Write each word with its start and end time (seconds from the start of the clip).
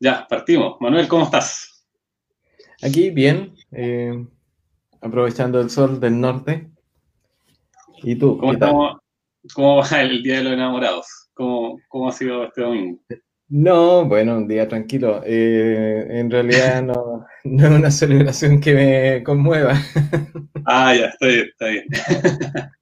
Ya, 0.00 0.26
partimos. 0.28 0.76
Manuel, 0.80 1.08
¿cómo 1.08 1.24
estás? 1.24 1.86
Aquí 2.82 3.10
bien, 3.10 3.54
eh, 3.72 4.26
aprovechando 5.00 5.60
el 5.60 5.70
sol 5.70 6.00
del 6.00 6.20
norte. 6.20 6.68
¿Y 8.02 8.16
tú? 8.16 8.36
¿Cómo, 8.38 8.52
estamos, 8.52 8.98
¿Cómo 9.54 9.76
va 9.76 10.02
el 10.02 10.22
Día 10.22 10.38
de 10.38 10.44
los 10.44 10.52
Enamorados? 10.54 11.06
¿Cómo, 11.32 11.80
cómo 11.88 12.08
ha 12.08 12.12
sido 12.12 12.44
este 12.44 12.62
domingo? 12.62 12.98
No, 13.48 14.04
bueno, 14.04 14.38
un 14.38 14.48
día 14.48 14.66
tranquilo. 14.66 15.22
Eh, 15.24 16.06
en 16.10 16.30
realidad 16.30 16.82
no, 16.82 17.26
no, 17.44 17.64
es 17.66 17.70
una 17.70 17.90
celebración 17.90 18.60
que 18.60 18.74
me 18.74 19.22
conmueva. 19.22 19.74
Ah, 20.66 20.94
ya, 20.94 21.06
está 21.06 21.26
bien, 21.26 21.46
está 21.50 21.66
bien. 21.66 21.84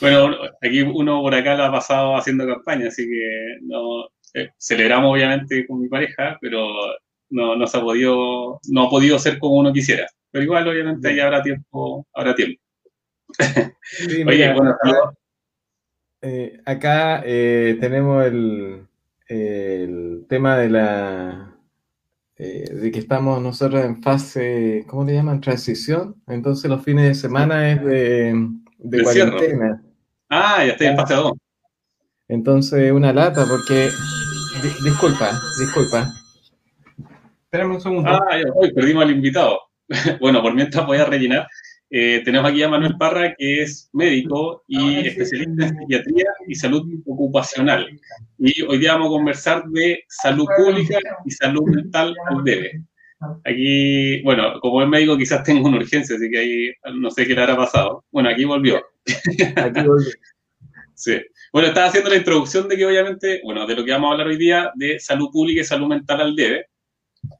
bueno, 0.00 0.36
aquí 0.62 0.82
uno 0.82 1.20
por 1.20 1.34
acá 1.34 1.56
lo 1.56 1.64
ha 1.64 1.72
pasado 1.72 2.16
haciendo 2.16 2.46
campaña, 2.46 2.88
así 2.88 3.04
que 3.04 3.58
no, 3.62 4.06
eh, 4.34 4.50
celebramos 4.58 5.12
obviamente 5.12 5.66
con 5.66 5.80
mi 5.80 5.88
pareja, 5.88 6.38
pero 6.40 6.68
no, 7.30 7.56
no, 7.56 7.66
se 7.66 7.78
ha 7.78 7.80
podido, 7.80 8.60
no 8.68 8.84
ha 8.84 8.90
podido 8.90 9.18
ser 9.18 9.38
como 9.38 9.56
uno 9.56 9.72
quisiera. 9.72 10.06
Pero 10.30 10.44
igual, 10.44 10.68
obviamente, 10.68 11.08
ahí 11.08 11.20
habrá 11.20 11.42
tiempo, 11.42 12.06
habrá 12.14 12.34
tiempo. 12.34 12.60
Oye, 14.26 14.52
bueno, 14.54 14.76
eh, 16.20 16.60
acá 16.64 17.22
eh, 17.24 17.76
tenemos 17.80 18.24
el, 18.24 18.86
el, 19.26 20.26
tema 20.28 20.58
de 20.58 20.68
la 20.68 21.48
de 22.36 22.90
que 22.92 22.98
estamos 22.98 23.40
nosotros 23.40 23.84
en 23.84 24.02
fase, 24.02 24.84
¿cómo 24.88 25.04
le 25.04 25.14
llaman? 25.14 25.40
Transición. 25.40 26.16
Entonces 26.26 26.68
los 26.68 26.82
fines 26.82 27.06
de 27.06 27.14
semana 27.14 27.70
es 27.70 27.84
de, 27.84 28.50
de 28.78 29.02
cuarentena. 29.02 29.80
Ah, 30.28 30.64
ya 30.64 30.72
estoy 30.72 30.88
en 30.88 30.96
fase 30.96 31.14
2. 31.14 31.32
Entonces 32.28 32.90
una 32.90 33.12
lata 33.12 33.44
porque 33.46 33.90
disculpa, 34.62 35.40
disculpa. 35.58 36.12
Espérame 37.44 37.74
un 37.74 37.80
segundo. 37.80 38.10
Ah, 38.10 38.38
hoy 38.54 38.72
perdimos 38.72 39.04
al 39.04 39.10
invitado. 39.10 39.60
bueno, 40.20 40.40
por 40.42 40.54
mientras 40.54 40.86
voy 40.86 40.98
a 40.98 41.04
rellenar. 41.04 41.46
Eh, 41.94 42.22
tenemos 42.24 42.50
aquí 42.50 42.62
a 42.62 42.70
Manuel 42.70 42.96
Parra, 42.96 43.34
que 43.36 43.62
es 43.62 43.90
médico 43.92 44.64
y 44.66 45.06
especialista 45.06 45.66
en 45.66 45.78
psiquiatría 45.78 46.24
y 46.48 46.54
salud 46.54 46.82
ocupacional. 47.04 47.86
Y 48.38 48.62
hoy 48.62 48.78
día 48.78 48.94
vamos 48.94 49.08
a 49.08 49.18
conversar 49.18 49.64
de 49.66 50.02
salud 50.08 50.46
pública 50.56 50.98
y 51.26 51.30
salud 51.30 51.64
mental 51.66 52.14
al 52.30 52.42
debe. 52.44 52.82
Aquí, 53.44 54.22
bueno, 54.22 54.58
como 54.60 54.82
es 54.82 54.88
médico 54.88 55.18
quizás 55.18 55.44
tengo 55.44 55.68
una 55.68 55.76
urgencia, 55.76 56.16
así 56.16 56.30
que 56.30 56.38
ahí 56.38 56.72
no 56.94 57.10
sé 57.10 57.26
qué 57.26 57.34
le 57.34 57.42
habrá 57.42 57.56
pasado. 57.56 58.04
Bueno, 58.10 58.30
aquí 58.30 58.44
volvió. 58.44 58.82
Aquí 59.56 59.82
volvió. 59.86 60.10
sí. 60.94 61.20
Bueno, 61.52 61.68
estaba 61.68 61.88
haciendo 61.88 62.08
la 62.08 62.16
introducción 62.16 62.66
de 62.66 62.78
que 62.78 62.86
obviamente, 62.86 63.42
bueno, 63.44 63.66
de 63.66 63.76
lo 63.76 63.84
que 63.84 63.92
vamos 63.92 64.08
a 64.08 64.12
hablar 64.12 64.28
hoy 64.28 64.38
día, 64.38 64.72
de 64.74 64.98
salud 64.98 65.28
pública 65.30 65.60
y 65.60 65.64
salud 65.64 65.86
mental 65.86 66.22
al 66.22 66.34
debe. 66.34 66.68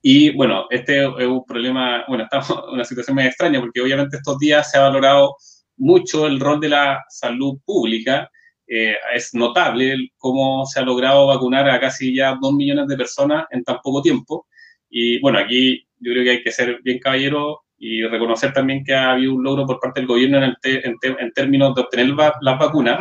Y 0.03 0.31
bueno, 0.37 0.67
este 0.69 1.03
es 1.03 1.27
un 1.27 1.47
problema, 1.47 2.05
bueno, 2.07 2.25
estamos 2.31 2.51
en 2.51 2.75
una 2.75 2.85
situación 2.85 3.15
muy 3.15 3.25
extraña 3.25 3.59
porque 3.59 3.81
obviamente 3.81 4.19
estos 4.19 4.39
días 4.39 4.71
se 4.71 4.77
ha 4.77 4.83
valorado 4.83 5.37
mucho 5.79 6.27
el 6.27 6.41
rol 6.41 6.61
de 6.61 6.69
la 6.69 7.03
salud 7.09 7.59
pública. 7.65 8.31
Eh, 8.67 8.97
es 9.15 9.33
notable 9.33 10.11
cómo 10.19 10.67
se 10.67 10.81
ha 10.81 10.83
logrado 10.83 11.29
vacunar 11.29 11.71
a 11.71 11.81
casi 11.81 12.15
ya 12.15 12.37
dos 12.39 12.53
millones 12.53 12.89
de 12.89 12.99
personas 12.99 13.47
en 13.51 13.65
tan 13.65 13.79
poco 13.83 14.03
tiempo. 14.03 14.47
Y 14.91 15.21
bueno, 15.21 15.39
aquí 15.39 15.87
yo 16.01 16.13
creo 16.13 16.25
que 16.25 16.31
hay 16.33 16.43
que 16.43 16.53
ser 16.53 16.83
bien 16.83 16.99
caballero 16.99 17.63
y 17.79 18.03
reconocer 18.07 18.53
también 18.53 18.85
que 18.85 18.95
ha 18.95 19.13
habido 19.13 19.35
un 19.35 19.43
logro 19.43 19.67
por 19.67 19.81
parte 19.81 20.01
del 20.01 20.07
gobierno 20.07 20.37
en, 20.45 20.55
en, 20.63 21.33
términos 21.33 21.75
de 21.75 21.81
obtener 21.81 22.09
las 22.11 22.59
vacunas, 22.59 23.01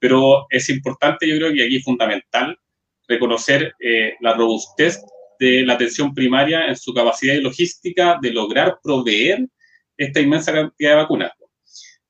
pero 0.00 0.46
es 0.50 0.68
importante, 0.70 1.28
yo 1.28 1.36
creo 1.36 1.52
que 1.52 1.64
aquí 1.64 1.76
es 1.76 1.84
fundamental 1.84 2.58
reconocer 3.06 3.74
eh, 3.78 4.14
la 4.20 4.34
robustez 4.34 5.00
de 5.38 5.64
la 5.64 5.74
atención 5.74 6.14
primaria 6.14 6.66
en 6.66 6.76
su 6.76 6.92
capacidad 6.92 7.34
y 7.34 7.40
logística 7.40 8.18
de 8.20 8.32
lograr 8.32 8.78
proveer 8.82 9.46
esta 9.96 10.20
inmensa 10.20 10.52
cantidad 10.52 10.90
de 10.90 10.96
vacunas. 10.96 11.32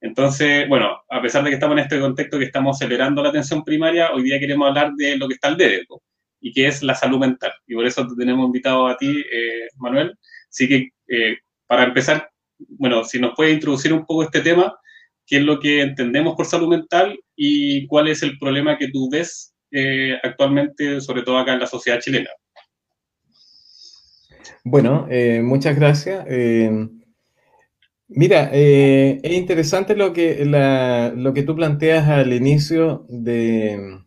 Entonces, 0.00 0.68
bueno, 0.68 0.96
a 1.10 1.20
pesar 1.20 1.44
de 1.44 1.50
que 1.50 1.54
estamos 1.54 1.76
en 1.76 1.82
este 1.84 2.00
contexto 2.00 2.38
que 2.38 2.46
estamos 2.46 2.76
acelerando 2.76 3.22
la 3.22 3.28
atención 3.28 3.62
primaria, 3.64 4.12
hoy 4.12 4.22
día 4.22 4.38
queremos 4.38 4.68
hablar 4.68 4.92
de 4.96 5.16
lo 5.16 5.28
que 5.28 5.34
está 5.34 5.48
al 5.48 5.56
dedo 5.56 6.02
y 6.40 6.52
que 6.52 6.66
es 6.66 6.82
la 6.82 6.94
salud 6.94 7.18
mental. 7.18 7.52
Y 7.66 7.74
por 7.74 7.84
eso 7.84 8.06
te 8.06 8.14
tenemos 8.16 8.46
invitado 8.46 8.86
a 8.86 8.96
ti, 8.96 9.24
eh, 9.30 9.68
Manuel. 9.76 10.16
Así 10.48 10.68
que, 10.68 10.88
eh, 11.08 11.38
para 11.66 11.84
empezar, 11.84 12.30
bueno, 12.58 13.04
si 13.04 13.18
nos 13.20 13.34
puedes 13.36 13.52
introducir 13.52 13.92
un 13.92 14.06
poco 14.06 14.22
este 14.22 14.40
tema, 14.40 14.74
qué 15.30 15.36
es 15.36 15.44
lo 15.44 15.60
que 15.60 15.80
entendemos 15.80 16.34
por 16.34 16.44
salud 16.44 16.66
mental 16.66 17.16
y 17.36 17.86
cuál 17.86 18.08
es 18.08 18.24
el 18.24 18.36
problema 18.36 18.76
que 18.76 18.88
tú 18.88 19.08
ves 19.08 19.54
eh, 19.70 20.18
actualmente, 20.24 21.00
sobre 21.00 21.22
todo 21.22 21.38
acá 21.38 21.52
en 21.52 21.60
la 21.60 21.68
sociedad 21.68 22.00
chilena. 22.00 22.30
Bueno, 24.64 25.06
eh, 25.08 25.40
muchas 25.40 25.76
gracias. 25.76 26.26
Eh, 26.28 26.88
mira, 28.08 28.50
es 28.52 29.32
interesante 29.32 29.94
lo 29.94 30.12
que, 30.12 30.44
lo 30.44 31.32
que 31.32 31.44
tú 31.44 31.54
planteas 31.54 32.08
al 32.08 32.32
inicio 32.32 33.06
de, 33.08 34.00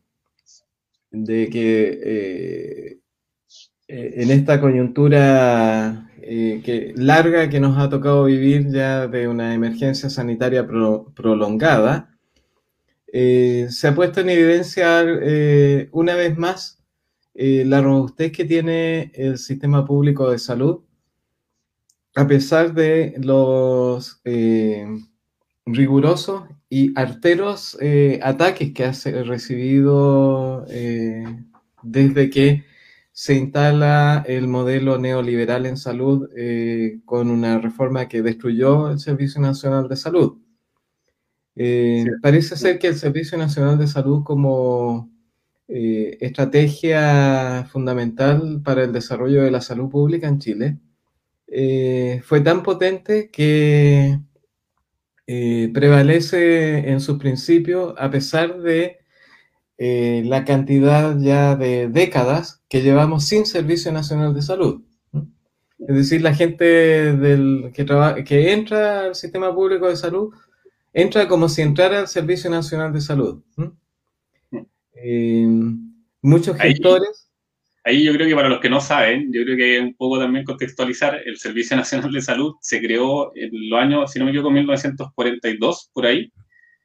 de 1.09 1.49
que 1.49 2.99
en 3.87 4.29
esta 4.29 4.59
coyuntura 4.59 6.02
eh, 6.25 6.61
que, 6.63 6.93
larga 6.95 7.49
que 7.49 7.59
nos 7.59 7.77
ha 7.77 7.89
tocado 7.89 8.25
vivir 8.25 8.69
ya 8.71 9.07
de 9.07 9.27
una 9.27 9.53
emergencia 9.53 10.09
sanitaria 10.09 10.65
prolongada, 10.65 12.17
eh, 13.11 13.67
se 13.69 13.87
ha 13.87 13.95
puesto 13.95 14.21
en 14.21 14.29
evidencia 14.29 15.01
eh, 15.03 15.89
una 15.91 16.15
vez 16.15 16.37
más 16.37 16.79
la 17.35 17.81
robustez 17.81 18.31
que 18.31 18.45
tiene 18.45 19.11
el 19.15 19.39
sistema 19.39 19.85
público 19.85 20.29
de 20.29 20.37
salud, 20.37 20.81
a 22.15 22.27
pesar 22.27 22.75
de 22.75 23.15
los 23.17 24.21
rigurosos 25.65 26.43
y 26.69 26.97
arteros 26.97 27.75
ataques 28.21 28.71
que 28.71 28.85
ha 28.85 28.91
recibido 29.23 30.67
desde 31.81 32.29
que 32.29 32.65
se 33.13 33.35
instala 33.35 34.25
el 34.27 34.47
modelo 34.47 34.97
neoliberal 34.97 35.67
en 35.67 35.77
salud 35.77 36.27
eh, 36.35 36.99
con 37.05 37.29
una 37.29 37.59
reforma 37.59 38.07
que 38.07 38.23
destruyó 38.23 38.89
el 38.89 38.99
Servicio 38.99 39.39
Nacional 39.39 39.87
de 39.87 39.95
Salud. 39.95 40.39
Eh, 41.55 42.07
parece 42.23 42.57
ser 42.57 42.79
que 42.79 42.87
el 42.87 42.95
Servicio 42.95 43.37
Nacional 43.37 43.77
de 43.77 43.85
Salud 43.85 44.23
como 44.23 45.11
eh, 45.67 46.17
estrategia 46.21 47.67
fundamental 47.71 48.61
para 48.65 48.83
el 48.83 48.91
desarrollo 48.91 49.43
de 49.43 49.51
la 49.51 49.61
salud 49.61 49.89
pública 49.89 50.27
en 50.27 50.39
Chile 50.39 50.79
fue 52.23 52.41
tan 52.41 52.63
potente 52.63 53.29
que 53.29 54.19
prevalece 55.71 56.89
en 56.89 56.99
sus 56.99 57.19
principios 57.19 57.93
a 57.99 58.09
pesar 58.09 58.59
de 58.59 59.02
eh, 59.77 60.23
la 60.25 60.45
cantidad 60.45 61.17
ya 61.19 61.55
de 61.55 61.87
décadas 61.89 62.63
que 62.69 62.81
llevamos 62.81 63.25
sin 63.25 63.45
Servicio 63.45 63.91
Nacional 63.91 64.33
de 64.33 64.41
Salud. 64.41 64.83
Es 65.79 65.95
decir, 65.95 66.21
la 66.21 66.33
gente 66.33 66.63
del, 66.65 67.71
que, 67.73 67.85
que 68.25 68.53
entra 68.53 69.05
al 69.05 69.15
sistema 69.15 69.53
público 69.53 69.89
de 69.89 69.97
salud 69.97 70.33
entra 70.93 71.27
como 71.27 71.49
si 71.49 71.61
entrara 71.61 71.99
al 71.99 72.07
Servicio 72.07 72.49
Nacional 72.49 72.93
de 72.93 73.01
Salud. 73.01 73.43
Eh, 74.95 75.45
muchos 76.21 76.55
gestores. 76.57 77.29
Ahí, 77.83 78.05
yo 78.05 78.13
creo 78.13 78.27
que 78.27 78.35
para 78.35 78.47
los 78.47 78.61
que 78.61 78.69
no 78.69 78.79
saben, 78.79 79.29
yo 79.33 79.43
creo 79.43 79.57
que 79.57 79.79
un 79.81 79.93
poco 79.95 80.17
también 80.17 80.45
contextualizar, 80.45 81.21
el 81.25 81.37
Servicio 81.37 81.75
Nacional 81.75 82.13
de 82.13 82.21
Salud 82.21 82.53
se 82.61 82.79
creó 82.79 83.35
en 83.35 83.49
los 83.69 83.77
años, 83.77 84.09
si 84.09 84.19
no 84.19 84.25
me 84.25 84.31
equivoco, 84.31 84.51
1942, 84.51 85.89
por 85.91 86.05
ahí. 86.05 86.31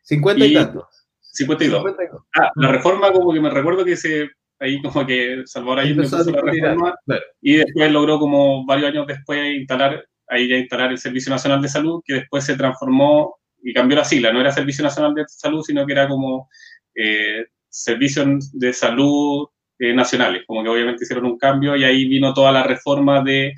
50 0.02 0.44
y, 0.44 0.50
y 0.50 0.54
tantos. 0.54 1.07
52. 1.38 1.94
Ah, 2.40 2.50
la 2.56 2.68
reforma 2.68 3.12
como 3.12 3.32
que 3.32 3.40
me 3.40 3.50
recuerdo 3.50 3.84
que 3.84 3.96
se 3.96 4.28
ahí 4.60 4.82
como 4.82 5.06
que 5.06 5.42
Salvador 5.44 5.80
Allende 5.80 6.02
puso 6.02 6.30
la 6.30 6.40
reforma 6.40 6.94
y 7.40 7.56
después 7.56 7.92
logró 7.92 8.18
como 8.18 8.66
varios 8.66 8.90
años 8.90 9.06
después 9.06 9.54
instalar 9.54 10.04
ahí 10.26 10.48
ya 10.48 10.56
instalar 10.56 10.90
el 10.90 10.98
Servicio 10.98 11.30
Nacional 11.30 11.62
de 11.62 11.68
Salud 11.68 12.02
que 12.04 12.14
después 12.14 12.44
se 12.44 12.56
transformó 12.56 13.36
y 13.62 13.72
cambió 13.72 13.96
la 13.96 14.04
sigla, 14.04 14.32
no 14.32 14.40
era 14.40 14.50
Servicio 14.50 14.82
Nacional 14.82 15.14
de 15.14 15.24
Salud 15.28 15.62
sino 15.62 15.86
que 15.86 15.92
era 15.92 16.08
como 16.08 16.48
eh, 16.94 17.46
Servicios 17.68 18.50
de 18.52 18.72
Salud 18.72 19.46
eh, 19.78 19.94
Nacionales, 19.94 20.42
como 20.46 20.64
que 20.64 20.70
obviamente 20.70 21.04
hicieron 21.04 21.26
un 21.26 21.38
cambio 21.38 21.76
y 21.76 21.84
ahí 21.84 22.08
vino 22.08 22.34
toda 22.34 22.50
la 22.50 22.64
reforma 22.64 23.22
de 23.22 23.54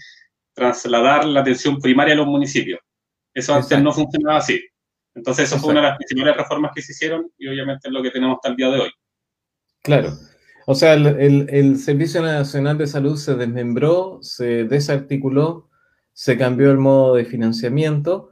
trasladar 0.52 1.24
la 1.24 1.40
atención 1.40 1.80
primaria 1.80 2.12
a 2.12 2.18
los 2.18 2.26
municipios. 2.26 2.80
Eso 3.32 3.54
antes 3.54 3.80
no 3.80 3.92
funcionaba 3.92 4.38
así. 4.38 4.60
Entonces, 5.14 5.46
eso 5.46 5.58
fue 5.58 5.72
una 5.72 5.80
de 5.80 5.88
las 5.88 5.96
principales 5.98 6.36
reformas 6.36 6.72
que 6.74 6.82
se 6.82 6.92
hicieron 6.92 7.30
y 7.38 7.48
obviamente 7.48 7.88
es 7.88 7.92
lo 7.92 8.02
que 8.02 8.10
tenemos 8.10 8.36
hasta 8.36 8.48
el 8.50 8.56
día 8.56 8.70
de 8.70 8.80
hoy. 8.80 8.90
Claro. 9.82 10.12
O 10.66 10.74
sea, 10.74 10.94
el, 10.94 11.78
Servicio 11.78 12.22
Nacional 12.22 12.78
de 12.78 12.86
Salud 12.86 13.16
se 13.16 13.34
desmembró, 13.34 14.18
se 14.22 14.64
desarticuló, 14.64 15.68
se 16.12 16.36
cambió 16.36 16.70
el 16.70 16.78
modo 16.78 17.16
de 17.16 17.24
financiamiento 17.24 18.30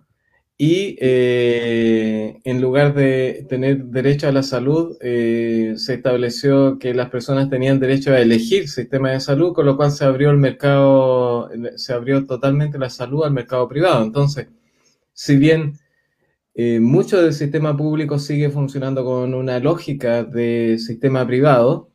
y 0.57 0.97
eh, 1.01 2.41
en 2.45 2.61
lugar 2.61 2.95
de 2.95 3.47
tener 3.49 3.85
derecho 3.87 4.29
a 4.29 4.33
la 4.33 4.43
salud, 4.43 4.97
eh, 5.01 5.75
se 5.77 5.95
estableció 5.95 6.79
que 6.79 6.95
las 6.95 7.11
personas 7.11 7.49
tenían 7.49 7.81
derecho 7.81 8.13
a 8.13 8.21
elegir 8.21 8.69
sistema 8.69 9.11
de 9.13 9.21
salud, 9.21 9.53
con 9.53 9.67
lo 9.67 9.77
cual 9.77 9.91
se 9.93 10.05
abrió 10.05 10.31
el 10.31 10.37
mercado, 10.37 11.51
se 11.77 11.93
abrió 11.93 12.27
totalmente 12.27 12.79
la 12.79 12.91
salud 12.91 13.25
al 13.25 13.33
mercado 13.33 13.69
privado. 13.69 14.05
Entonces, 14.05 14.49
si 15.13 15.37
bien 15.37 15.75
eh, 16.59 16.81
mucho 16.81 17.23
del 17.23 17.33
sistema 17.33 17.75
público 17.77 18.19
sigue 18.19 18.51
funcionando 18.51 19.05
con 19.05 19.33
una 19.33 19.59
lógica 19.59 20.25
de 20.25 20.79
sistema 20.79 21.27
privado, 21.27 21.91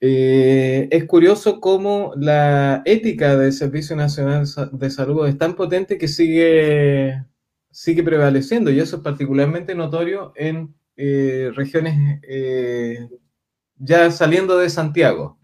es 0.00 1.04
curioso 1.04 1.60
cómo 1.60 2.12
la 2.16 2.82
ética 2.86 3.36
del 3.36 3.52
Servicio 3.52 3.94
Nacional 3.94 4.46
de 4.72 4.90
Salud 4.90 5.28
es 5.28 5.38
tan 5.38 5.54
potente 5.54 5.98
que 5.98 6.08
sigue 6.08 7.22
sigue 7.72 8.02
prevaleciendo 8.04 8.70
y 8.70 8.78
eso 8.78 8.96
es 8.96 9.02
particularmente 9.02 9.74
notorio 9.74 10.32
en 10.36 10.74
eh, 10.96 11.50
regiones 11.54 12.20
eh, 12.22 13.08
ya 13.76 14.10
saliendo 14.10 14.58
de 14.58 14.70
Santiago. 14.70 15.38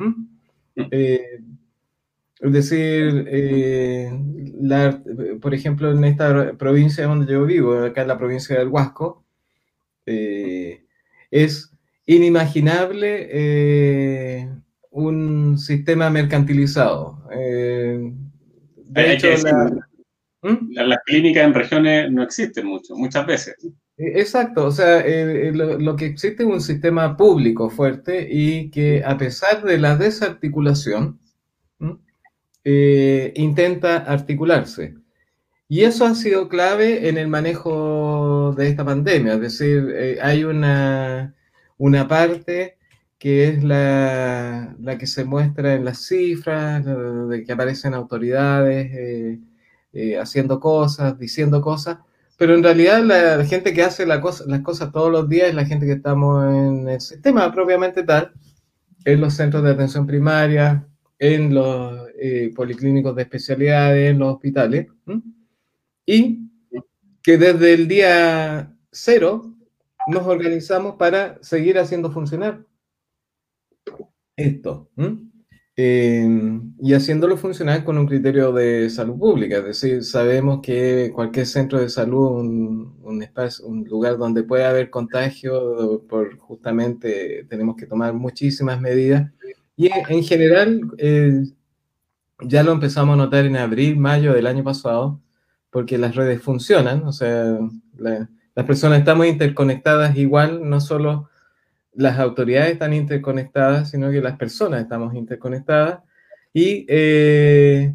Eh, 0.77 1.41
es 2.41 2.53
decir, 2.53 3.27
por 5.41 5.55
ejemplo, 5.55 5.91
en 5.91 6.05
esta 6.05 6.53
provincia 6.57 7.07
donde 7.07 7.33
yo 7.33 7.45
vivo, 7.45 7.79
acá 7.85 8.03
en 8.03 8.09
la 8.09 8.19
provincia 8.19 8.59
del 8.59 8.69
Huasco, 8.69 9.25
es 10.07 11.73
inimaginable 12.07 13.29
un 14.91 15.59
sistema 15.59 16.11
mercantilizado. 16.11 17.23
de 17.31 19.13
hecho, 19.13 19.29
la, 19.43 19.89
¿Mm? 20.43 20.73
Las 20.73 20.99
clínicas 21.05 21.45
en 21.45 21.55
regiones 21.55 22.13
no 22.13 22.23
existen 22.23 22.67
mucho, 22.67 22.95
muchas 22.95 23.27
veces. 23.27 23.57
E, 23.97 24.21
exacto, 24.21 24.67
o 24.67 24.71
sea, 24.71 25.05
lo, 25.53 25.97
que 25.97 26.07
existe 26.07 26.45
es 26.45 26.49
un 26.49 26.61
sistema 26.61 27.17
público 27.17 27.71
fuerte 27.71 28.29
y 28.31 28.71
que 28.71 29.03
a 29.05 29.19
pesar 29.19 29.65
de 29.65 29.79
la 29.79 29.97
desarticulación, 29.97 31.19
eh, 32.71 33.33
intenta 33.37 33.97
articularse. 33.99 34.95
Y 35.69 35.85
eso 35.85 36.05
ha 36.07 36.15
sido 36.15 36.49
clave 36.49 37.09
en 37.09 37.19
el 37.19 37.29
manejo 37.29 38.55
de 38.57 38.69
esta 38.69 38.85
pandemia, 38.85 39.35
es 39.35 39.41
decir, 39.41 39.93
eh, 39.95 40.19
hay 40.23 40.45
una, 40.45 41.35
una 41.79 42.09
parte 42.09 42.79
que 43.19 43.49
es 43.49 43.65
la, 43.65 44.77
la, 44.81 44.99
que 44.99 45.07
se 45.07 45.25
muestra 45.25 45.75
en 45.75 45.85
las 45.85 46.07
cifras, 46.07 46.85
de 46.85 47.45
que 47.45 47.53
aparecen 47.53 47.95
autoridades. 47.95 49.39
Eh, 50.01 50.19
haciendo 50.19 50.61
cosas, 50.61 51.19
diciendo 51.19 51.63
cosas, 51.63 51.99
pero 52.37 52.55
en 52.55 52.63
realidad 52.63 53.03
la, 53.03 53.45
gente 53.47 53.73
que 53.73 53.83
hace 53.83 54.05
las 54.05 54.21
cosas 54.21 54.93
todos 54.93 55.11
los 55.11 55.29
días 55.31 55.49
es 55.49 55.55
la 55.55 55.65
gente 55.65 55.87
que 55.87 55.93
estamos 55.93 56.45
en 56.45 56.89
el 56.89 57.01
sistema 57.01 57.51
propiamente 57.53 58.03
tal, 58.03 58.33
en 59.07 59.21
los 59.21 59.35
centros 59.35 59.65
de 59.65 59.71
atención 59.71 60.07
primaria, 60.07 60.87
en 61.19 61.55
los 61.55 62.09
eh, 62.19 62.53
policlínicos 62.55 63.15
de 63.17 63.23
especialidades, 63.23 64.11
en 64.11 64.19
los 64.19 64.35
hospitales, 64.35 64.87
y 66.07 66.51
que 67.23 67.37
desde 67.37 67.75
el 67.75 67.89
día 67.89 68.75
cero 68.91 69.55
nos 70.09 70.27
organizamos 70.27 70.97
para 70.97 71.39
seguir 71.43 71.79
haciendo 71.79 72.11
funcionar 72.11 72.65
esto. 74.37 74.91
Em, 75.77 76.75
y 76.81 76.93
haciéndolo 76.95 77.37
funcionar 77.37 77.85
con 77.85 77.99
un 77.99 78.07
criterio 78.07 78.53
de 78.53 78.91
salud 78.91 79.17
pública, 79.17 79.59
es 79.59 79.65
decir, 79.65 80.03
sabemos 80.03 80.61
que 80.61 81.13
cualquier 81.15 81.47
centro 81.47 81.79
de 81.79 81.89
salud, 81.89 82.41
un, 82.41 82.99
un, 83.03 83.23
espacio, 83.23 83.65
un 83.65 83.85
lugar 83.85 84.19
donde 84.19 84.43
puede 84.43 84.65
haber 84.65 84.91
contagio, 84.91 86.05
por 86.09 86.37
justamente 86.39 87.45
tenemos 87.49 87.77
que 87.77 87.87
tomar 87.87 88.13
muchísimas 88.13 88.81
medidas. 88.81 89.31
Y 89.79 89.89
en 89.93 90.25
general, 90.25 90.81
eh, 90.99 91.45
ya 92.43 92.65
lo 92.65 92.73
empezamos 92.73 93.15
a 93.15 93.17
notar 93.17 93.47
en 93.47 93.57
abril, 93.57 93.97
mayo 93.97 94.35
del 94.35 94.49
año 94.49 94.65
pasado, 94.65 95.21
porque 95.71 95.99
las 95.99 96.17
redes 96.17 96.43
funcionan, 96.43 97.05
o 97.05 97.13
sea, 97.13 97.59
las 97.97 98.67
personas 98.67 98.99
estamos 98.99 99.27
interconectadas 99.27 100.17
igual, 100.17 100.69
no 100.69 100.81
solo 100.81 101.31
las 101.95 102.19
autoridades 102.19 102.73
están 102.73 102.93
interconectadas, 102.93 103.91
sino 103.91 104.11
que 104.11 104.21
las 104.21 104.37
personas 104.37 104.83
estamos 104.83 105.15
interconectadas. 105.15 106.01
Y 106.53 106.85
eh, 106.89 107.95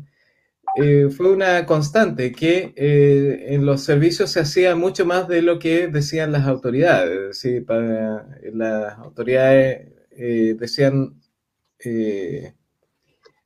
eh, 0.81 1.09
fue 1.09 1.31
una 1.31 1.65
constante 1.65 2.31
que 2.31 2.73
eh, 2.77 3.45
en 3.49 3.65
los 3.65 3.81
servicios 3.83 4.31
se 4.31 4.39
hacía 4.39 4.75
mucho 4.75 5.05
más 5.05 5.27
de 5.27 5.41
lo 5.41 5.59
que 5.59 5.87
decían 5.87 6.31
las 6.31 6.47
autoridades. 6.47 7.45
Para, 7.67 8.25
las 8.53 8.97
autoridades 8.99 9.89
decían 10.15 11.15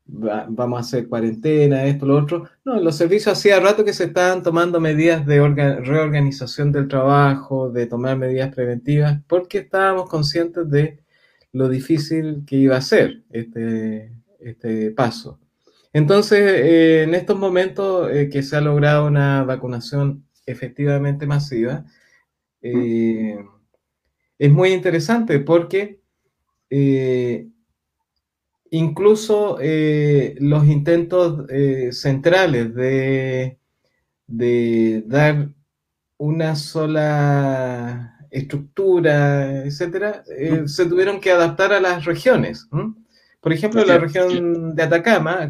vamos 0.08 0.78
a 0.78 0.82
hacer 0.82 1.08
cuarentena, 1.08 1.86
esto, 1.86 2.06
lo 2.06 2.18
otro. 2.18 2.50
No, 2.64 2.80
los 2.80 2.96
servicios 2.96 3.38
hacía 3.38 3.60
rato 3.60 3.84
que 3.84 3.94
se 3.94 4.06
estaban 4.06 4.42
tomando 4.42 4.80
medidas 4.80 5.26
de 5.26 5.40
reorganización 5.40 6.72
del 6.72 6.88
trabajo, 6.88 7.70
de 7.70 7.88
tomar 7.88 8.18
medidas 8.18 8.54
preventivas, 8.54 9.20
porque 9.28 9.60
estábamos 9.60 10.10
conscientes 10.10 10.70
de 10.70 11.00
lo 11.52 11.70
difícil 11.70 12.44
que 12.46 12.56
iba 12.56 12.78
a 12.78 12.82
ser 12.82 13.24
este, 13.32 14.12
este 14.40 14.92
paso. 14.92 15.40
Entonces, 15.94 16.40
eh, 16.40 17.04
en 17.04 17.16
estos 17.16 17.38
momentos 17.38 18.10
eh, 18.12 18.30
que 18.30 18.44
se 18.44 18.56
ha 18.56 18.62
logrado 18.62 19.08
una 19.08 19.44
vacunación 19.44 20.26
efectivamente 20.46 21.26
masiva, 21.26 21.86
eh, 22.62 23.38
es 24.38 24.52
muy 24.52 24.70
interesante 24.74 25.40
porque 25.40 26.00
incluso 28.72 29.58
eh, 29.62 30.36
los 30.40 30.66
intentos 30.66 31.46
eh, 31.50 31.90
centrales 31.92 32.74
de, 32.74 33.58
dar 35.06 35.50
una 36.18 36.56
sola 36.56 38.20
estructura, 38.30 39.64
etcétera, 39.64 40.24
eh, 40.38 40.64
se 40.66 40.86
tuvieron 40.86 41.20
que 41.20 41.32
adaptar 41.32 41.72
a 41.74 41.80
las 41.80 42.06
regiones. 42.06 42.68
Por 43.40 43.54
ejemplo, 43.54 43.86
la 43.86 43.98
región 43.98 44.76
de 44.76 44.84
Atacama 44.84 45.50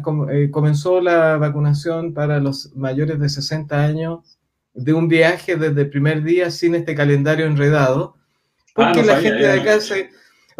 comenzó 0.50 1.00
la 1.00 1.36
vacunación 1.36 2.14
para 2.14 2.38
los 2.38 2.74
mayores 2.76 3.18
de 3.18 3.28
60 3.28 3.84
años 3.84 4.38
de 4.74 4.92
un 4.92 5.08
viaje 5.08 5.56
desde 5.56 5.82
el 5.82 5.90
primer 5.90 6.22
día 6.22 6.50
sin 6.50 6.76
este 6.76 6.94
calendario 6.94 7.46
enredado, 7.46 8.14
porque 8.74 9.00
ah, 9.00 9.04
la 9.04 9.16
gente 9.16 9.42
de 9.42 9.60
acá 9.60 9.80
se, 9.80 10.10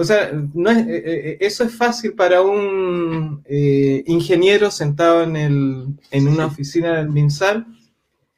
o 0.00 0.04
sea, 0.04 0.30
no 0.54 0.70
es, 0.70 0.78
eh, 0.86 1.02
eh, 1.04 1.38
eso 1.40 1.64
es 1.64 1.74
fácil 1.74 2.12
para 2.12 2.40
un 2.40 3.42
eh, 3.46 4.04
ingeniero 4.06 4.70
sentado 4.70 5.24
en, 5.24 5.34
el, 5.34 5.86
en 6.12 6.28
una 6.28 6.46
oficina 6.46 6.98
del 6.98 7.08
MinSal. 7.08 7.66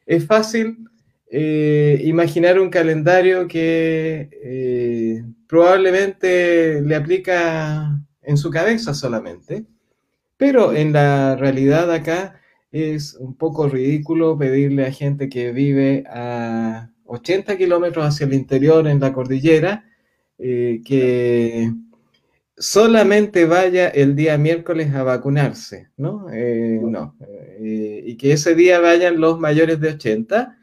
Es 0.07 0.27
fácil 0.27 0.87
imaginar 1.31 2.59
un 2.59 2.71
calendario 2.71 3.47
que 3.47 5.23
probablemente 5.47 6.81
le 6.81 6.97
aplica 6.97 8.01
en 8.23 8.37
su 8.39 8.51
cabeza 8.51 8.95
solamente. 8.95 9.67
Pero 10.39 10.73
en 10.73 10.95
la 10.95 11.37
realidad 11.37 11.93
acá 11.93 12.41
es 12.73 13.15
un 13.15 13.37
poco 13.37 13.69
ridículo 13.69 14.39
pedirle 14.39 14.87
a 14.87 14.93
gente 14.93 15.29
que 15.29 15.53
vive 15.53 16.05
a 16.09 16.91
80 17.05 17.59
kilómetros 17.59 18.07
hacia 18.07 18.25
el 18.25 18.33
interior 18.33 18.89
en 18.89 18.99
la 18.99 19.13
cordillera 19.13 19.85
eh, 20.43 20.81
que 20.85 21.71
solamente 22.57 23.45
vaya 23.45 23.89
el 23.89 24.17
día 24.17 24.39
miércoles 24.39 24.95
a 24.95 25.03
vacunarse, 25.03 25.89
¿no? 25.97 26.29
Eh, 26.33 26.81
no. 26.83 27.17
Eh, 27.61 28.03
y 28.07 28.17
que 28.17 28.33
ese 28.33 28.55
día 28.55 28.81
vayan 28.81 29.21
los 29.21 29.39
mayores 29.39 29.81
de 29.81 29.91
80. 29.91 30.57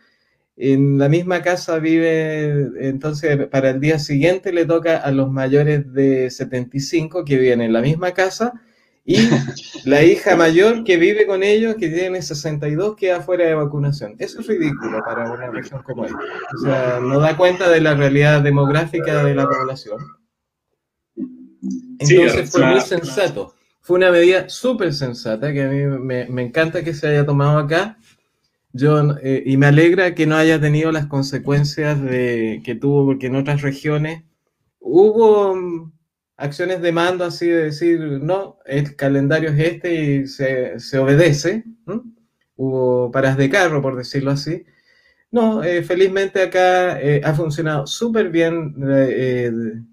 En 0.55 0.97
la 0.97 1.09
misma 1.09 1.43
casa 1.43 1.77
vive, 1.77 2.69
entonces 2.79 3.47
para 3.47 3.69
el 3.69 3.79
día 3.79 3.99
siguiente 3.99 4.51
le 4.51 4.65
toca 4.65 4.97
a 4.97 5.11
los 5.11 5.31
mayores 5.31 5.93
de 5.93 6.31
75 6.31 7.23
que 7.23 7.37
viven 7.37 7.61
en 7.61 7.73
la 7.73 7.81
misma 7.81 8.13
casa 8.13 8.53
y 9.09 9.25
la 9.85 10.03
hija 10.03 10.35
mayor 10.35 10.83
que 10.83 10.97
vive 10.97 11.25
con 11.25 11.41
ellos, 11.41 11.75
que 11.75 11.87
tiene 11.87 12.21
62, 12.21 12.97
queda 12.97 13.21
fuera 13.21 13.45
de 13.45 13.53
vacunación. 13.53 14.17
Eso 14.19 14.41
es 14.41 14.47
ridículo 14.47 15.01
para 15.01 15.31
una 15.31 15.49
región 15.49 15.81
como 15.83 16.03
esta. 16.03 16.19
O 16.53 16.57
sea, 16.61 16.99
no 17.01 17.17
da 17.17 17.37
cuenta 17.37 17.69
de 17.69 17.79
la 17.79 17.95
realidad 17.95 18.41
demográfica 18.41 19.23
de 19.23 19.33
la 19.33 19.47
población. 19.47 19.97
Entonces 21.99 22.51
fue 22.51 22.65
muy 22.65 22.81
sensato. 22.81 23.53
Fue 23.79 23.95
una 23.95 24.11
medida 24.11 24.49
súper 24.49 24.93
sensata 24.93 25.53
que 25.53 25.63
a 25.63 25.69
mí 25.69 25.85
me, 25.85 26.41
encanta 26.41 26.83
que 26.83 26.93
se 26.93 27.07
haya 27.07 27.25
tomado 27.25 27.59
acá. 27.59 27.97
Yo, 28.73 29.15
eh, 29.23 29.41
y 29.45 29.55
me 29.55 29.67
alegra 29.67 30.15
que 30.15 30.27
no 30.27 30.35
haya 30.35 30.59
tenido 30.59 30.91
las 30.91 31.05
consecuencias 31.05 32.01
de, 32.01 32.61
que 32.65 32.75
tuvo, 32.75 33.05
porque 33.05 33.27
en 33.27 33.37
otras 33.37 33.61
regiones 33.61 34.23
hubo 34.81 35.55
acciones 36.37 36.81
de 36.81 36.91
mando 36.91 37.25
así 37.25 37.47
de 37.47 37.65
decir, 37.65 37.99
no, 37.99 38.59
el 38.65 38.95
calendario 38.95 39.49
es 39.49 39.59
este 39.59 39.93
y 39.93 40.27
se, 40.27 40.97
obedece. 40.97 41.65
Hubo 42.55 43.11
paras 43.11 43.37
de 43.37 43.49
carro, 43.49 43.81
por 43.81 43.95
decirlo 43.95 44.31
así. 44.31 44.65
No, 45.31 45.61
felizmente 45.83 46.41
acá 46.41 46.99
ha 47.23 47.33
funcionado 47.33 47.85
súper 47.85 48.29
bien 48.29 48.79
de 48.79 49.83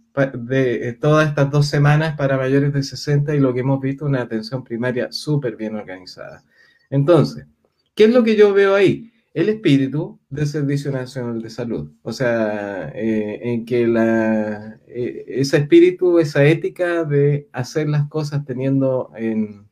todas 1.00 1.28
estas 1.28 1.50
dos 1.50 1.66
semanas 1.66 2.16
para 2.16 2.36
mayores 2.36 2.72
de 2.72 2.82
60 2.82 3.34
y 3.34 3.40
lo 3.40 3.52
que 3.52 3.60
hemos 3.60 3.80
visto, 3.80 4.06
una 4.06 4.22
atención 4.22 4.62
primaria 4.62 5.10
súper 5.10 5.56
bien 5.56 5.74
organizada. 5.74 6.44
Entonces, 6.88 7.46
¿qué 7.94 8.04
es 8.04 8.14
lo 8.14 8.22
que 8.22 8.36
yo 8.36 8.54
veo 8.54 8.74
ahí? 8.74 9.10
El 9.34 9.48
espíritu 9.48 10.20
del 10.30 10.46
Servicio 10.46 10.92
Nacional 10.92 11.42
de 11.42 11.50
Salud. 11.50 11.90
O 12.02 12.12
sea, 12.12 12.92
eh, 12.94 13.40
en 13.42 13.64
que 13.64 13.88
la, 13.88 14.78
eh, 14.86 15.24
ese 15.26 15.56
espíritu, 15.56 16.20
esa 16.20 16.44
ética 16.44 17.02
de 17.02 17.48
hacer 17.52 17.88
las 17.88 18.08
cosas 18.08 18.44
teniendo 18.44 19.10
en, 19.16 19.66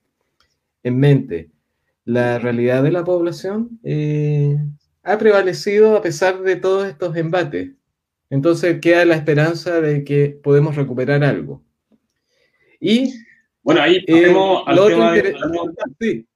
en 0.82 0.98
mente 0.98 1.50
la 2.04 2.40
realidad 2.40 2.82
de 2.82 2.90
la 2.90 3.04
población, 3.04 3.78
eh, 3.84 4.56
ha 5.04 5.16
prevalecido 5.18 5.96
a 5.96 6.02
pesar 6.02 6.42
de 6.42 6.56
todos 6.56 6.88
estos 6.88 7.16
embates. 7.16 7.70
Entonces 8.30 8.80
queda 8.80 9.04
la 9.04 9.14
esperanza 9.14 9.80
de 9.80 10.02
que 10.02 10.40
podemos 10.42 10.74
recuperar 10.74 11.22
algo. 11.22 11.62
Y 12.80 13.14
bueno, 13.62 13.80
ahí 13.80 14.04
tenemos 14.06 14.64
al 14.66 14.88
tema 14.88 15.12
de... 15.12 15.36
sí, 16.00 16.26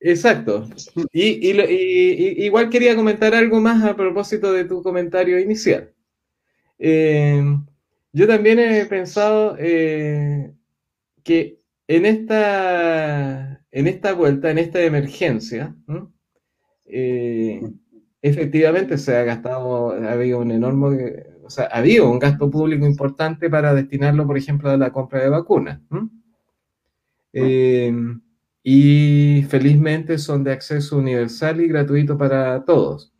exacto. 0.00 0.68
Y, 1.12 2.44
igual 2.44 2.70
quería 2.70 2.96
comentar 2.96 3.34
algo 3.34 3.60
más 3.60 3.82
a 3.84 3.96
propósito 3.96 4.52
de 4.52 4.64
tu 4.64 4.82
comentario 4.82 5.38
inicial. 5.38 5.92
Eh, 6.78 7.42
yo 8.12 8.26
también 8.26 8.58
he 8.58 8.84
pensado 8.86 9.56
eh, 9.58 10.52
que 11.22 11.60
en 11.88 12.06
esta, 12.06 13.64
en 13.70 13.86
esta 13.86 14.12
vuelta, 14.14 14.50
en 14.50 14.58
esta 14.58 14.82
emergencia, 14.82 15.74
eh, 16.84 17.60
efectivamente 18.22 18.98
se 18.98 19.16
ha 19.16 19.24
gastado, 19.24 19.90
ha 19.92 20.12
habido 20.12 20.40
un 20.40 20.50
enorme 20.50 21.36
o 21.46 21.50
sea, 21.50 21.66
había 21.66 22.02
un 22.02 22.18
gasto 22.18 22.50
público 22.50 22.84
importante 22.86 23.48
para 23.48 23.72
destinarlo, 23.72 24.26
por 24.26 24.36
ejemplo, 24.36 24.68
a 24.68 24.76
la 24.76 24.90
compra 24.90 25.22
de 25.22 25.28
vacunas. 25.28 25.80
Y 28.68 29.44
felizmente 29.44 30.18
son 30.18 30.42
de 30.42 30.50
acceso 30.50 30.98
universal 30.98 31.60
y 31.60 31.68
gratuito 31.68 32.18
para 32.18 32.64
todos. 32.64 33.12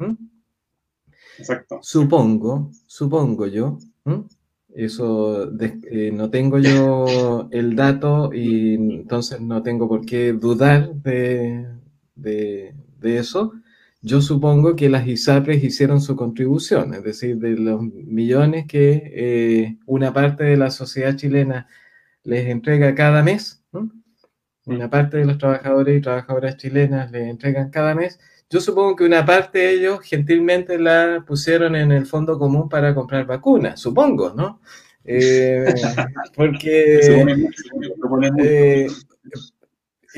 Exacto. 1.39 1.79
Supongo, 1.83 2.73
supongo 2.89 3.47
yo, 3.47 3.79
eso 4.75 5.49
eh, 5.61 6.11
no 6.13 6.31
tengo 6.31 6.59
yo 6.59 7.47
el 7.53 7.77
dato 7.77 8.33
y 8.35 8.75
entonces 8.75 9.41
no 9.41 9.63
tengo 9.63 9.89
por 9.89 10.05
qué 10.05 10.33
dudar 10.33 10.93
de, 10.97 11.69
de 12.17 12.75
eso, 13.03 13.53
yo 14.03 14.21
supongo 14.21 14.75
que 14.75 14.89
las 14.89 15.07
ISAPRES 15.07 15.63
hicieron 15.63 16.01
su 16.01 16.17
contribución, 16.17 16.93
es 16.93 17.05
decir, 17.05 17.37
de 17.39 17.51
los 17.51 17.83
millones 17.83 18.67
que 18.67 19.13
eh, 19.15 19.79
una 19.87 20.13
parte 20.13 20.43
de 20.43 20.57
la 20.57 20.73
sociedad 20.73 21.15
chilena 21.15 21.69
les 22.25 22.49
entrega 22.49 22.97
cada 22.97 23.23
mes, 23.23 23.63
una 24.67 24.91
parte 24.91 25.17
de 25.17 25.25
los 25.25 25.39
trabajadores 25.39 25.99
y 25.99 26.03
trabajadoras 26.03 26.57
chilenas 26.57 27.11
les 27.11 27.29
entregan 27.29 27.71
cada 27.71 27.95
mes, 27.95 28.21
yo 28.51 28.61
supongo 28.61 28.95
que 28.97 29.05
una 29.05 29.25
parte 29.25 29.59
de 29.59 29.71
ellos 29.73 30.01
gentilmente 30.03 30.79
la 30.79 31.25
pusieron 31.27 31.75
en 31.75 31.91
el 31.91 32.07
fondo 32.07 32.39
común 32.39 32.69
para 32.69 32.95
comprar 32.95 33.27
vacunas, 33.27 33.81
supongo, 33.81 34.35
¿no? 34.35 34.61
Eh, 35.05 35.65
porque 36.37 37.01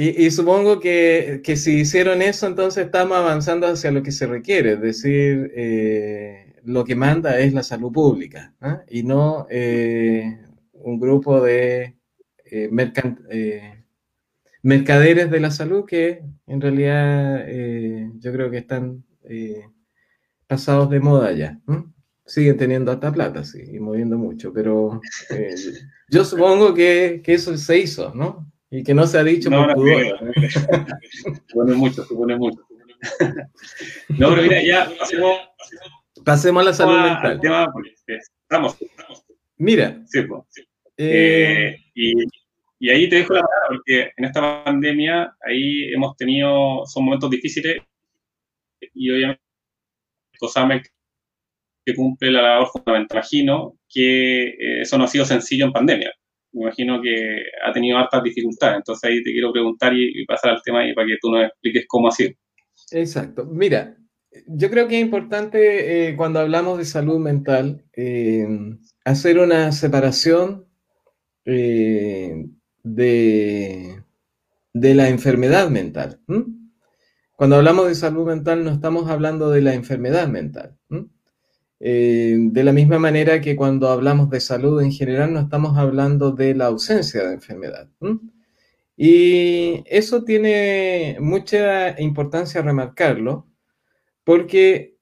y, 0.00 0.30
supongo 0.30 0.78
que, 0.78 1.42
si 1.56 1.80
hicieron 1.80 2.22
eso, 2.22 2.46
entonces 2.46 2.86
estamos 2.86 3.18
avanzando 3.18 3.66
hacia 3.66 3.90
lo 3.90 4.00
que 4.04 4.12
se 4.12 4.28
requiere, 4.28 4.74
es 4.74 4.80
decir, 4.80 5.50
eh, 5.56 6.54
lo 6.62 6.84
que 6.84 6.94
manda 6.94 7.40
es 7.40 7.52
la 7.52 7.64
salud 7.64 7.90
pública 7.90 8.54
y 8.88 9.02
no 9.02 9.48
eh, 9.50 10.38
un 10.72 11.00
grupo 11.00 11.40
de 11.40 11.96
eh, 12.44 12.68
mercaderes 14.62 15.30
de 15.30 15.40
la 15.40 15.50
salud 15.50 15.84
que 15.84 16.22
en 16.46 16.60
realidad 16.60 17.46
yo 18.18 18.32
creo 18.32 18.50
que 18.50 18.58
están 18.58 19.04
pasados 20.46 20.90
de 20.90 21.00
moda 21.00 21.32
ya. 21.32 21.60
Siguen 22.26 22.58
teniendo 22.58 22.92
hasta 22.92 23.12
plata, 23.12 23.42
sí, 23.42 23.62
y 23.72 23.78
moviendo 23.78 24.18
mucho, 24.18 24.52
pero 24.52 25.00
yo 26.10 26.24
supongo 26.24 26.74
que, 26.74 27.22
que 27.24 27.34
eso 27.34 27.56
se 27.56 27.78
hizo, 27.78 28.12
¿no? 28.14 28.50
Y 28.70 28.82
que 28.82 28.92
no 28.92 29.06
se 29.06 29.18
ha 29.18 29.24
dicho 29.24 29.48
no, 29.48 29.66
por 29.66 29.78
no, 29.78 30.20
Supone 31.46 31.74
mucho, 31.74 32.04
supone 32.04 32.36
mucho. 32.36 32.60
No, 34.10 34.30
pero 34.30 34.42
mira, 34.42 34.62
ya 34.62 34.90
pasemos, 34.98 35.38
pasemos 36.24 36.62
a 36.62 36.64
la 36.64 36.74
salud 36.74 37.00
mental. 37.00 37.40
Tema, 37.40 37.72
estamos, 38.06 38.76
Mira. 39.56 40.02
Sí, 40.06 40.22
pues, 40.22 40.42
eh, 40.96 41.76
y, 41.94 42.12
y, 42.78 42.90
ahí 42.90 43.08
te 43.08 43.16
dejo 43.16 43.34
la 43.34 43.42
palabra, 43.42 43.66
porque 43.68 44.12
en 44.16 44.24
esta 44.24 44.64
pandemia 44.64 45.34
ahí 45.46 45.92
hemos 45.92 46.16
tenido, 46.16 46.84
son 46.86 47.04
momentos 47.04 47.30
difíciles 47.30 47.78
y 48.94 49.10
obviamente 49.10 49.42
COSAME 50.38 50.82
que 51.84 51.94
cumple 51.94 52.30
la 52.30 52.42
labor 52.42 52.68
fundamental. 52.68 53.18
Imagino 53.18 53.78
que 53.88 54.48
eh, 54.48 54.82
eso 54.82 54.98
no 54.98 55.04
ha 55.04 55.08
sido 55.08 55.24
sencillo 55.24 55.66
en 55.66 55.72
pandemia 55.72 56.12
me 56.52 56.62
imagino 56.62 57.00
que 57.02 57.42
ha 57.64 57.72
tenido 57.72 57.98
hartas 57.98 58.22
dificultades. 58.22 58.78
Entonces 58.78 59.10
ahí 59.10 59.22
te 59.22 59.32
quiero 59.32 59.52
preguntar 59.52 59.92
y, 59.94 60.24
pasar 60.26 60.52
al 60.52 60.62
tema 60.62 60.88
y 60.88 60.94
para 60.94 61.06
que 61.06 61.16
tú 61.20 61.30
nos 61.30 61.44
expliques 61.44 61.84
cómo 61.88 62.08
ha 62.08 62.12
sido. 62.12 62.32
Exacto. 62.92 63.44
Mira, 63.44 63.96
yo 64.46 64.70
creo 64.70 64.88
que 64.88 64.96
es 64.96 65.04
importante 65.04 66.08
eh, 66.08 66.16
cuando 66.16 66.40
hablamos 66.40 66.78
de 66.78 66.84
salud 66.84 67.18
mental 67.18 67.84
eh, 67.94 68.46
hacer 69.04 69.38
una 69.38 69.72
separación 69.72 70.66
de, 72.82 74.02
de, 74.72 74.94
la 74.94 75.08
enfermedad 75.08 75.70
mental. 75.70 76.20
Cuando 77.32 77.56
hablamos 77.56 77.88
de 77.88 77.94
salud 77.94 78.26
mental 78.26 78.64
no 78.64 78.70
estamos 78.70 79.08
hablando 79.08 79.50
de 79.50 79.62
la 79.62 79.74
enfermedad 79.74 80.28
mental. 80.28 80.76
Eh, 81.80 82.36
de 82.36 82.64
la 82.64 82.72
misma 82.72 82.98
manera 82.98 83.40
que 83.40 83.54
cuando 83.54 83.88
hablamos 83.88 84.30
de 84.30 84.40
salud 84.40 84.82
en 84.82 84.90
general 84.90 85.32
no 85.32 85.40
estamos 85.40 85.78
hablando 85.78 86.32
de 86.32 86.54
la 86.54 86.66
ausencia 86.66 87.24
de 87.24 87.34
enfermedad. 87.34 87.88
Y 88.96 89.84
eso 89.86 90.24
tiene 90.24 91.18
mucha 91.20 92.00
importancia 92.00 92.62
remarcarlo, 92.62 93.46
porque 94.24 94.96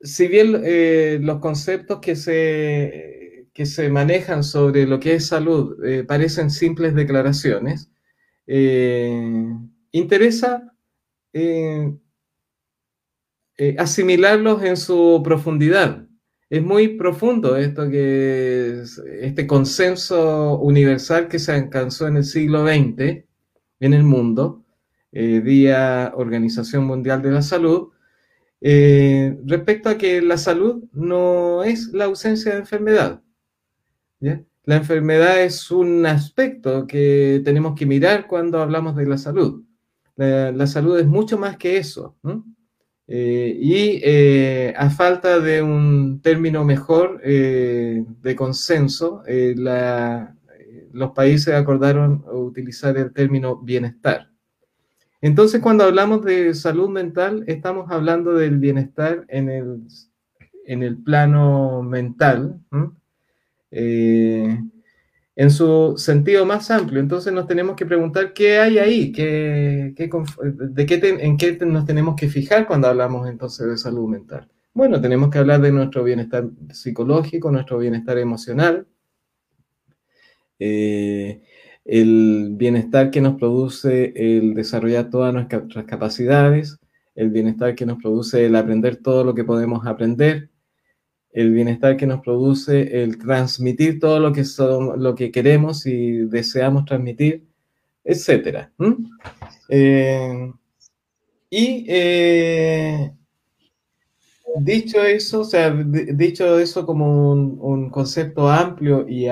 si 0.00 0.26
bien 0.26 0.60
eh, 0.64 1.20
los 1.22 1.38
conceptos 1.38 2.00
que 2.00 2.16
se, 2.16 3.21
que 3.52 3.66
se 3.66 3.88
manejan 3.90 4.44
sobre 4.44 4.86
lo 4.86 4.98
que 5.00 5.14
es 5.14 5.26
salud 5.26 5.84
eh, 5.84 6.04
parecen 6.04 6.50
simples 6.50 6.94
declaraciones, 6.94 7.90
interesa 9.92 10.72
eh, 13.64 13.76
asimilarlos 13.78 14.62
en 14.64 14.76
su 14.76 15.20
profundidad. 15.22 16.06
Es 16.50 16.62
muy 16.62 16.88
profundo 16.96 17.56
esto 17.56 17.88
que 17.88 18.82
este 19.20 19.46
consenso 19.46 20.58
universal 20.58 21.28
que 21.28 21.38
se 21.38 21.52
alcanzó 21.52 22.08
en 22.08 22.16
el 22.18 22.24
siglo 22.24 22.66
XX 22.66 23.24
en 23.80 23.94
el 23.94 24.04
mundo, 24.04 24.64
eh, 25.12 25.40
vía 25.40 26.12
Organización 26.16 26.84
Mundial 26.84 27.20
de 27.22 27.30
la 27.30 27.42
Salud, 27.42 27.90
eh, 28.60 29.36
respecto 29.44 29.88
a 29.88 29.98
que 29.98 30.22
la 30.22 30.38
salud 30.38 30.84
no 30.92 31.64
es 31.64 31.88
la 31.92 32.04
ausencia 32.06 32.52
de 32.52 32.58
enfermedad. 32.58 33.22
La 34.64 34.76
enfermedad 34.76 35.42
es 35.42 35.70
un 35.70 36.06
aspecto 36.06 36.86
que 36.86 37.42
tenemos 37.44 37.76
que 37.76 37.86
mirar 37.86 38.28
cuando 38.28 38.62
hablamos 38.62 38.94
de 38.94 39.06
la 39.06 39.18
salud. 39.18 39.64
La, 40.16 40.66
salud 40.66 40.98
es 40.98 41.06
mucho 41.06 41.36
más 41.36 41.56
que 41.56 41.78
eso. 41.78 42.16
Eh, 43.08 43.58
y 43.60 44.00
eh, 44.04 44.72
a 44.76 44.88
falta 44.90 45.40
de 45.40 45.62
un 45.62 46.20
término 46.22 46.64
mejor 46.64 47.20
eh, 47.24 48.04
de 48.22 48.36
consenso, 48.36 49.22
los 50.92 51.10
países 51.10 51.54
acordaron 51.54 52.24
utilizar 52.32 52.96
el 52.96 53.12
término 53.12 53.56
bienestar. 53.56 54.28
Entonces, 55.20 55.60
cuando 55.60 55.84
hablamos 55.84 56.24
de 56.24 56.54
salud 56.54 56.88
mental, 56.88 57.44
estamos 57.46 57.90
hablando 57.90 58.34
del 58.34 58.58
bienestar 58.58 59.24
en 59.28 59.48
el, 59.48 59.82
en 60.66 60.82
el 60.82 60.98
plano 60.98 61.82
mental 61.82 62.60
en 63.72 65.50
su 65.50 65.94
sentido 65.96 66.44
más 66.46 66.70
amplio. 66.70 67.00
Entonces 67.00 67.32
nos 67.32 67.46
tenemos 67.46 67.76
que 67.76 67.86
preguntar 67.86 68.32
qué 68.32 68.58
hay 68.58 68.78
ahí, 68.78 69.12
qué, 69.12 69.94
de 69.96 70.86
qué 70.86 71.18
en 71.20 71.36
qué 71.36 71.58
nos 71.66 71.86
tenemos 71.86 72.14
que 72.16 72.28
fijar 72.28 72.66
cuando 72.66 72.88
hablamos 72.88 73.28
entonces 73.28 73.66
de 73.66 73.76
salud 73.76 74.08
mental. 74.08 74.48
Bueno, 74.74 75.00
tenemos 75.00 75.30
que 75.30 75.38
hablar 75.38 75.60
de 75.60 75.72
nuestro 75.72 76.02
bienestar 76.02 76.48
psicológico, 76.72 77.50
nuestro 77.50 77.78
bienestar 77.78 78.16
emocional, 78.18 78.86
eh, 80.58 81.42
el 81.84 82.50
bienestar 82.52 83.10
que 83.10 83.20
nos 83.20 83.36
produce 83.36 84.12
el 84.16 84.54
desarrollar 84.54 85.10
todas 85.10 85.34
nuestras 85.34 85.84
capacidades, 85.84 86.78
el 87.14 87.30
bienestar 87.30 87.74
que 87.74 87.84
nos 87.84 87.98
produce 88.00 88.46
el 88.46 88.56
aprender 88.56 88.96
todo 88.96 89.24
lo 89.24 89.34
que 89.34 89.44
podemos 89.44 89.86
aprender, 89.86 90.48
el 91.32 91.52
bienestar 91.52 91.96
que 91.96 92.06
nos 92.06 92.20
produce 92.20 93.02
el 93.02 93.18
transmitir 93.18 93.98
todo 93.98 94.20
lo 94.20 94.32
que, 94.32 94.44
son, 94.44 95.02
lo 95.02 95.14
que 95.14 95.30
queremos 95.30 95.86
y 95.86 96.26
deseamos 96.26 96.84
transmitir, 96.84 97.46
etc. 98.04 98.68
Eh, 99.68 100.52
y 101.48 101.86
eh, 101.88 103.12
dicho 104.56 105.02
eso, 105.02 105.40
o 105.40 105.44
sea, 105.44 105.70
dicho 105.72 106.58
eso 106.58 106.84
como 106.84 107.32
un, 107.32 107.90
concepto 107.90 108.48
amplio 108.50 109.06
y 109.08 109.26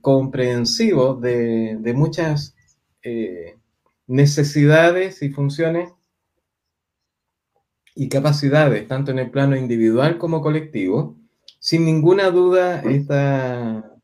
comprensivo 0.00 1.14
de, 1.14 1.92
muchas 1.94 2.56
eh, 3.02 3.56
necesidades 4.06 5.22
y 5.22 5.30
funciones 5.30 5.92
y 7.94 8.08
capacidades, 8.08 8.88
tanto 8.88 9.10
en 9.12 9.18
el 9.20 9.30
plano 9.30 9.56
individual 9.56 10.18
como 10.18 10.40
colectivo, 10.40 11.19
sin 11.60 11.84
ninguna 11.84 12.30
duda 12.30 12.80
esta 12.80 14.00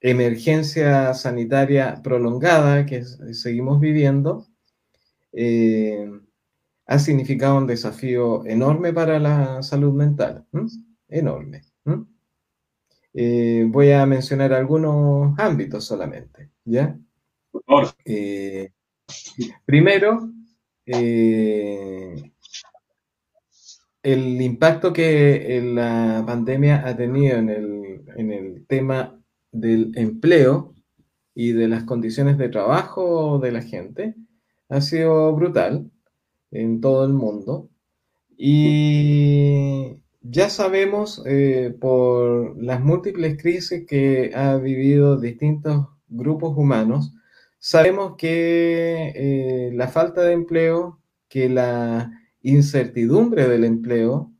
emergencia 0.00 1.14
sanitaria 1.14 2.00
prolongada 2.02 2.86
que 2.86 3.04
seguimos 3.04 3.80
viviendo 3.80 4.46
eh, 5.32 6.10
ha 6.86 6.98
significado 6.98 7.58
un 7.58 7.66
desafío 7.66 8.46
enorme 8.46 8.92
para 8.92 9.18
la 9.18 9.62
salud 9.62 9.92
mental, 9.92 10.46
enorme. 11.08 11.62
Eh, 13.12 13.66
voy 13.68 13.92
a 13.92 14.06
mencionar 14.06 14.52
algunos 14.52 15.38
ámbitos 15.38 15.84
solamente, 15.84 16.50
¿ya? 16.64 16.98
Eh, 18.04 18.70
primero, 19.64 20.30
el 24.06 24.40
impacto 24.40 24.92
que 24.92 25.60
la 25.64 26.22
pandemia 26.24 26.86
ha 26.86 26.96
tenido 26.96 27.38
en 27.38 27.50
el, 27.50 28.64
tema 28.68 29.20
del 29.50 29.92
empleo 29.96 30.74
y 31.34 31.52
de 31.52 31.66
las 31.66 31.84
condiciones 31.84 32.38
de 32.38 32.48
trabajo 32.48 33.40
de 33.40 33.50
la 33.50 33.62
gente 33.62 34.14
ha 34.68 34.80
sido 34.80 35.34
brutal 35.34 35.90
en 36.52 36.80
todo 36.80 37.04
el 37.04 37.14
mundo. 37.14 37.68
Y 38.36 39.96
ya 40.22 40.50
sabemos 40.50 41.22
eh, 41.26 41.74
por 41.80 42.62
las 42.62 42.80
múltiples 42.80 43.40
crisis 43.42 43.86
que 43.88 44.30
ha 44.36 44.56
vivido 44.56 45.20
distintos 45.20 45.86
grupos 46.08 46.56
humanos, 46.56 47.12
sabemos 47.58 48.14
que 48.16 49.12
eh, 49.16 49.70
la 49.74 49.88
falta 49.88 50.22
de 50.22 50.32
empleo, 50.32 51.00
que 51.28 51.48
la 51.48 52.12
incertidumbre 52.46 53.48
del 53.48 53.64
empleo, 53.64 54.32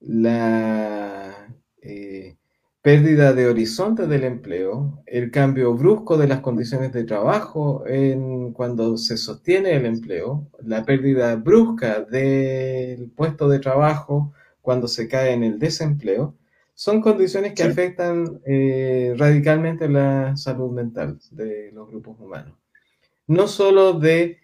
la 0.00 1.48
eh, 1.82 2.36
pérdida 2.80 3.34
de 3.34 3.46
horizonte 3.46 4.06
del 4.06 4.24
empleo, 4.24 5.02
el 5.06 5.30
cambio 5.30 5.74
brusco 5.74 6.16
de 6.16 6.26
las 6.26 6.40
condiciones 6.40 6.92
de 6.92 7.04
trabajo 7.04 7.84
en, 7.86 8.52
cuando 8.54 8.96
se 8.96 9.18
sostiene 9.18 9.74
el 9.74 9.84
empleo, 9.84 10.48
la 10.62 10.84
pérdida 10.84 11.36
brusca 11.36 12.00
del 12.00 13.10
puesto 13.10 13.48
de 13.48 13.58
trabajo 13.58 14.32
cuando 14.62 14.88
se 14.88 15.06
cae 15.06 15.32
en 15.32 15.44
el 15.44 15.58
desempleo, 15.58 16.34
son 16.74 17.02
condiciones 17.02 17.52
que 17.54 17.64
afectan 17.64 18.40
eh, 18.46 19.14
radicalmente 19.18 19.88
la 19.88 20.36
salud 20.36 20.70
mental 20.70 21.18
de 21.32 21.72
los 21.72 21.88
grupos 21.88 22.18
humanos. 22.20 22.54
No 23.26 23.48
solo 23.48 23.94
de 23.94 24.38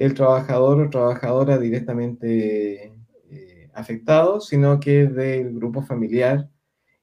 el 0.00 0.14
trabajador 0.14 0.80
o 0.80 0.90
trabajadora 0.90 1.58
directamente 1.58 2.84
eh, 3.30 3.70
afectado, 3.74 4.40
sino 4.40 4.80
que 4.80 5.06
del 5.06 5.52
grupo 5.54 5.82
familiar 5.82 6.48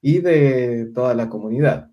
y 0.01 0.19
de 0.19 0.89
toda 0.95 1.13
la 1.13 1.29
comunidad. 1.29 1.91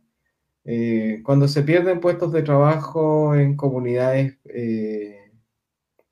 Eh, 0.64 1.20
cuando 1.22 1.46
se 1.46 1.62
pierden 1.62 2.00
puestos 2.00 2.32
de 2.32 2.42
trabajo 2.42 3.34
en 3.34 3.54
comunidades, 3.54 4.38
eh, 4.46 5.30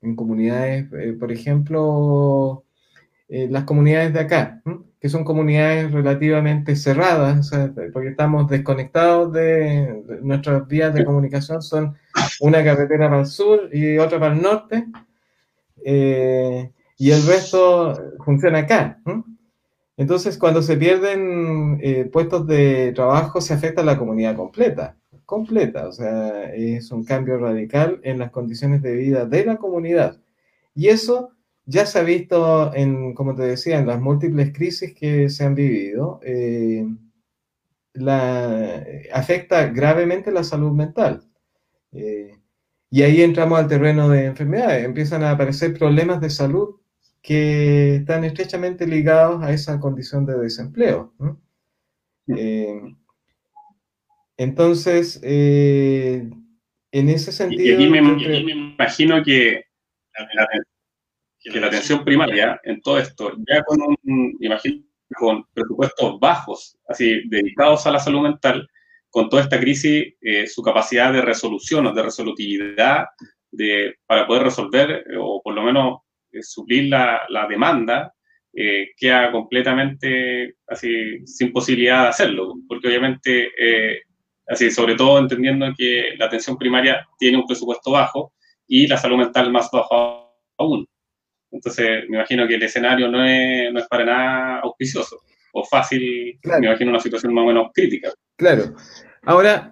en 0.01 0.15
comunidades, 0.15 0.85
por 1.19 1.31
ejemplo, 1.31 2.65
las 3.27 3.63
comunidades 3.63 4.13
de 4.13 4.19
acá, 4.19 4.61
que 5.03 5.09
son 5.09 5.25
comunidades 5.25 5.91
relativamente 5.91 6.77
cerradas, 6.77 7.51
porque 7.91 8.07
estamos 8.07 8.49
desconectados 8.49 9.33
de, 9.33 10.01
nuestras 10.21 10.65
vías 10.65 10.93
de 10.93 11.03
comunicación, 11.03 11.61
son 11.61 11.97
una 12.39 12.63
carretera 12.63 13.09
para 13.09 13.19
el 13.19 13.27
sur 13.27 13.69
y 13.73 13.97
otra 13.97 14.17
para 14.17 14.33
el 14.33 14.41
norte, 14.41 14.85
eh, 15.83 16.71
y 16.97 17.11
el 17.11 17.21
resto 17.27 18.13
funciona 18.23 18.59
acá. 18.59 18.97
Entonces, 19.97 20.37
cuando 20.37 20.61
se 20.61 20.77
pierden 20.77 21.81
eh, 21.83 22.05
puestos 22.05 22.47
de 22.47 22.93
trabajo, 22.93 23.41
se 23.41 23.53
afecta 23.53 23.81
a 23.81 23.85
la 23.85 23.97
comunidad 23.97 24.37
completa, 24.37 24.95
completa, 25.25 25.89
o 25.89 25.91
sea, 25.91 26.53
es 26.53 26.89
un 26.91 27.03
cambio 27.03 27.37
radical 27.39 27.99
en 28.03 28.19
las 28.19 28.31
condiciones 28.31 28.81
de 28.81 28.93
vida 28.93 29.25
de 29.25 29.43
la 29.43 29.57
comunidad. 29.57 30.21
Y 30.73 30.87
eso 30.87 31.32
ya 31.65 31.85
se 31.85 31.99
ha 31.99 32.03
visto 32.03 32.73
en, 32.73 33.13
como 33.13 33.35
te 33.35 33.43
decía, 33.43 33.79
en 33.79 33.87
las 33.87 34.01
múltiples 34.01 34.51
crisis 34.53 34.93
que 34.93 35.29
se 35.29 35.45
han 35.45 35.55
vivido. 35.55 36.19
Eh, 36.23 36.85
la, 37.93 38.83
afecta 39.13 39.67
gravemente 39.67 40.31
la 40.31 40.43
salud 40.43 40.71
mental. 40.71 41.23
Eh, 41.93 42.37
y 42.89 43.01
ahí 43.03 43.21
entramos 43.21 43.59
al 43.59 43.67
terreno 43.67 44.09
de 44.09 44.25
enfermedades, 44.25 44.85
empiezan 44.85 45.23
a 45.23 45.31
aparecer 45.31 45.77
problemas 45.77 46.21
de 46.21 46.29
salud 46.29 46.75
que 47.21 47.95
están 47.95 48.23
estrechamente 48.23 48.85
ligados 48.85 49.41
a 49.41 49.51
esa 49.51 49.79
condición 49.79 50.25
de 50.25 50.37
desempleo. 50.37 51.13
Eh, 52.27 52.81
entonces, 54.37 55.19
en 55.23 56.43
ese 56.91 57.31
sentido... 57.31 57.63
Y 57.63 57.73
aquí 57.73 57.87
me, 57.89 57.99
imagino 57.99 59.23
que 59.23 59.63
la, 60.35 60.47
atención 61.67 62.03
primaria 62.03 62.59
en 62.63 62.81
todo 62.81 62.97
esto, 62.99 63.33
ya 63.49 63.63
con 63.63 63.79
un, 63.81 64.37
imagino, 64.39 64.83
con 65.13 65.45
presupuestos 65.53 66.19
bajos, 66.19 66.77
así 66.87 67.21
dedicados 67.27 67.85
a 67.85 67.91
la 67.91 67.99
salud 67.99 68.21
mental, 68.21 68.67
con 69.09 69.29
toda 69.29 69.43
esta 69.43 69.59
crisis, 69.59 70.15
eh, 70.21 70.47
su 70.47 70.63
capacidad 70.63 71.13
de 71.13 71.21
resolución 71.21 71.85
o 71.85 71.93
de 71.93 72.01
resolutividad 72.01 73.05
de, 73.51 73.95
para 74.07 74.25
poder 74.25 74.43
resolver 74.43 74.89
eh, 74.91 75.17
o 75.19 75.39
por 75.43 75.53
lo 75.53 75.61
menos 75.61 75.99
eh, 76.31 76.41
suplir 76.41 76.89
la, 76.89 77.21
la 77.29 77.47
demanda, 77.47 78.13
queda 78.97 79.31
completamente 79.31 80.57
así 80.67 81.25
sin 81.25 81.51
posibilidad 81.51 82.03
de 82.03 82.09
hacerlo, 82.09 82.53
porque 82.67 82.87
obviamente, 82.87 83.49
así 84.45 84.69
sobre 84.69 84.93
todo 84.93 85.17
entendiendo 85.17 85.73
que 85.75 86.13
la 86.19 86.27
atención 86.27 86.55
primaria 86.55 87.03
tiene 87.17 87.37
un 87.37 87.47
presupuesto 87.47 87.89
bajo 87.89 88.33
y 88.67 88.85
la 88.85 88.97
salud 88.97 89.17
mental 89.17 89.51
más 89.51 89.71
bajo 89.71 90.37
aún. 90.59 90.87
Entonces, 91.53 92.09
me 92.09 92.17
imagino 92.17 92.47
que 92.47 92.55
el 92.55 92.63
escenario 92.63 93.07
no 93.09 93.23
es, 93.23 93.71
no 93.71 93.79
es 93.79 93.87
para 93.87 94.03
nada 94.03 94.59
auspicioso 94.59 95.21
o 95.53 95.63
fácil, 95.63 96.39
me 96.43 96.65
imagino 96.67 96.89
una 96.89 96.99
situación 96.99 97.33
más 97.33 97.43
o 97.43 97.47
menos 97.47 97.67
crítica. 97.73 98.11
Claro. 98.35 98.73
Ahora, 99.21 99.71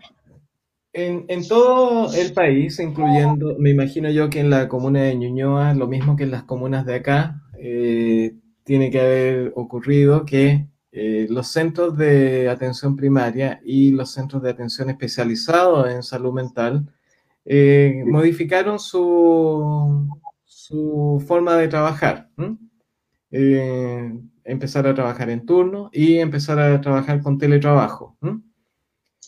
en, 0.93 1.47
todo 1.47 2.13
el 2.13 2.33
país, 2.33 2.79
incluyendo, 2.79 3.55
me 3.57 3.71
imagino 3.71 4.09
yo 4.11 4.29
que 4.29 4.41
en 4.41 4.51
la 4.51 4.67
comuna 4.67 5.03
de 5.03 5.15
Ñuñoa, 5.15 5.73
lo 5.73 5.87
mismo 5.87 6.15
que 6.15 6.23
en 6.23 6.31
las 6.31 6.43
comunas 6.43 6.85
de 6.85 6.95
acá, 6.95 7.41
eh, 7.57 8.35
tiene 8.63 8.91
que 8.91 8.99
haber 8.99 9.53
ocurrido 9.55 10.23
que 10.23 10.67
eh, 10.91 11.25
los 11.29 11.47
centros 11.47 11.97
de 11.97 12.47
atención 12.47 12.95
primaria 12.95 13.59
y 13.65 13.91
los 13.91 14.11
centros 14.11 14.43
de 14.43 14.51
atención 14.51 14.89
especializados 14.89 15.89
en 15.89 16.03
salud 16.03 16.33
mental 16.33 16.85
eh, 17.45 18.03
modificaron 18.05 18.77
su, 18.77 20.07
su 20.67 21.23
forma 21.27 21.55
de 21.55 21.67
trabajar 21.67 22.29
empezar 24.43 24.87
a 24.87 24.93
trabajar 24.93 25.29
en 25.29 25.45
turno 25.45 25.89
y 25.91 26.17
empezar 26.17 26.59
a 26.59 26.81
trabajar 26.81 27.21
con 27.21 27.37
teletrabajo. 27.37 28.17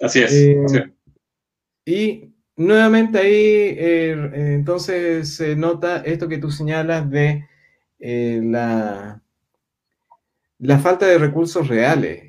Así 0.01 0.21
es. 0.21 0.33
Eh, 0.33 0.93
y 1.85 2.33
nuevamente 2.55 3.19
ahí, 3.19 3.75
eh, 3.77 4.31
entonces 4.55 5.35
se 5.35 5.55
nota 5.55 5.97
esto 5.97 6.27
que 6.27 6.37
tú 6.37 6.49
señalas 6.51 7.09
de 7.09 7.45
eh, 7.99 8.41
la, 8.43 9.21
la 10.59 10.79
falta 10.79 11.05
de 11.05 11.17
recursos 11.17 11.67
reales 11.67 12.23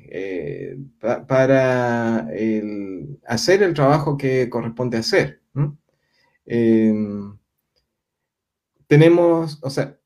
para 1.27 2.27
hacer 3.27 3.63
el 3.63 3.73
trabajo 3.73 4.17
que 4.17 4.49
corresponde 4.49 4.97
hacer. 4.97 5.41
Tenemos, 8.87 9.59
o 9.63 9.69
sea, 9.69 9.97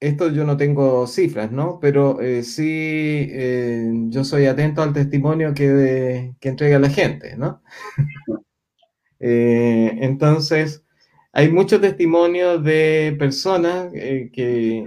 esto 0.00 0.30
yo 0.30 0.44
no 0.44 0.56
tengo 0.56 1.06
cifras, 1.06 1.50
¿no? 1.52 1.78
Pero 1.80 2.20
eh, 2.20 2.42
sí 2.42 3.28
eh, 3.30 3.90
yo 4.08 4.24
soy 4.24 4.46
atento 4.46 4.82
al 4.82 4.92
testimonio 4.92 5.54
que, 5.54 6.34
entrega 6.40 6.78
la 6.78 6.90
gente, 6.90 7.36
¿no? 7.36 7.62
Eh, 9.18 9.96
entonces, 10.02 10.84
hay 11.32 11.50
muchos 11.50 11.80
testimonios 11.80 12.62
de 12.62 13.16
personas 13.18 13.90
eh, 13.94 14.30
que 14.30 14.84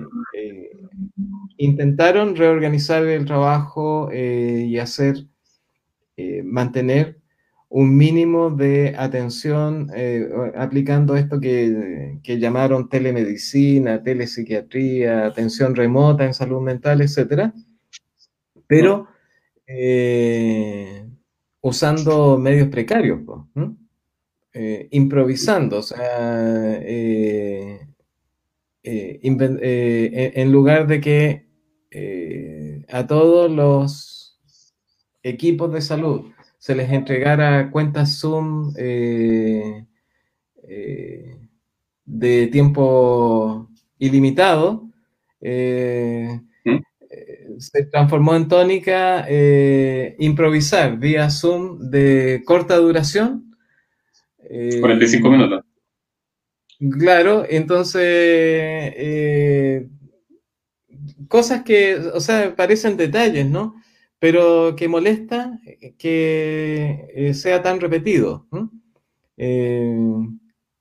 intentaron 1.57 2.35
reorganizar 2.35 3.03
el 3.07 3.25
trabajo 3.25 4.12
y 4.13 4.77
hacer, 4.77 5.25
mantener 6.43 7.18
un 7.69 7.95
mínimo 7.95 8.49
de 8.49 8.95
atención 8.97 9.91
aplicando 10.55 11.15
esto 11.15 11.39
que, 11.39 12.19
que, 12.23 12.39
llamaron 12.39 12.89
telemedicina, 12.89 14.01
telepsiquiatría, 14.01 15.27
atención 15.27 15.75
remota 15.75 16.25
en 16.25 16.34
salud 16.34 16.62
mental, 16.62 17.01
etc. 17.01 17.51
Pero 18.65 19.08
usando 21.62 22.38
medios 22.39 22.69
precarios. 22.69 23.19
¿no? 23.53 23.77
Eh, 24.51 24.88
improvisando, 24.91 25.77
o 25.77 25.82
sea, 25.84 26.79
eh, 26.82 27.88
eh, 28.82 29.19
en 29.21 30.51
lugar 30.51 30.88
de 30.88 30.99
que 30.99 32.86
a 32.89 33.05
todos 33.05 33.51
los 33.51 34.39
equipos 35.21 35.71
de 35.71 35.82
salud 35.82 36.32
se 36.60 36.76
les 36.76 36.91
entregara 36.91 37.72
cuentas 37.72 38.19
Zoom 38.19 38.74
de 42.06 42.48
tiempo 42.52 43.69
ilimitado, 43.98 44.88
¿Mm? 45.41 46.78
se 47.58 47.86
transformó 47.86 48.36
en 48.36 48.48
tónica 48.48 49.26
improvisar 50.19 51.00
vía 51.00 51.32
Zoom 51.32 51.89
de 51.89 52.43
corta 52.45 52.78
duración 52.78 53.50
45 54.50 55.28
eh, 55.28 55.32
minutos. 55.32 55.65
Claro, 56.98 57.45
entonces, 57.50 58.02
eh, 58.04 59.88
cosas 61.28 61.63
que, 61.63 61.95
o 61.95 62.19
sea, 62.19 62.56
parecen 62.56 62.98
detalles, 62.98 63.45
¿no? 63.45 63.76
Pero 64.19 64.75
que 64.75 64.88
molesta 64.88 65.60
que 65.97 67.08
eh, 67.13 67.34
sea 67.34 67.62
tan 67.62 67.79
repetido. 67.79 68.47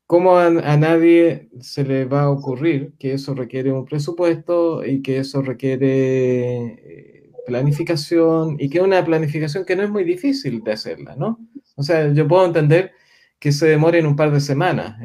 ¿Cómo 0.07 0.39
a, 0.39 0.51
nadie 0.51 1.51
se 1.61 1.85
le 1.85 2.05
va 2.07 2.23
a 2.23 2.31
ocurrir 2.31 2.95
que 2.99 3.13
eso 3.13 3.35
requiere 3.35 3.71
un 3.73 3.85
presupuesto 3.85 4.85
y 4.85 5.03
que 5.03 5.19
eso 5.19 5.43
requiere 5.43 7.19
planificación 7.49 8.57
y 8.61 8.69
que 8.69 8.81
una 8.81 9.05
planificación 9.05 9.65
que 9.65 9.75
no 9.75 9.83
es 9.83 9.91
muy 9.91 10.05
difícil 10.05 10.63
de 10.63 10.73
hacerla, 10.73 11.17
¿no? 11.17 11.39
O 11.77 11.83
sea, 11.83 12.13
yo 12.13 12.29
puedo 12.29 12.45
entender 12.47 12.93
que 13.39 13.53
se 13.53 13.67
demore 13.67 13.99
en 13.99 14.07
un 14.07 14.17
par 14.17 14.31
de 14.31 14.41
semanas, 14.41 14.99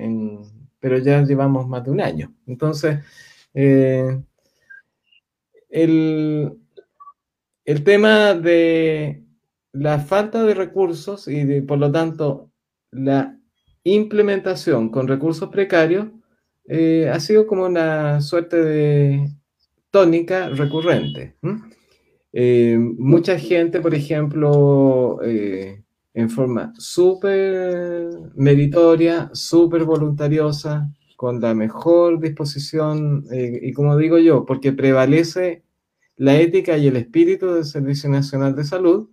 pero 0.79 0.97
ya 0.97 1.23
llevamos 1.23 1.67
más 1.67 1.83
de 1.85 1.91
un 1.91 2.01
año. 2.01 2.33
Entonces, 2.45 2.99
eh, 3.53 4.19
el, 5.69 6.57
tema 7.83 8.33
de 8.33 9.23
la 9.71 9.99
falta 9.99 10.43
de 10.43 10.53
recursos 10.53 11.27
y 11.27 11.61
por 11.61 11.79
lo 11.79 11.91
tanto 11.91 12.51
la 12.91 13.37
implementación 13.83 14.89
con 14.89 15.07
recursos 15.07 15.49
precarios 15.49 16.07
eh, 16.65 17.09
ha 17.11 17.19
sido 17.19 17.47
como 17.47 17.65
una 17.65 18.21
suerte 18.21 18.63
de 18.63 19.29
tónica 19.89 20.49
recurrente. 20.49 21.35
Eh, 22.31 22.77
mucha 22.79 23.37
gente, 23.37 23.79
por 23.79 23.93
ejemplo, 23.93 25.19
en 26.13 26.29
forma 26.29 26.73
súper 26.77 28.09
meritoria, 28.35 29.29
súper 29.33 29.83
voluntariosa, 29.83 30.89
con 31.15 31.39
la 31.39 31.53
mejor 31.53 32.19
disposición, 32.19 33.25
eh, 33.31 33.59
y 33.63 33.73
como 33.73 33.97
digo 33.97 34.17
yo, 34.17 34.45
porque 34.45 34.73
prevalece 34.73 35.63
la 36.15 36.37
ética 36.39 36.77
y 36.77 36.87
el 36.87 36.97
espíritu 36.97 37.53
del 37.53 37.65
Servicio 37.65 38.09
Nacional 38.09 38.55
de 38.55 38.63
Salud, 38.63 39.09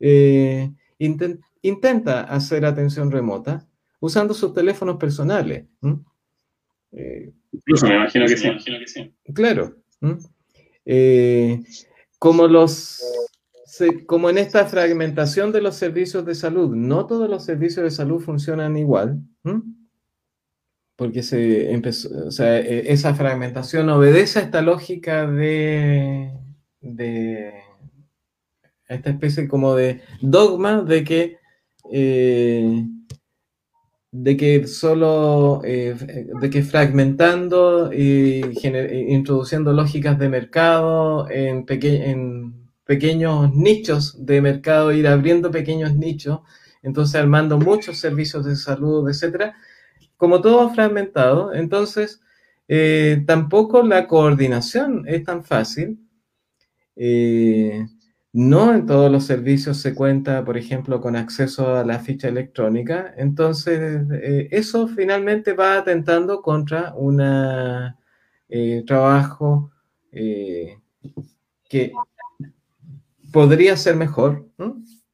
eh, 0.00 0.70
intenta 1.62 2.22
hacer 2.22 2.64
atención 2.64 3.10
remota 3.10 3.66
usando 4.00 4.34
sus 4.34 4.52
teléfonos 4.54 4.96
personales. 4.96 5.66
Eh, 6.92 7.32
Incluso 7.52 7.86
me 7.86 7.96
imagino 7.96 8.26
que 8.26 8.36
sí. 8.36 9.14
Claro. 9.34 9.76
como 12.18 12.46
los 12.46 13.00
como 14.06 14.28
en 14.28 14.38
esta 14.38 14.66
fragmentación 14.66 15.52
de 15.52 15.62
los 15.62 15.76
servicios 15.76 16.24
de 16.26 16.34
salud, 16.34 16.74
no 16.74 17.06
todos 17.06 17.30
los 17.30 17.44
servicios 17.44 17.84
de 17.84 17.90
salud 17.90 18.20
funcionan 18.20 18.76
igual, 18.76 19.20
porque 21.00 21.22
se 21.22 21.72
empezó, 21.72 22.10
e, 22.44 22.92
esa 22.92 23.14
fragmentación 23.14 23.88
obedece 23.88 24.38
a 24.38 24.42
esta 24.42 24.60
lógica 24.60 25.26
de, 25.26 26.30
de 26.82 27.54
esta 28.86 29.08
especie 29.08 29.48
como 29.48 29.74
de 29.74 30.02
dogma 30.20 30.82
de 30.82 31.02
que 31.02 31.38
eh, 31.90 32.84
de 34.12 34.36
que 34.36 34.66
solo 34.66 35.62
eh, 35.64 35.94
de 36.38 36.50
que 36.50 36.62
fragmentando 36.62 37.94
y 37.94 38.42
introduciendo 39.08 39.72
lógicas 39.72 40.18
de 40.18 40.28
mercado 40.28 41.30
en, 41.30 41.64
en 41.66 42.68
pequeños 42.84 43.54
nichos 43.54 44.26
de 44.26 44.42
mercado, 44.42 44.92
ir 44.92 45.08
abriendo 45.08 45.50
pequeños 45.50 45.96
nichos, 45.96 46.40
entonces 46.82 47.14
armando 47.14 47.56
muchos 47.56 47.96
servicios 47.96 48.44
de 48.44 48.54
salud, 48.54 49.08
etcétera, 49.08 49.56
como 50.20 50.42
todo 50.42 50.68
fragmentado, 50.68 51.54
entonces 51.54 52.20
eh, 52.68 53.24
tampoco 53.26 53.82
la 53.82 54.06
coordinación 54.06 55.04
es 55.08 55.24
tan 55.24 55.42
fácil. 55.42 55.98
Eh, 56.94 57.86
no 58.34 58.74
en 58.74 58.84
todos 58.84 59.10
los 59.10 59.24
servicios 59.24 59.78
se 59.78 59.94
cuenta, 59.94 60.44
por 60.44 60.58
ejemplo, 60.58 61.00
con 61.00 61.16
acceso 61.16 61.74
a 61.74 61.86
la 61.86 62.00
ficha 62.00 62.28
electrónica. 62.28 63.14
Entonces, 63.16 64.02
eh, 64.12 64.48
eso 64.50 64.88
finalmente 64.88 65.54
va 65.54 65.78
atentando 65.78 66.42
contra 66.42 66.92
un 66.94 67.16
trabajo 68.86 69.72
que 70.12 71.92
podría 73.32 73.74
ser 73.78 73.96
mejor, 73.96 74.46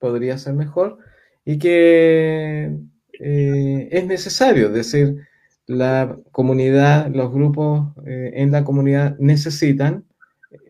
podría 0.01 0.37
ser 0.37 0.55
mejor, 0.55 0.99
y 1.45 1.61
que 1.61 2.77
eh, 3.21 3.89
es 3.91 4.07
necesario, 4.07 4.69
es 4.69 4.75
decir, 4.75 5.27
la 5.67 6.17
comunidad, 6.31 7.13
los 7.13 7.33
grupos 7.33 7.89
eh, 8.07 8.33
en 8.35 8.53
la 8.53 8.65
comunidad 8.65 9.17
necesitan 9.19 10.05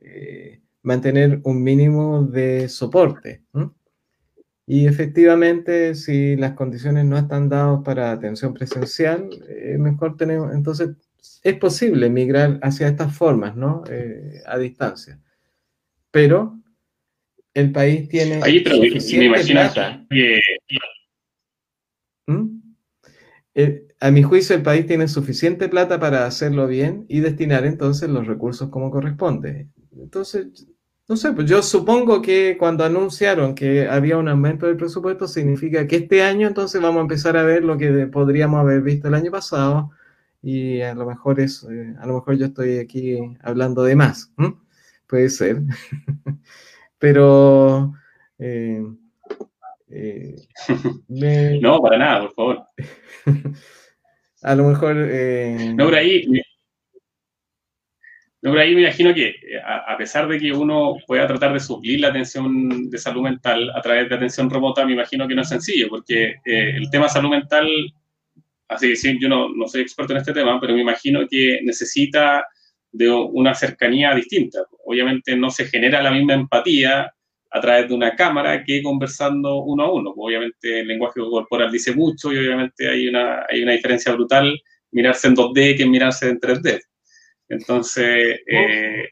eh, 0.03 0.61
mantener 0.83 1.41
un 1.45 1.63
mínimo 1.63 2.23
de 2.23 2.69
soporte. 2.69 3.43
Y 4.69 4.87
efectivamente, 4.87 5.95
si 5.95 6.35
las 6.37 6.53
condiciones 6.53 7.05
no 7.05 7.17
están 7.17 7.49
dadas 7.49 7.81
para 7.85 8.11
atención 8.11 8.53
presencial, 8.53 9.29
mejor 9.79 10.17
tenemos, 10.17 10.53
entonces 10.53 10.91
es 11.45 11.55
posible 11.55 12.11
migrar 12.11 12.59
hacia 12.63 12.89
estas 12.89 13.17
formas, 13.17 13.55
¿no? 13.55 13.85
a 14.45 14.59
distancia. 14.59 15.21
Pero 16.11 16.59
el 17.55 17.71
país 17.71 18.09
tiene 18.09 18.41
suficiente 18.41 19.53
plata. 19.53 20.05
¿Mm? 20.11 20.17
Eh, 23.59 23.89
a 24.01 24.11
mi 24.11 24.23
juicio, 24.23 24.55
el 24.55 24.63
país 24.63 24.87
tiene 24.87 25.09
suficiente 25.09 25.71
plata 25.71 25.99
para 25.99 26.27
hacerlo 26.27 26.67
bien 26.67 27.07
y 27.09 27.21
destinar 27.21 27.65
entonces 27.65 28.11
los 28.11 28.27
recursos 28.27 28.69
como 28.69 28.91
corresponde. 28.91 29.69
Entonces, 29.97 30.67
no 31.09 31.17
sé, 31.17 31.33
pues 31.33 31.49
yo 31.49 31.63
supongo 31.63 32.21
que 32.21 32.59
cuando 32.59 32.85
anunciaron 32.85 33.55
que 33.55 33.89
había 33.89 34.19
un 34.19 34.29
aumento 34.29 34.67
del 34.67 34.77
presupuesto, 34.77 35.27
significa 35.27 35.87
que 35.87 35.97
este 35.97 36.23
año 36.23 36.47
entonces 36.47 36.83
vamos 36.83 36.99
a 36.99 37.03
empezar 37.03 37.39
a 37.39 37.45
ver 37.45 37.65
lo 37.65 37.79
que 37.79 38.07
podríamos 38.09 38.61
haber 38.61 38.83
visto 38.83 39.09
el 39.09 39.15
año 39.15 39.31
pasado 39.31 39.91
y 40.43 40.83
a 40.83 40.95
lo 40.95 41.07
mejor 41.07 41.41
es, 41.41 41.65
eh, 41.71 41.95
a 41.99 42.07
lo 42.07 42.15
mejor 42.17 42.37
yo 42.37 42.47
estoy 42.47 42.79
aquí 42.79 43.19
hablando 43.43 43.85
de 43.85 43.97
más. 43.97 44.33
Puede 45.09 45.31
ser. 45.31 45.63
pero... 46.99 47.95
Eh, 48.39 48.85
eh, 49.97 50.35
no, 51.61 51.81
para 51.81 51.99
nada, 51.99 52.21
por 52.23 52.35
favor. 52.35 52.65
a 54.43 54.55
lo 54.55 54.65
mejor... 54.65 54.97
Eh, 54.99 55.73
no, 55.75 55.85
por 55.85 55.95
ahí... 55.95 56.27
No, 58.43 58.51
por 58.53 58.61
ahí 58.61 58.75
me 58.75 58.83
imagino 58.83 59.13
que 59.13 59.35
a, 59.65 59.97
pesar 59.97 60.29
de 60.29 60.39
que 60.39 60.53
uno 60.53 60.97
pueda 61.07 61.27
tratar 61.27 61.53
de 61.53 61.59
suplir 61.59 62.01
la 62.01 62.09
atención 62.09 62.89
de 62.91 62.99
salud 62.99 63.23
mental 63.23 63.73
a 63.75 63.81
través 63.81 64.09
de 64.09 64.15
atención 64.15 64.49
remota, 64.49 64.85
me 64.85 64.93
imagino 64.93 65.27
que 65.27 65.35
no 65.35 65.43
es 65.43 65.49
sencillo, 65.49 65.89
porque 65.89 66.37
el 66.45 66.89
tema 66.91 67.09
salud 67.09 67.31
mental, 67.31 67.67
así 68.69 68.93
que 68.93 69.19
yo 69.19 69.29
no, 69.29 69.49
no 69.49 69.67
soy 69.67 69.81
experto 69.81 70.13
en 70.13 70.19
este 70.19 70.33
tema, 70.33 70.61
pero 70.61 70.75
me 70.75 70.83
imagino 70.83 71.27
que 71.29 71.61
necesita 71.65 72.47
de 72.93 73.11
una 73.11 73.55
cercanía 73.55 74.15
distinta. 74.15 74.61
Obviamente 74.85 75.35
no 75.35 75.51
se 75.51 75.65
genera 75.65 76.03
la 76.03 76.13
misma 76.13 76.35
empatía 76.35 77.13
a 77.57 77.61
través 77.61 77.89
de 77.89 77.95
una 77.95 78.15
cámara 78.15 78.63
que 78.63 78.83
conversando 78.83 79.57
uno 79.63 79.85
a 79.85 79.93
uno. 79.93 80.13
Obviamente 80.17 80.81
el 80.81 80.89
lenguaje 80.89 81.21
corporal 81.21 81.73
dice 81.73 81.95
mucho 81.95 82.33
y 82.33 82.39
obviamente 82.39 82.89
hay 82.89 83.09
una, 83.09 83.47
hay 83.49 83.63
una 83.63 83.73
diferencia 83.73 84.13
brutal 84.13 84.61
mirarse 84.91 85.29
en 85.29 85.37
2D 85.37 85.77
que 85.77 85.87
mirarse 85.87 86.29
en 86.29 86.39
3D. 86.39 86.83
Entonces, 87.49 88.41
eh, 88.47 89.09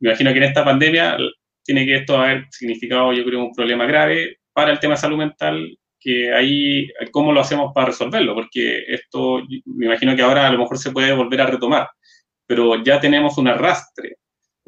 me 0.00 0.10
imagino 0.10 0.32
que 0.32 0.38
en 0.38 0.44
esta 0.44 0.64
pandemia 0.64 1.16
tiene 1.64 1.84
que 1.84 1.96
esto 1.96 2.16
haber 2.16 2.46
significado, 2.50 3.12
yo 3.12 3.24
creo, 3.24 3.44
un 3.44 3.54
problema 3.54 3.86
grave 3.86 4.38
para 4.52 4.70
el 4.70 4.78
tema 4.78 4.94
de 4.94 5.00
salud 5.00 5.18
mental, 5.18 5.76
que 6.00 6.32
ahí, 6.32 6.88
¿cómo 7.10 7.32
lo 7.32 7.40
hacemos 7.40 7.72
para 7.74 7.88
resolverlo? 7.88 8.34
Porque 8.34 8.84
esto, 8.86 9.42
me 9.64 9.86
imagino 9.86 10.14
que 10.14 10.22
ahora 10.22 10.46
a 10.46 10.52
lo 10.52 10.58
mejor 10.58 10.78
se 10.78 10.92
puede 10.92 11.12
volver 11.12 11.40
a 11.40 11.46
retomar, 11.46 11.88
pero 12.46 12.82
ya 12.84 13.00
tenemos 13.00 13.36
un 13.36 13.48
arrastre, 13.48 14.16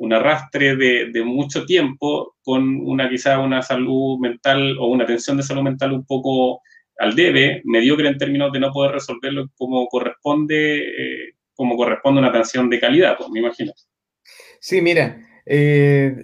un 0.01 0.15
arrastre 0.15 0.77
de, 0.77 1.23
mucho 1.25 1.67
tiempo 1.67 2.37
con 2.43 2.81
una 2.81 3.09
quizá 3.09 3.39
una 3.39 3.61
salud 3.61 4.19
mental 4.19 4.77
o 4.79 4.87
una 4.87 5.05
atención 5.05 5.37
de 5.37 5.43
salud 5.43 5.63
mental 5.63 5.93
un 5.93 6.07
poco 6.07 6.63
al 6.99 7.15
debe, 7.15 7.61
mediocre 7.65 8.09
en 8.09 8.17
términos 8.17 8.51
de 8.51 8.61
no 8.61 8.73
poder 8.73 8.93
resolverlo 8.93 9.49
como 9.57 9.87
corresponde, 9.89 10.79
eh, 10.79 11.35
como 11.55 11.77
corresponde 11.77 12.21
una 12.21 12.31
atención 12.31 12.71
de 12.71 12.81
calidad, 12.81 13.17
pues, 13.19 13.29
me 13.31 13.41
imagino. 13.41 13.73
Sí, 14.59 14.81
mira, 14.81 15.21
eh, 15.45 16.15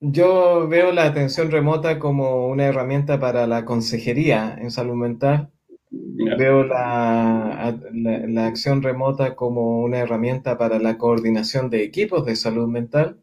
yo 0.00 0.66
veo 0.68 0.90
la 0.90 1.04
atención 1.04 1.52
remota 1.52 2.00
como 2.00 2.48
una 2.48 2.66
herramienta 2.66 3.20
para 3.20 3.46
la 3.46 3.64
consejería 3.64 4.56
en 4.60 4.72
salud 4.72 4.96
mental. 4.96 5.53
Veo 6.38 6.64
la, 6.64 7.78
la, 7.92 8.46
acción 8.46 8.82
remota 8.82 9.34
como 9.36 9.80
una 9.80 9.98
herramienta 9.98 10.56
para 10.58 10.78
la 10.78 10.96
coordinación 10.96 11.70
de 11.70 11.82
equipos 11.82 12.24
de 12.24 12.36
salud 12.36 12.68
mental. 12.68 13.20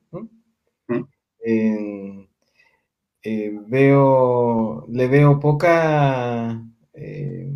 Eh, 3.23 3.51
veo, 3.67 4.85
le 4.89 5.07
veo 5.07 5.39
poca, 5.39 6.63
eh, 6.93 7.51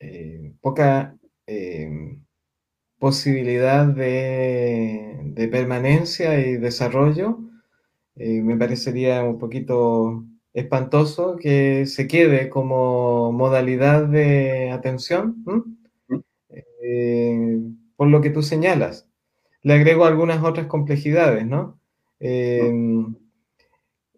eh, 0.00 0.54
poca 0.60 1.16
posibilidad 2.98 3.86
de, 3.86 5.48
permanencia 5.50 6.38
y 6.40 6.56
desarrollo. 6.56 7.38
me 8.16 8.56
parecería 8.56 9.22
un 9.24 9.38
poquito 9.38 10.24
espantoso 10.58 11.36
que 11.36 11.86
se 11.86 12.06
quede 12.06 12.48
como 12.48 13.32
modalidad 13.32 14.04
de 14.04 14.70
atención, 14.70 15.44
por 17.96 18.08
lo 18.08 18.20
que 18.20 18.30
tú 18.30 18.42
señalas. 18.42 19.08
Le 19.62 19.74
agrego 19.74 20.04
algunas 20.04 20.42
otras 20.42 20.66
complejidades, 20.66 21.46
¿no? 21.46 21.78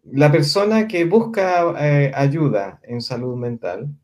la 0.05 0.33
persona 0.33 0.89
que 0.89 1.05
busca 1.05 1.75
eh, 1.79 2.13
ayuda 2.15 2.81
en 2.85 3.01
salud 3.01 3.37
mental, 3.37 3.95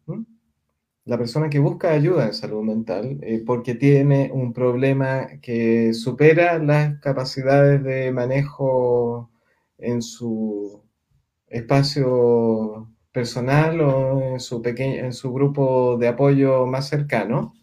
la 1.04 1.18
persona 1.18 1.48
que 1.48 1.58
busca 1.58 1.92
ayuda 1.92 2.26
en 2.26 2.34
salud 2.34 2.62
mental 2.62 3.18
eh, 3.22 3.42
porque 3.46 3.74
tiene 3.74 4.30
un 4.32 4.52
problema 4.52 5.28
que 5.40 5.94
supera 5.94 6.58
las 6.58 6.98
capacidades 7.00 7.82
de 7.82 8.12
manejo 8.12 9.30
en 9.78 10.02
su 10.02 10.82
espacio 11.48 12.88
personal 13.12 13.80
o 13.80 14.22
en 14.22 14.40
su, 14.40 14.60
pequeño, 14.60 15.04
en 15.04 15.12
su 15.12 15.32
grupo 15.32 15.96
de 15.98 16.08
apoyo 16.08 16.66
más 16.66 16.88
cercano, 16.88 17.54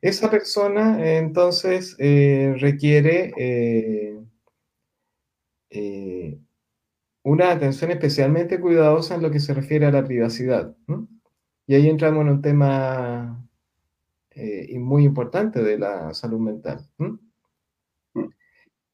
esa 0.00 0.30
persona 0.30 1.16
entonces 1.16 1.96
eh, 1.98 2.54
requiere 2.58 3.32
una 7.22 7.50
atención 7.50 7.90
especialmente 7.90 8.60
cuidadosa 8.60 9.14
en 9.14 9.22
lo 9.22 9.30
que 9.30 9.40
se 9.40 9.54
refiere 9.54 9.86
a 9.86 9.90
la 9.90 10.04
privacidad. 10.04 10.74
Y 11.66 11.74
ahí 11.74 11.88
entramos 11.88 12.22
en 12.22 12.28
un 12.30 12.42
tema 12.42 13.46
eh, 14.30 14.78
muy 14.78 15.04
importante 15.04 15.62
de 15.62 15.78
la 15.78 16.14
salud 16.14 16.40
mental. 16.40 16.88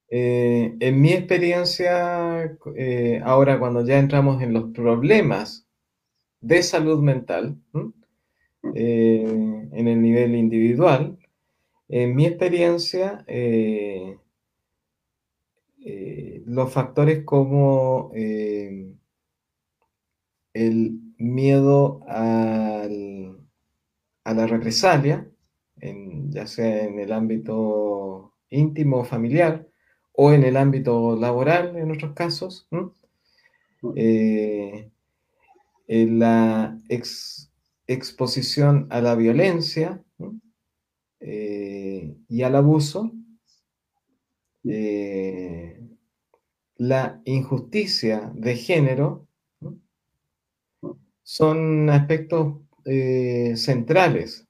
Eh, 0.08 0.76
en 0.80 1.00
mi 1.00 1.12
experiencia, 1.12 2.56
eh, 2.76 3.20
ahora 3.24 3.58
cuando 3.58 3.84
ya 3.84 3.98
entramos 3.98 4.42
en 4.42 4.52
los 4.52 4.72
problemas 4.72 5.66
de 6.40 6.62
salud 6.62 7.02
mental, 7.02 7.56
en 8.74 9.88
el 9.88 10.00
nivel 10.00 10.34
individual, 10.34 11.18
en 11.88 12.14
mi 12.14 12.26
experiencia, 12.26 13.24
eh, 15.86 16.42
los 16.46 16.72
factores 16.72 17.24
como 17.24 18.10
eh, 18.14 18.94
el 20.54 20.98
miedo 21.18 22.00
a 22.08 22.88
la 24.24 24.46
represalia, 24.46 25.30
ya 26.30 26.46
sea 26.46 26.84
en 26.84 26.98
el 26.98 27.12
ámbito 27.12 28.34
íntimo 28.48 29.00
o 29.00 29.04
familiar 29.04 29.68
o 30.14 30.32
en 30.32 30.44
el 30.44 30.56
ámbito 30.56 31.16
laboral 31.16 31.76
en 31.76 31.90
otros 31.90 32.12
casos, 32.14 32.68
eh, 33.96 34.90
la 35.88 36.78
exposición 37.86 38.86
a 38.90 39.00
la 39.00 39.14
violencia 39.14 40.02
y 41.20 42.42
al 42.42 42.56
abuso, 42.56 43.12
eh, 44.64 45.78
la 46.76 47.20
injusticia 47.24 48.32
de 48.34 48.56
género 48.56 49.28
son 51.22 51.90
aspectos 51.90 52.60
eh, 52.84 53.54
centrales, 53.56 54.46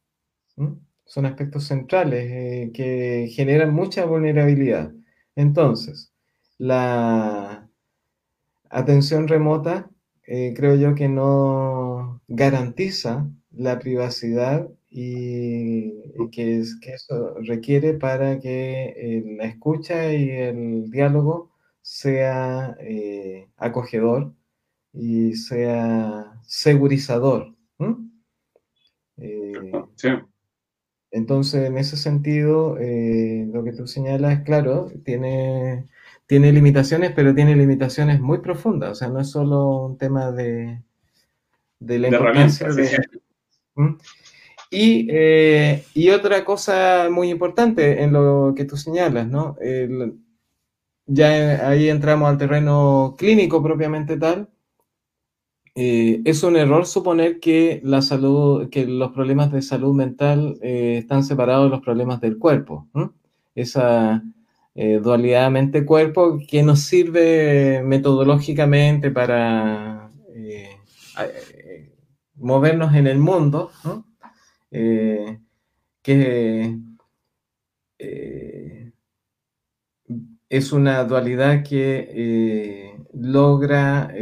son 1.05 1.27
aspectos 1.27 1.65
centrales 1.65 2.31
eh, 2.31 2.71
que 2.73 3.29
generan 3.33 3.75
mucha 3.75 4.05
vulnerabilidad. 4.05 4.93
Entonces, 5.37 6.13
la 6.59 7.69
atención 8.71 9.29
remota 9.29 9.91
creo 10.27 10.75
yo 10.77 10.95
que 10.95 11.09
no 11.09 12.21
garantiza 12.29 13.29
la 13.53 13.79
privacidad 13.79 14.69
y, 14.97 15.93
que, 16.31 16.61
eso 16.61 17.35
requiere 17.41 17.95
para 17.95 18.39
que 18.39 18.95
eh, 18.97 19.25
la 19.37 19.47
escucha 19.47 20.13
y 20.13 20.31
el 20.31 20.91
diálogo 20.91 21.51
sea 21.83 22.77
eh, 22.81 23.49
acogedor 23.57 24.33
y 24.93 25.35
sea 25.35 26.41
segurizador. 26.47 27.55
Eh, 29.17 29.53
entonces, 31.15 31.69
en 31.69 31.79
ese 31.79 31.97
sentido, 31.97 32.77
lo 32.77 33.63
que 33.63 33.73
tú 33.73 33.87
señalas, 33.87 34.43
claro, 34.43 34.91
tiene, 35.05 35.87
tiene 36.27 36.51
limitaciones, 36.51 37.13
pero 37.15 37.37
tiene 37.37 37.55
limitaciones 37.55 38.21
muy 38.21 38.39
profundas. 38.39 38.91
O 38.91 38.95
sea, 38.97 39.09
no 39.09 39.21
es 39.21 39.31
solo 39.31 39.87
un 39.87 39.97
tema 39.97 40.33
de, 40.33 40.83
de 41.79 41.99
la 42.01 42.09
importancia 42.09 42.69
de... 42.69 42.99
Eh, 44.73 45.85
y, 45.95 46.11
otra 46.11 46.45
cosa 46.45 47.09
muy 47.09 47.31
importante 47.31 48.03
en 48.03 48.13
lo 48.13 48.53
que 48.57 48.65
tú 48.65 48.77
señalas, 48.77 49.29
¿no? 49.29 49.57
ya 51.07 51.69
ahí 51.69 51.91
entramos 51.91 52.29
al 52.29 52.39
terreno 52.39 53.15
clínico 53.17 53.63
propiamente 53.63 54.17
tal. 54.17 54.49
Eh, 55.77 56.23
es 56.25 56.43
un 56.43 56.57
error 56.57 56.87
suponer 56.87 57.41
que 57.41 57.81
la 57.83 58.01
salud, 58.01 58.69
que 58.71 58.87
los 58.87 59.13
problemas 59.13 59.51
de 59.53 59.63
salud 59.63 59.95
mental 59.95 60.59
eh, 60.63 60.99
están 60.99 61.25
separados 61.25 61.67
de 61.67 61.71
los 61.71 61.81
problemas 61.81 62.21
del 62.21 62.39
cuerpo. 62.39 62.89
Esa 63.55 64.23
dualidad 64.75 65.53
mente-cuerpo 65.53 66.41
que 66.49 66.65
nos 66.65 66.81
sirve 66.81 67.81
metodológicamente 67.85 69.13
para 69.13 70.11
movernos 72.37 72.95
en 72.95 73.07
el 73.07 73.19
mundo. 73.19 73.71
Eh, 74.77 75.39
que 76.03 76.77
eh, 77.97 78.93
es 80.49 80.73
una 80.73 81.05
dualidad 81.05 81.63
que 81.63 82.09
eh, 82.11 82.99
logra 83.13 84.13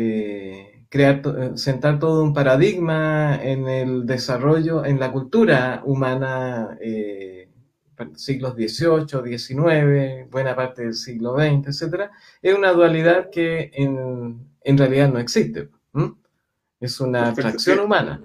crear, 0.92 1.22
sentar 1.54 1.98
todo 1.98 2.22
un 2.22 2.34
paradigma 2.34 3.42
en 3.42 3.66
el 3.66 4.04
desarrollo, 4.04 4.84
en 4.84 5.00
la 5.00 5.10
cultura 5.10 5.80
humana, 5.86 6.76
siglos 8.14 8.52
XVIII, 8.56 9.38
XIX, 9.38 10.30
buena 10.30 10.54
parte 10.54 10.82
del 10.82 10.92
siglo 10.92 11.36
XX, 11.36 11.68
etc. 11.68 12.10
Es 12.42 12.54
una 12.54 12.72
dualidad 12.72 13.30
que 13.30 13.70
en, 13.72 14.76
realidad 14.76 15.10
no 15.10 15.18
existe. 15.18 15.70
Es 16.78 17.00
una 17.00 17.28
atracción 17.28 17.80
humana. 17.80 18.22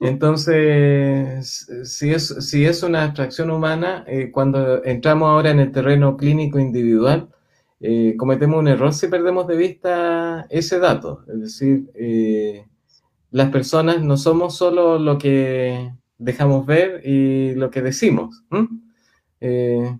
Entonces, 0.00 1.70
si 1.84 2.12
es, 2.12 2.28
si 2.28 2.66
es 2.66 2.82
una 2.82 3.04
abstracción 3.04 3.50
humana, 3.50 4.04
eh, 4.06 4.30
cuando 4.30 4.84
entramos 4.84 5.30
ahora 5.30 5.52
en 5.52 5.60
el 5.60 5.72
terreno 5.72 6.18
clínico 6.18 6.58
individual, 6.58 7.30
eh, 7.80 8.14
cometemos 8.16 8.58
un 8.58 8.68
error 8.68 8.92
si 8.92 9.08
perdemos 9.08 9.46
de 9.46 9.56
vista 9.56 10.46
ese 10.50 10.78
dato. 10.78 11.24
Es 11.28 11.40
decir, 11.40 11.90
eh, 11.94 12.66
las 13.30 13.50
personas 13.50 14.02
no 14.02 14.16
somos 14.16 14.56
solo 14.56 14.98
lo 14.98 15.18
que 15.18 15.92
dejamos 16.18 16.66
ver 16.66 17.02
y 17.04 17.54
lo 17.54 17.70
que 17.70 17.82
decimos. 17.82 18.42
Eh, 19.40 19.98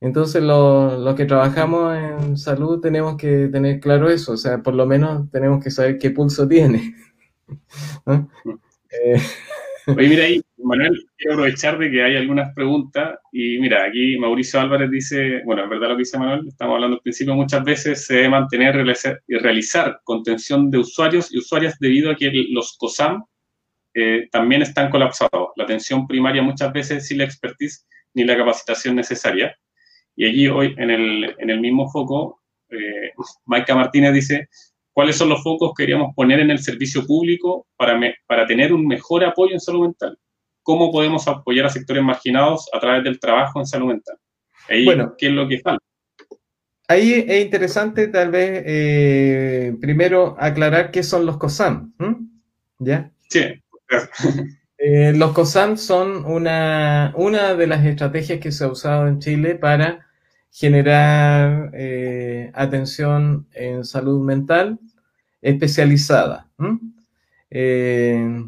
entonces, 0.00 0.42
los 0.42 1.14
que 1.14 1.24
trabajamos 1.24 1.96
en 1.96 2.36
salud 2.36 2.80
tenemos 2.80 3.16
que 3.16 3.48
tener 3.48 3.80
claro 3.80 4.10
eso, 4.10 4.32
o 4.32 4.36
sea, 4.36 4.62
por 4.62 4.74
lo 4.74 4.86
menos 4.86 5.30
tenemos 5.30 5.64
que 5.64 5.70
saber 5.70 5.98
qué 5.98 6.10
pulso 6.10 6.46
tiene. 6.46 6.94
Eh, 9.04 9.20
Oye, 9.86 10.08
mira 10.08 10.24
ahí, 10.24 10.42
Manuel, 10.56 11.06
quiero 11.16 11.34
aprovechar 11.34 11.78
de 11.78 11.90
que 11.90 12.02
hay 12.02 12.16
algunas 12.16 12.54
preguntas. 12.54 13.18
Y 13.32 13.58
mira, 13.58 13.84
aquí 13.84 14.16
Mauricio 14.18 14.60
Álvarez 14.60 14.90
dice, 14.90 15.42
bueno, 15.44 15.64
es 15.64 15.68
verdad 15.68 15.90
lo 15.90 15.96
que 15.96 16.00
dice 16.00 16.18
Manuel, 16.18 16.48
estamos 16.48 16.74
hablando 16.74 16.96
al 16.96 17.02
principio, 17.02 17.34
muchas 17.34 17.62
veces 17.64 18.06
se 18.06 18.14
debe 18.14 18.30
mantener 18.30 18.76
y 19.28 19.34
realizar 19.36 20.00
contención 20.04 20.70
de 20.70 20.78
usuarios 20.78 21.32
y 21.32 21.38
usuarias 21.38 21.78
debido 21.78 22.10
a 22.10 22.16
que 22.16 22.30
los 22.50 22.76
COSAM 22.78 23.24
eh, 23.94 24.28
también 24.32 24.62
están 24.62 24.90
colapsados. 24.90 25.50
La 25.56 25.64
atención 25.64 26.06
primaria 26.06 26.42
muchas 26.42 26.72
veces 26.72 27.06
sin 27.06 27.18
la 27.18 27.24
expertise 27.24 27.86
ni 28.14 28.24
la 28.24 28.36
capacitación 28.36 28.96
necesaria. 28.96 29.54
Y 30.16 30.26
allí 30.26 30.48
hoy, 30.48 30.74
en 30.78 30.90
el, 30.90 31.34
en 31.38 31.50
el 31.50 31.60
mismo 31.60 31.90
foco, 31.90 32.42
eh, 32.70 33.12
Maika 33.44 33.74
Martínez 33.74 34.14
dice, 34.14 34.48
cuáles 34.94 35.16
son 35.16 35.28
los 35.28 35.42
focos 35.42 35.72
que 35.76 35.82
queríamos 35.82 36.14
poner 36.14 36.40
en 36.40 36.50
el 36.50 36.60
servicio 36.60 37.04
público 37.04 37.66
para, 37.76 38.00
para 38.26 38.46
tener 38.46 38.72
un 38.72 38.86
mejor 38.86 39.24
apoyo 39.24 39.52
en 39.52 39.60
salud 39.60 39.82
mental. 39.82 40.16
¿Cómo 40.62 40.90
podemos 40.90 41.28
apoyar 41.28 41.66
a 41.66 41.68
sectores 41.68 42.02
marginados 42.02 42.70
a 42.72 42.80
través 42.80 43.04
del 43.04 43.20
trabajo 43.20 43.60
en 43.60 43.66
salud 43.66 43.88
mental? 43.88 44.16
Ahí, 44.68 44.84
bueno, 44.84 45.14
¿qué 45.18 45.26
es 45.26 45.32
lo 45.32 45.46
que 45.46 45.58
falta? 45.58 45.84
Ahí 46.86 47.24
es 47.26 47.44
interesante 47.44 48.08
tal 48.08 48.30
vez 48.30 48.62
eh, 48.64 49.76
primero 49.80 50.36
aclarar 50.38 50.90
qué 50.90 51.02
son 51.02 51.26
los 51.26 51.36
COSAM. 51.36 51.92
¿Ya? 52.78 53.10
Sí. 53.28 53.40
Eh, 54.76 55.14
los 55.14 55.32
COSAM 55.32 55.78
son 55.78 56.26
una, 56.26 57.14
una 57.16 57.54
de 57.54 57.66
las 57.66 57.86
estrategias 57.86 58.38
que 58.38 58.52
se 58.52 58.64
ha 58.64 58.68
usado 58.68 59.06
en 59.08 59.18
Chile 59.18 59.54
para 59.54 60.04
generar 60.50 61.70
eh, 61.72 62.50
atención 62.52 63.46
en 63.54 63.84
salud 63.84 64.22
mental 64.22 64.78
especializada. 65.44 66.48
Eh, 67.50 68.44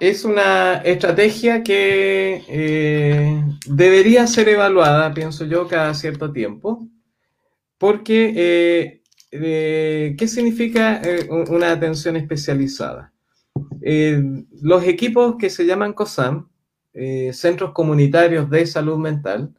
es 0.00 0.24
una 0.24 0.78
estrategia 0.78 1.62
que 1.62 2.42
eh, 2.48 3.44
debería 3.66 4.26
ser 4.26 4.48
evaluada, 4.48 5.12
pienso 5.12 5.44
yo, 5.44 5.68
cada 5.68 5.94
cierto 5.94 6.32
tiempo, 6.32 6.88
porque 7.78 9.02
¿qué 9.30 10.28
significa 10.28 11.00
una 11.48 11.72
atención 11.72 12.16
especializada? 12.16 13.12
los 14.60 14.84
equipos 14.84 15.36
que 15.38 15.50
se 15.50 15.64
llaman 15.64 15.92
COSAM 15.92 16.48
eh, 17.00 17.32
centros 17.32 17.72
comunitarios 17.72 18.50
de 18.50 18.66
salud 18.66 18.98
mental 18.98 19.54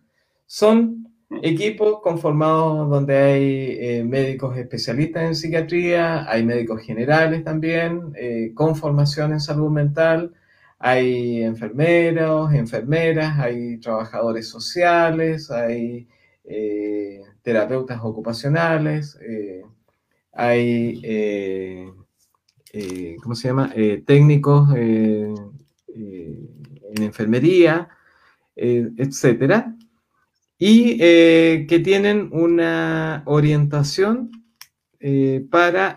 son 0.46 1.09
equipos 1.44 2.02
conformados 2.02 2.90
donde 2.90 3.18
hay 3.18 3.78
eh, 3.80 4.04
médicos 4.04 4.58
especialistas 4.58 5.24
en 5.24 5.36
psiquiatría, 5.36 6.30
hay 6.30 6.44
médicos 6.44 6.82
generales 6.82 7.44
también, 7.44 8.14
eh, 8.16 8.52
con 8.56 8.76
formación 8.76 9.34
en 9.34 9.40
salud 9.40 9.70
mental, 9.72 10.34
hay 10.80 11.44
enfermeros, 11.44 12.54
enfermeras, 12.54 13.38
hay 13.40 13.78
trabajadores 13.80 14.48
sociales, 14.48 15.52
hay 15.52 16.08
terapeutas 17.44 18.00
ocupacionales, 18.02 19.20
hay, 20.34 21.02
¿cómo 23.22 23.36
se 23.36 23.50
llama?, 23.50 23.72
técnicos 24.06 24.74
en 24.76 25.36
enfermería, 27.04 27.90
eh, 28.56 28.90
etcétera, 28.98 29.76
y 30.60 30.98
eh, 31.00 31.66
que 31.68 31.80
tienen 31.80 32.30
una 32.34 33.24
orientación 33.26 34.30
eh, 35.00 35.48
para, 35.50 35.96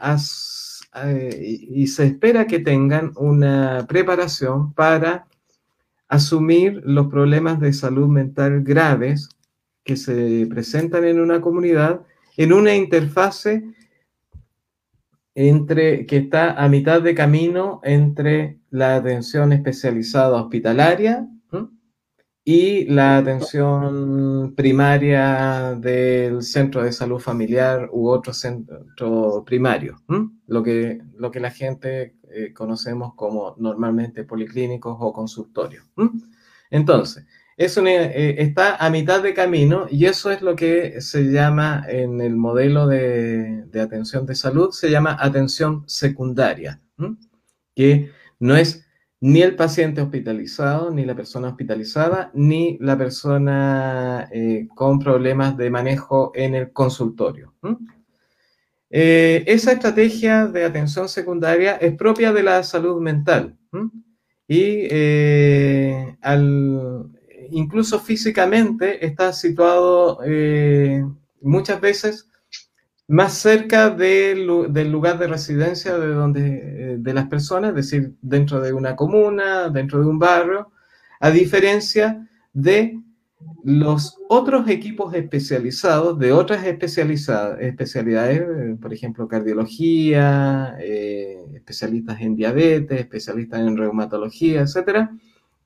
y 1.42 1.86
se 1.88 2.06
espera 2.06 2.46
que 2.46 2.60
tengan 2.60 3.12
una 3.16 3.84
preparación 3.88 4.72
para 4.72 5.26
asumir 6.08 6.80
los 6.84 7.08
problemas 7.08 7.58
de 7.58 7.72
salud 7.72 8.06
mental 8.06 8.62
graves 8.62 9.28
que 9.82 9.96
se 9.96 10.46
presentan 10.48 11.04
en 11.04 11.20
una 11.20 11.40
comunidad 11.40 12.02
en 12.36 12.52
una 12.52 12.74
interfase 12.74 13.64
entre, 15.34 16.06
que 16.06 16.18
está 16.18 16.52
a 16.52 16.68
mitad 16.68 17.02
de 17.02 17.14
camino 17.14 17.80
entre 17.82 18.58
la 18.70 18.96
atención 18.96 19.52
especializada 19.52 20.40
hospitalaria 20.42 21.26
y 22.44 22.86
la 22.86 23.18
atención 23.18 24.54
primaria 24.56 25.76
del 25.78 26.42
centro 26.42 26.82
de 26.82 26.92
salud 26.92 27.20
familiar 27.20 27.88
u 27.92 28.08
otro 28.08 28.32
centro 28.32 29.44
primario, 29.44 30.02
lo, 30.46 30.62
que, 30.62 31.00
lo 31.16 31.30
que 31.30 31.40
la 31.40 31.50
gente 31.50 32.16
eh, 32.30 32.52
conocemos 32.52 33.14
como 33.14 33.54
normalmente 33.58 34.24
policlínicos 34.24 34.96
o 34.98 35.12
consultorios. 35.12 35.84
Entonces, 36.70 37.26
eh, 37.56 38.36
está 38.38 38.76
a 38.76 38.90
mitad 38.90 39.22
de 39.22 39.34
camino 39.34 39.86
y 39.88 40.06
eso 40.06 40.32
es 40.32 40.42
lo 40.42 40.56
que 40.56 41.00
se 41.00 41.30
llama 41.30 41.84
en 41.86 42.20
el 42.20 42.34
modelo 42.34 42.88
de, 42.88 43.64
atención 43.80 44.26
de 44.26 44.34
salud, 44.34 44.70
se 44.72 44.90
llama 44.90 45.16
atención 45.20 45.84
secundaria, 45.86 46.80
que 47.76 48.10
no 48.40 48.56
es 48.56 48.81
ni 49.22 49.40
el 49.40 49.56
paciente 49.56 50.02
hospitalizado, 50.02 50.90
ni 50.90 51.04
la 51.04 51.14
persona 51.14 51.48
hospitalizada, 51.48 52.30
ni 52.34 52.76
la 52.80 52.98
persona 52.98 54.28
eh, 54.32 54.66
con 54.74 54.98
problemas 54.98 55.56
de 55.56 55.70
manejo 55.70 56.32
en 56.34 56.54
el 56.54 56.72
consultorio. 56.72 57.54
Eh, 58.90 59.44
esa 59.46 59.72
estrategia 59.72 60.46
de 60.46 60.64
atención 60.64 61.08
secundaria 61.08 61.76
es 61.76 61.94
propia 61.94 62.32
de 62.32 62.42
la 62.42 62.62
salud 62.64 63.00
mental. 63.00 63.56
Y 64.48 64.88
al, 66.20 67.08
incluso 67.52 68.00
físicamente 68.00 69.04
está 69.06 69.32
situado 69.32 70.18
eh, 70.24 71.04
muchas 71.40 71.80
veces 71.80 72.28
más 73.08 73.34
cerca 73.34 73.90
del 73.90 74.46
lugar 74.46 75.18
de 75.18 75.26
residencia 75.26 75.98
de, 75.98 76.08
donde, 76.08 76.94
eh, 76.94 76.96
de 76.98 77.14
las 77.14 77.26
personas, 77.26 77.70
es 77.70 77.76
decir, 77.76 78.14
dentro 78.22 78.60
de 78.60 78.72
una 78.72 78.96
comuna, 78.96 79.68
dentro 79.68 80.00
de 80.00 80.06
un 80.06 80.18
barrio, 80.18 80.72
a 81.20 81.30
diferencia 81.30 82.28
de 82.52 82.98
los 83.64 84.18
otros 84.28 84.68
equipos 84.68 85.14
especializados 85.14 86.18
de 86.18 86.32
otras 86.32 86.64
especialidades, 86.64 88.40
eh, 88.40 88.76
por 88.80 88.92
ejemplo, 88.92 89.28
cardiología, 89.28 90.76
especialistas 90.78 92.20
en 92.20 92.36
diabetes, 92.36 93.00
especialistas 93.00 93.60
en 93.60 93.76
reumatología, 93.76 94.62
etcétera, 94.62 95.10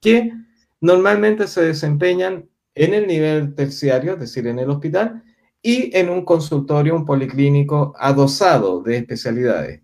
que 0.01 0.33
normalmente 0.81 1.46
se 1.46 1.62
desempeñan 1.62 2.49
en 2.75 2.94
el 2.94 3.07
nivel 3.07 3.55
terciario, 3.55 4.14
es 4.14 4.20
decir, 4.20 4.46
en 4.46 4.59
el 4.59 4.70
hospital, 4.70 5.22
y 5.66 5.90
en 5.94 6.11
un 6.11 6.24
consultorio, 6.24 6.94
un 6.94 7.05
policlínico 7.05 7.92
adosado 7.98 8.85
de 8.85 8.98
especialidades. 8.98 9.83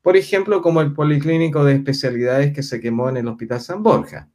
Por 0.00 0.16
ejemplo, 0.16 0.62
como 0.62 0.80
el 0.80 0.92
policlínico 0.92 1.64
de 1.64 1.74
especialidades 1.74 2.52
que 2.52 2.62
se 2.62 2.80
quemó 2.80 3.08
en 3.08 3.16
el 3.16 3.26
Hospital 3.26 3.60
San 3.60 3.82
Borja. 3.82 4.28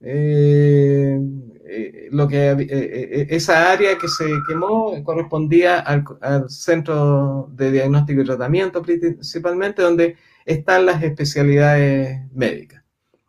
Eh, 0.00 1.20
eh, 1.66 2.08
lo 2.10 2.26
que, 2.26 2.52
eh, 2.52 3.26
esa 3.28 3.70
área 3.70 3.98
que 3.98 4.08
se 4.08 4.24
quemó 4.48 5.04
correspondía 5.04 5.80
al, 5.80 6.04
al, 6.22 6.48
centro 6.48 7.50
de 7.52 7.70
diagnóstico 7.70 8.22
y 8.22 8.24
tratamiento 8.24 8.80
principalmente, 8.80 9.82
donde 9.82 10.16
están 10.46 10.86
las 10.86 11.02
especialidades 11.02 12.18
médicas. 12.32 12.82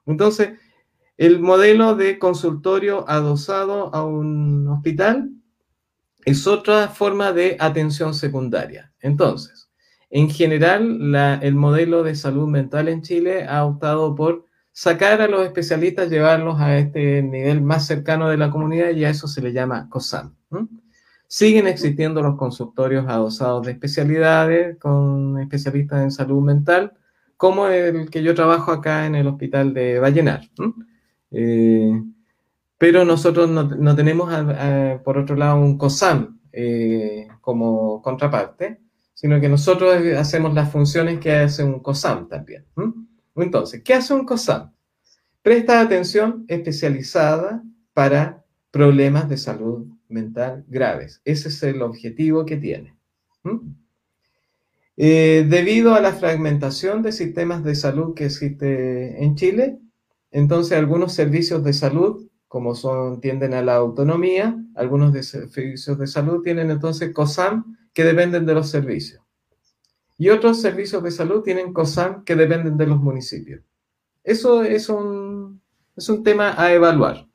Entonces, 0.05 0.51
el 1.17 1.41
modelo 1.41 1.95
de 1.95 2.19
consultorio 2.19 3.03
adosado 3.09 3.93
a 3.93 4.05
un 4.05 4.69
hospital 4.69 5.34
es 6.25 6.47
otra 6.47 6.89
forma 6.89 7.31
de 7.31 7.55
atención 7.59 8.13
secundaria. 8.13 8.91
Entonces, 8.99 9.69
en 10.09 10.29
general, 10.29 11.39
el 11.41 11.55
modelo 11.55 12.03
de 12.03 12.15
salud 12.15 12.47
mental 12.47 12.89
en 12.89 13.01
Chile 13.01 13.45
ha 13.47 13.63
optado 13.63 14.15
por 14.15 14.45
sacar 14.71 15.21
a 15.21 15.27
los 15.27 15.45
especialistas, 15.45 16.09
llevarlos 16.09 16.59
a 16.59 16.77
este 16.77 17.21
nivel 17.21 17.61
más 17.61 17.85
cercano 17.85 18.27
de 18.29 18.37
la 18.37 18.49
comunidad 18.49 18.89
y 18.89 19.05
a 19.05 19.09
eso 19.09 19.27
se 19.27 19.41
le 19.41 19.53
llama 19.53 19.87
COSAM. 19.89 20.35
Siguen 21.27 21.67
existiendo 21.67 22.21
los 22.21 22.37
consultorios 22.37 23.05
adosados 23.07 23.65
de 23.65 23.73
especialidades 23.73 24.77
con 24.79 25.39
especialistas 25.39 26.01
en 26.03 26.11
salud 26.11 26.41
mental, 26.41 26.93
como 27.37 27.67
el 27.67 28.09
que 28.09 28.23
yo 28.23 28.33
trabajo 28.35 28.71
acá 28.71 29.05
en 29.05 29.15
el 29.15 29.27
hospital 29.27 29.73
de 29.73 29.99
Vallenar. 29.99 30.41
Eh, 31.31 32.01
pero 32.77 33.05
nosotros 33.05 33.49
no, 33.49 33.95
tenemos, 33.95 34.29
por 35.03 35.17
otro 35.17 35.35
lado, 35.35 35.59
un 35.59 35.77
COSAM 35.77 36.39
eh, 36.51 37.27
como 37.41 38.01
contraparte, 38.01 38.79
sino 39.13 39.39
que 39.39 39.49
nosotros 39.49 39.95
hacemos 40.17 40.53
las 40.53 40.71
funciones 40.71 41.19
que 41.19 41.33
hace 41.33 41.63
un 41.63 41.79
COSAM 41.79 42.27
también. 42.27 42.65
Entonces, 43.35 43.81
¿qué 43.83 43.93
hace 43.93 44.13
un 44.13 44.25
COSAM? 44.25 44.71
Presta 45.41 45.79
atención 45.79 46.45
especializada 46.47 47.63
para 47.93 48.43
problemas 48.71 49.29
de 49.29 49.37
salud 49.37 49.87
mental 50.09 50.65
graves. 50.67 51.21
Ese 51.23 51.49
es 51.49 51.63
el 51.63 51.81
objetivo 51.81 52.45
que 52.45 52.57
tiene. 52.57 52.95
Eh, 54.97 55.45
debido 55.49 55.93
a 55.93 56.01
la 56.01 56.13
fragmentación 56.13 57.01
de 57.01 57.11
sistemas 57.11 57.63
de 57.63 57.75
salud 57.75 58.13
que 58.15 58.25
existe 58.25 59.23
en 59.23 59.35
Chile, 59.35 59.77
entonces 60.31 60.77
algunos 60.77 61.13
servicios 61.13 61.63
de 61.63 61.73
salud, 61.73 62.27
como 62.55 62.73
son, 62.73 63.19
tienden 63.19 63.53
a 63.53 63.61
la 63.61 63.75
autonomía, 63.75 64.57
algunos 64.75 65.11
de 65.11 65.23
servicios 65.23 65.99
de 65.99 66.07
salud 66.07 66.41
tienen 66.41 66.71
entonces 66.71 67.11
COSAM 67.13 67.75
que 67.93 68.05
dependen 68.05 68.45
de 68.45 68.53
los 68.53 68.69
servicios. 68.69 69.21
Y 70.17 70.29
otros 70.29 70.61
servicios 70.61 71.03
de 71.03 71.11
salud 71.11 71.43
tienen 71.43 71.73
COSAM 71.73 72.23
que 72.23 72.33
dependen 72.33 72.77
de 72.77 72.87
los 72.87 73.01
municipios. 73.01 73.61
Eso 74.23 74.63
es 74.63 74.87
un, 74.87 75.59
es 75.97 76.07
un 76.07 76.23
tema 76.23 76.55
a 76.57 76.71
evaluar. 76.71 77.27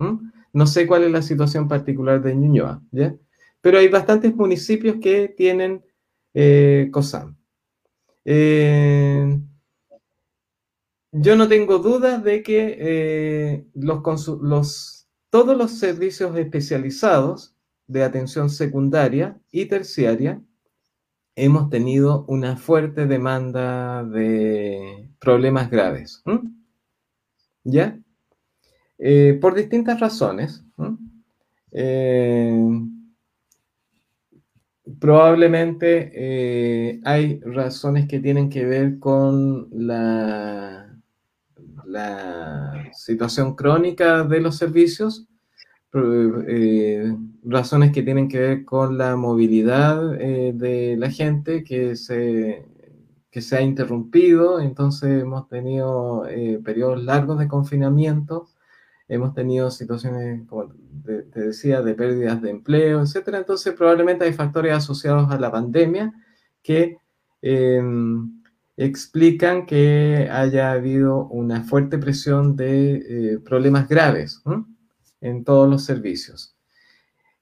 No 0.55 0.67
sé 0.67 0.87
cuál 0.87 1.05
es 1.05 1.13
la 1.13 1.21
situación 1.21 1.69
particular 1.69 2.23
de 2.23 2.35
Ñuñoa, 2.35 2.81
¿ya? 2.91 3.15
Pero 3.61 3.77
hay 3.77 3.89
bastantes 3.89 4.35
municipios 4.35 4.97
que 5.03 5.29
tienen 5.29 5.85
eh, 6.33 6.89
COSAM. 6.91 7.37
Eh, 8.25 9.39
yo 11.13 11.37
no 11.37 11.49
tengo 11.49 11.79
dudas 11.79 12.23
de 12.23 12.43
que 12.43 12.77
eh, 12.79 13.67
los, 13.75 15.00
todos 15.31 15.57
los 15.57 15.79
servicios 15.79 16.37
especializados 16.37 17.55
de 17.87 18.05
atención 18.05 18.51
secundaria 18.51 19.39
y 19.51 19.67
terciaria 19.67 20.41
hemos 21.37 21.71
tenido 21.71 22.25
una 22.29 22.57
fuerte 22.57 23.07
demanda 23.07 24.05
de 24.05 25.09
problemas 25.19 25.71
graves. 25.71 26.23
¿Ya? 27.65 27.99
Eh, 28.99 29.39
por 29.41 29.55
distintas 29.55 29.99
razones. 30.01 30.65
Eh, 31.73 32.63
probablemente 34.99 36.11
eh, 36.15 37.01
hay 37.05 37.41
razones 37.41 38.09
que 38.09 38.19
tienen 38.19 38.51
que 38.51 38.65
ver 38.67 38.99
con 38.99 39.69
la, 39.73 40.90
la 41.91 42.91
situación 42.93 43.55
crónica 43.55 44.25
de 44.25 44.41
los 44.41 44.57
servicios, 44.57 45.27
razones 47.43 47.93
que 47.93 48.03
tienen 48.03 48.29
que 48.29 48.39
ver 48.39 48.65
con 48.65 48.97
la 48.97 49.17
movilidad 49.17 50.01
de 50.13 50.97
la 50.97 51.11
gente 51.11 51.65
que 51.65 51.97
se, 51.97 52.65
que 53.31 53.43
se 53.43 53.57
ha 53.57 53.63
interrumpido, 53.63 54.61
entonces 54.61 55.23
hemos 55.23 55.49
tenido 55.49 56.27
periodos 56.65 57.03
largos 57.03 57.39
de 57.39 57.49
confinamiento 57.49 58.49
hemos 59.11 59.35
tenido 59.35 59.73
situaciones, 59.73 60.47
como 60.49 60.73
te, 61.05 61.41
decía, 61.41 61.83
de 61.83 61.95
pérdidas 61.95 62.41
de 62.41 62.51
empleo, 62.51 63.03
etcétera. 63.03 63.39
Entonces, 63.39 63.75
probablemente 63.75 64.25
hay 64.25 64.33
factores 64.33 64.73
asociados 64.73 65.31
a 65.33 65.39
la 65.39 65.51
pandemia 65.51 66.15
que 66.63 66.97
em, 67.43 68.40
explican 68.85 69.67
que 69.67 70.29
haya 70.33 70.73
habido 70.73 71.27
una 71.27 71.63
fuerte 71.65 71.99
presión 71.99 72.57
de 72.57 72.95
eh, 73.35 73.39
problemas 73.39 73.87
graves 73.89 74.43
en 75.21 75.45
todos 75.45 75.69
los 75.69 75.85
servicios. 75.85 76.57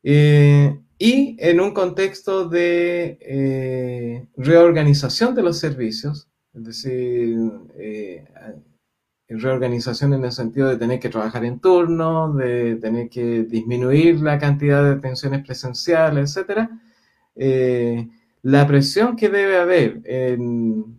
Eh, 0.03 0.81
y 0.99 1.37
en 1.39 1.61
un 1.61 1.73
contexto 1.73 2.49
de 2.49 3.19
eh, 3.21 4.27
reorganización 4.37 5.37
de 5.37 5.43
los 5.45 5.61
servicios, 5.61 6.29
es 6.55 6.65
decir, 6.65 7.39
reorganización 9.29 10.15
en 10.15 10.25
el 10.25 10.33
sentido 10.33 10.69
de 10.69 10.77
tener 10.77 10.99
que 10.99 11.09
trabajar 11.09 11.45
en 11.45 11.61
turno, 11.61 12.35
de 12.35 12.77
tener 12.77 13.09
que 13.09 13.45
disminuir 13.45 14.21
la 14.23 14.41
cantidad 14.41 14.83
de 14.83 14.97
atenciones 14.97 15.45
presenciales, 15.45 16.37
etc. 16.37 16.69
La 18.43 18.67
presión 18.67 19.15
que 19.15 19.29
debe 19.29 19.59
haber 19.59 20.01
en, 20.05 20.98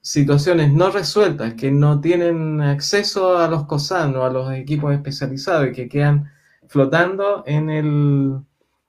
situaciones 0.00 0.72
no 0.72 0.90
resueltas, 0.90 1.54
que 1.54 1.70
no 1.70 2.00
tienen 2.00 2.60
acceso 2.60 3.38
a 3.38 3.48
los 3.48 3.64
COSAN 3.66 4.14
o 4.16 4.24
a 4.24 4.30
los 4.30 4.52
equipos 4.52 4.94
especializados 4.94 5.68
y 5.68 5.72
que 5.72 5.88
quedan 5.88 6.30
flotando 6.68 7.42
en 7.46 7.70
el 7.70 8.38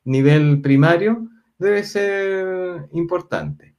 nivel 0.03 0.61
primario, 0.61 1.27
debe 1.57 1.83
ser 1.83 2.87
importante. 2.91 3.75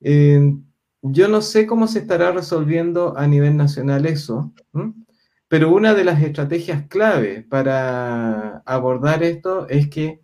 Eh, 0.00 0.56
yo 1.02 1.28
no 1.28 1.40
sé 1.40 1.66
cómo 1.66 1.86
se 1.86 2.00
estará 2.00 2.32
resolviendo 2.32 3.16
a 3.16 3.26
nivel 3.26 3.56
nacional 3.56 4.06
eso, 4.06 4.52
pero 5.48 5.72
una 5.72 5.94
de 5.94 6.04
las 6.04 6.22
estrategias 6.22 6.86
clave 6.88 7.42
para 7.42 8.58
abordar 8.66 9.22
esto 9.22 9.68
es 9.68 9.88
que 9.88 10.20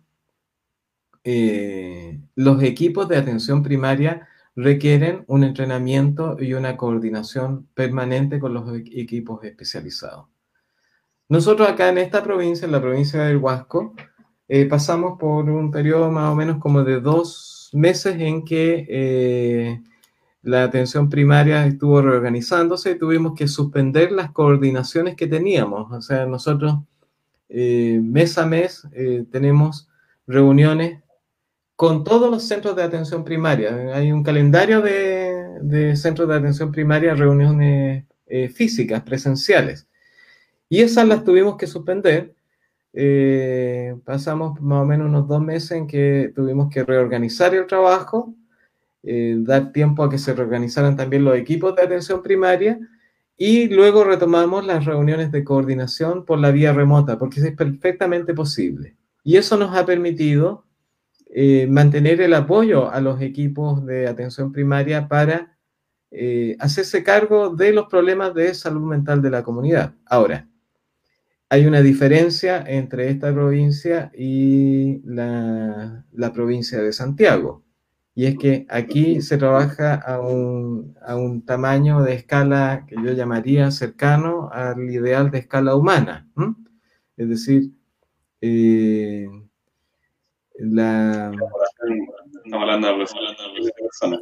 eh, 1.23 2.21
los 2.35 2.61
equipos 2.63 3.07
de 3.07 3.17
atención 3.17 3.63
primaria 3.63 4.27
requieren 4.55 5.23
un 5.27 5.43
entrenamiento 5.43 6.37
y 6.39 6.53
una 6.53 6.77
coordinación 6.77 7.67
permanente 7.73 8.39
con 8.39 8.53
los 8.53 8.69
equipos 8.75 9.43
especializados. 9.43 10.27
Nosotros 11.29 11.67
acá 11.67 11.89
en 11.89 11.97
esta 11.97 12.21
provincia, 12.21 12.65
en 12.65 12.71
la 12.71 12.81
provincia 12.81 13.23
del 13.23 13.37
Huasco, 13.37 13.95
eh, 14.47 14.65
pasamos 14.65 15.17
por 15.17 15.49
un 15.49 15.71
periodo 15.71 16.11
más 16.11 16.31
o 16.31 16.35
menos 16.35 16.57
como 16.59 16.83
de 16.83 16.99
dos 16.99 17.69
meses 17.73 18.19
en 18.19 18.45
que 18.45 18.85
eh, 18.87 19.81
la 20.43 20.63
atención 20.63 21.09
primaria 21.09 21.65
estuvo 21.65 22.01
reorganizándose 22.01 22.91
y 22.91 22.99
tuvimos 22.99 23.33
que 23.35 23.47
suspender 23.47 24.11
las 24.11 24.31
coordinaciones 24.31 25.15
que 25.15 25.27
teníamos. 25.27 25.91
O 25.91 26.01
sea, 26.01 26.25
nosotros 26.25 26.75
eh, 27.49 27.99
mes 28.03 28.37
a 28.37 28.45
mes 28.45 28.87
tenemos 29.31 29.89
reuniones 30.27 31.02
con 31.75 32.03
todos 32.03 32.29
los 32.29 32.43
centros 32.43 32.75
de 32.75 32.83
atención 32.83 33.23
primaria. 33.23 33.93
Hay 33.93 34.11
un 34.11 34.23
calendario 34.23 34.81
de, 34.81 35.95
centros 35.95 36.27
de 36.27 36.35
atención 36.35 36.71
primaria, 36.71 37.15
reuniones 37.15 38.05
eh, 38.27 38.49
físicas, 38.49 39.01
presenciales. 39.03 39.87
Y 40.69 40.81
esas 40.81 41.07
las 41.07 41.23
tuvimos 41.23 41.57
que 41.57 41.67
suspender. 41.67 42.33
pasamos 44.05 44.61
más 44.61 44.83
o 44.83 44.85
menos 44.85 45.07
unos 45.07 45.27
dos 45.27 45.41
meses 45.41 45.71
en 45.71 45.87
que 45.87 46.31
tuvimos 46.35 46.69
que 46.69 46.83
reorganizar 46.83 47.53
el 47.55 47.65
trabajo 47.65 48.35
eh, 49.05 49.35
dar 49.39 49.73
tiempo 49.73 50.01
a 50.01 50.09
que 50.09 50.17
se 50.17 50.33
reorganizaran 50.33 50.95
también 50.95 51.25
los 51.25 51.35
equipos 51.35 51.75
de 51.75 51.81
atención 51.81 52.23
primaria 52.23 52.79
y 53.35 53.67
luego 53.67 54.05
retomamos 54.05 54.65
las 54.65 54.85
reuniones 54.85 55.29
de 55.29 55.43
coordinación 55.43 56.23
por 56.23 56.39
la 56.39 56.51
vía 56.51 56.71
remota, 56.71 57.17
porque 57.17 57.41
es 57.41 57.51
perfectamente 57.53 58.33
posible. 58.33 58.95
Y 59.25 59.35
eso 59.35 59.57
nos 59.57 59.75
ha 59.75 59.85
permitido 59.85 60.63
eh, 61.35 61.67
mantener 61.67 62.21
el 62.21 62.33
apoyo 62.33 62.91
a 62.91 63.01
los 63.01 63.21
equipos 63.21 63.85
de 63.85 64.07
atención 64.07 64.51
primaria 64.51 65.07
para 65.07 65.57
eh, 66.11 66.55
hacerse 66.59 67.03
cargo 67.03 67.49
de 67.49 67.73
los 67.73 67.87
problemas 67.87 68.33
de 68.35 68.53
salud 68.53 68.83
mental 68.83 69.21
de 69.21 69.31
la 69.31 69.43
comunidad. 69.43 69.93
Ahora, 70.05 70.47
hay 71.49 71.65
una 71.65 71.81
diferencia 71.81 72.63
entre 72.67 73.09
esta 73.09 73.33
provincia 73.33 74.11
y 74.15 75.01
la, 75.05 76.05
la 76.11 76.33
provincia 76.33 76.81
de 76.81 76.93
Santiago 76.93 77.63
y 78.15 78.25
es 78.25 78.37
que 78.37 78.65
aquí 78.69 79.21
se 79.21 79.37
trabaja 79.37 79.95
a 79.95 80.21
un, 80.21 80.95
a 81.01 81.15
un, 81.15 81.43
tamaño 81.45 82.03
de 82.03 82.13
escala 82.13 82.85
que 82.87 82.95
yo 82.95 83.11
llamaría 83.13 83.71
cercano 83.71 84.49
al 84.51 84.89
ideal 84.89 85.31
de 85.31 85.39
escala 85.39 85.75
humana. 85.75 86.29
Es 87.17 87.29
decir, 87.29 87.71
eh, 88.41 89.27
la... 90.59 91.31
Hablando 92.51 92.87
de 92.87 93.05
personas. 93.79 94.19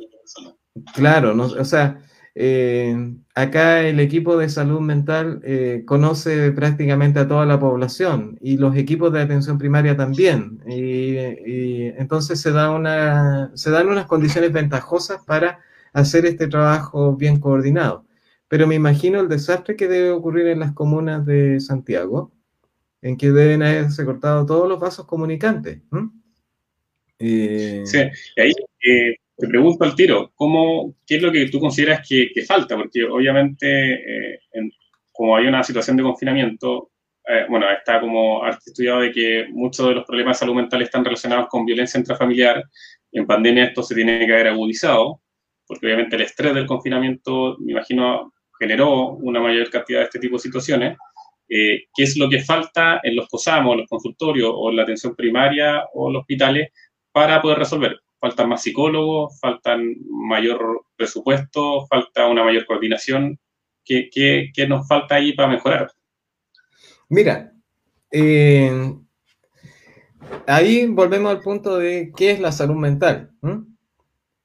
Claro, 0.93 1.33
no, 1.33 1.45
o 1.45 1.65
sea, 1.65 2.01
eh, 2.33 2.95
acá 3.35 3.81
el 3.81 3.99
equipo 3.99 4.37
de 4.37 4.47
salud 4.47 4.79
mental 4.79 5.41
eh, 5.43 5.83
conoce 5.85 6.51
prácticamente 6.51 7.19
a 7.19 7.27
toda 7.27 7.45
la 7.45 7.59
población 7.59 8.37
y 8.39 8.57
los 8.57 8.75
equipos 8.77 9.11
de 9.11 9.21
atención 9.21 9.57
primaria 9.57 9.97
también. 9.97 10.61
Y, 10.67 11.17
entonces 11.97 12.39
se, 12.39 12.51
una, 12.51 13.51
se 13.55 13.69
dan 13.71 13.89
unas 13.89 14.05
condiciones 14.05 14.53
ventajosas 14.53 15.23
para 15.25 15.59
hacer 15.93 16.25
este 16.25 16.47
trabajo 16.47 17.15
bien 17.15 17.39
coordinado. 17.39 18.05
Pero 18.47 18.67
me 18.67 18.75
imagino 18.75 19.19
el 19.19 19.29
desastre 19.29 19.75
que 19.75 19.87
debe 19.87 20.11
ocurrir 20.11 20.47
en 20.47 20.59
las 20.59 20.73
comunas 20.73 21.25
de 21.25 21.59
Santiago, 21.59 22.31
en 23.01 23.17
que 23.17 23.31
deben 23.31 23.63
haberse 23.63 24.05
cortado 24.05 24.45
todos 24.45 24.67
los 24.69 24.79
vasos 24.79 25.05
comunicantes. 25.05 25.81
Sí, 27.85 27.99
y 28.35 28.41
ahí 28.41 28.51
te 29.41 29.47
pregunto 29.47 29.83
al 29.83 29.95
tiro, 29.95 30.31
¿cómo, 30.35 30.95
¿qué 31.05 31.15
es 31.15 31.21
lo 31.21 31.31
que 31.31 31.47
tú 31.49 31.59
consideras 31.59 32.07
que, 32.07 32.29
falta? 32.45 32.75
Porque 32.75 33.03
obviamente, 33.03 33.93
eh, 33.93 34.39
como 35.11 35.35
hay 35.35 35.47
una 35.47 35.63
situación 35.63 35.97
de 35.97 36.03
confinamiento, 36.03 36.91
eh, 37.27 37.45
bueno, 37.49 37.65
está 37.71 37.99
como 37.99 38.47
estudiado 38.47 39.01
de 39.01 39.11
que 39.11 39.47
muchos 39.49 39.87
de 39.87 39.95
los 39.95 40.05
problemas 40.05 40.37
de 40.37 40.39
salud 40.41 40.55
mental 40.55 40.83
están 40.83 41.03
relacionados 41.03 41.47
con 41.47 41.65
violencia 41.65 41.99
intrafamiliar, 41.99 42.63
En 43.11 43.25
pandemia 43.25 43.65
esto 43.65 43.81
se 43.83 43.95
tiene 43.95 44.25
que 44.25 44.33
haber 44.33 44.49
agudizado, 44.49 45.21
porque 45.65 45.87
obviamente 45.87 46.15
el 46.15 46.21
estrés 46.21 46.53
del 46.53 46.67
confinamiento, 46.67 47.57
me 47.59 47.71
imagino, 47.71 48.33
generó 48.59 49.13
una 49.13 49.39
mayor 49.39 49.69
cantidad 49.71 49.99
de 49.99 50.05
este 50.05 50.19
tipo 50.19 50.35
de 50.35 50.41
situaciones. 50.41 50.97
Eh, 51.49 51.85
¿Qué 51.93 52.03
es 52.03 52.15
lo 52.15 52.29
que 52.29 52.41
falta 52.41 53.01
en 53.03 53.15
los 53.15 53.27
COSAMOS, 53.27 53.77
los 53.77 53.87
consultorios 53.87 54.51
o 54.53 54.69
en 54.69 54.77
la 54.77 54.83
atención 54.83 55.15
primaria 55.15 55.83
o 55.93 56.11
los 56.11 56.21
hospitales 56.21 56.69
para 57.11 57.41
poder 57.41 57.59
resolver? 57.59 57.99
Faltan 58.19 58.49
más 58.49 58.61
psicólogos, 58.61 59.39
faltan 59.39 59.95
mayor 60.07 60.85
presupuesto, 60.95 61.87
falta 61.87 62.27
una 62.27 62.43
mayor 62.43 62.65
coordinación. 62.65 63.39
¿Qué, 63.83 64.09
qué, 64.13 64.67
nos 64.67 64.87
falta 64.87 65.15
ahí 65.15 65.33
para 65.33 65.49
mejorar? 65.49 65.91
Mira, 67.09 67.51
eh, 68.11 68.95
ahí 70.47 70.85
volvemos 70.85 71.31
al 71.31 71.41
punto 71.41 71.77
de 71.77 72.13
qué 72.15 72.31
es 72.31 72.39
la 72.39 72.51
salud 72.51 72.75
mental. 72.75 73.31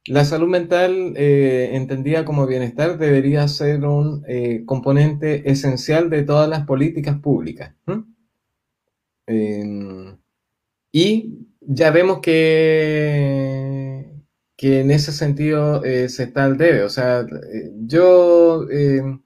La 0.07 0.25
salud 0.25 0.49
mental, 0.49 1.15
eh, 1.17 1.71
entendida 1.75 2.25
como 2.25 2.47
bienestar, 2.47 2.97
debería 2.97 3.47
ser 3.49 3.85
un 3.85 4.25
eh, 4.27 4.63
componente 4.65 5.51
esencial 5.51 6.09
de 6.09 6.23
todas 6.23 6.49
las 6.49 6.65
políticas 6.65 7.21
públicas. 7.21 7.75
Y 10.93 11.46
ya 11.67 11.91
vemos 11.91 12.21
que, 12.21 14.11
que 14.57 14.81
en 14.81 14.91
ese 14.91 15.13
sentido 15.13 15.85
eh, 15.85 16.09
se 16.09 16.25
está 16.25 16.45
al 16.45 16.57
debe. 16.59 16.83
O 16.85 16.89
sea, 16.89 17.27
yo 17.87 18.69
em, 18.71 19.21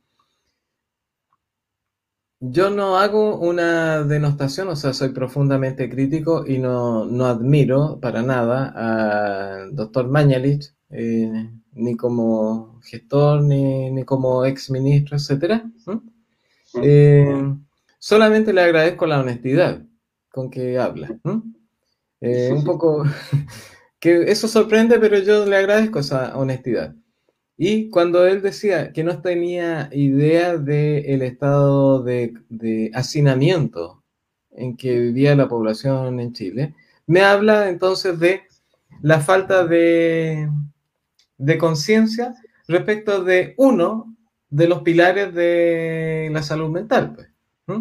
yo 2.42 2.70
no 2.70 2.96
hago 2.96 3.36
una 3.38 4.02
denostación, 4.02 4.68
o 4.68 4.76
sea, 4.76 4.94
soy 4.94 5.10
profundamente 5.10 5.90
crítico 5.90 6.46
y 6.46 6.58
no, 6.58 7.04
admiro 7.26 8.00
para 8.00 8.22
nada 8.22 9.60
al 9.60 9.74
doctor 9.76 10.08
Mañalich, 10.08 10.72
eh, 10.88 11.50
ni 11.72 11.96
como 11.96 12.80
gestor, 12.82 13.42
ni, 13.42 14.04
como 14.04 14.46
ex 14.46 14.70
ministro, 14.70 15.18
etc. 15.18 15.64
Eh, 16.82 17.54
solamente 17.98 18.54
le 18.54 18.62
agradezco 18.62 19.06
la 19.06 19.20
honestidad 19.20 19.82
con 20.30 20.50
que 20.50 20.78
habla. 20.78 21.18
Eh, 22.20 22.50
un 22.52 22.64
poco 22.64 23.04
que 24.00 24.30
eso 24.30 24.48
sorprende, 24.48 24.98
pero 24.98 25.18
yo 25.18 25.46
le 25.46 25.56
agradezco 25.56 26.00
esa 26.00 26.36
honestidad. 26.36 26.94
Y 27.62 27.90
cuando 27.90 28.26
él 28.26 28.40
decía 28.40 28.90
que 28.90 29.04
no 29.04 29.20
tenía 29.20 29.90
idea 29.92 30.56
del 30.56 31.20
estado 31.20 32.02
de, 32.02 32.90
hacinamiento 32.94 34.02
en 34.52 34.78
que 34.78 34.98
vivía 34.98 35.36
la 35.36 35.46
población 35.46 36.20
en 36.20 36.32
Chile, 36.32 36.74
me 37.06 37.20
habla 37.20 37.68
entonces 37.68 38.18
de 38.18 38.44
la 39.02 39.20
falta 39.20 39.66
de, 39.66 40.48
conciencia 41.58 42.34
respecto 42.66 43.22
de 43.24 43.52
uno 43.58 44.16
de 44.48 44.66
los 44.66 44.80
pilares 44.80 45.34
de 45.34 46.30
la 46.32 46.42
salud 46.42 46.70
mental. 46.70 47.14
Pues, 47.66 47.80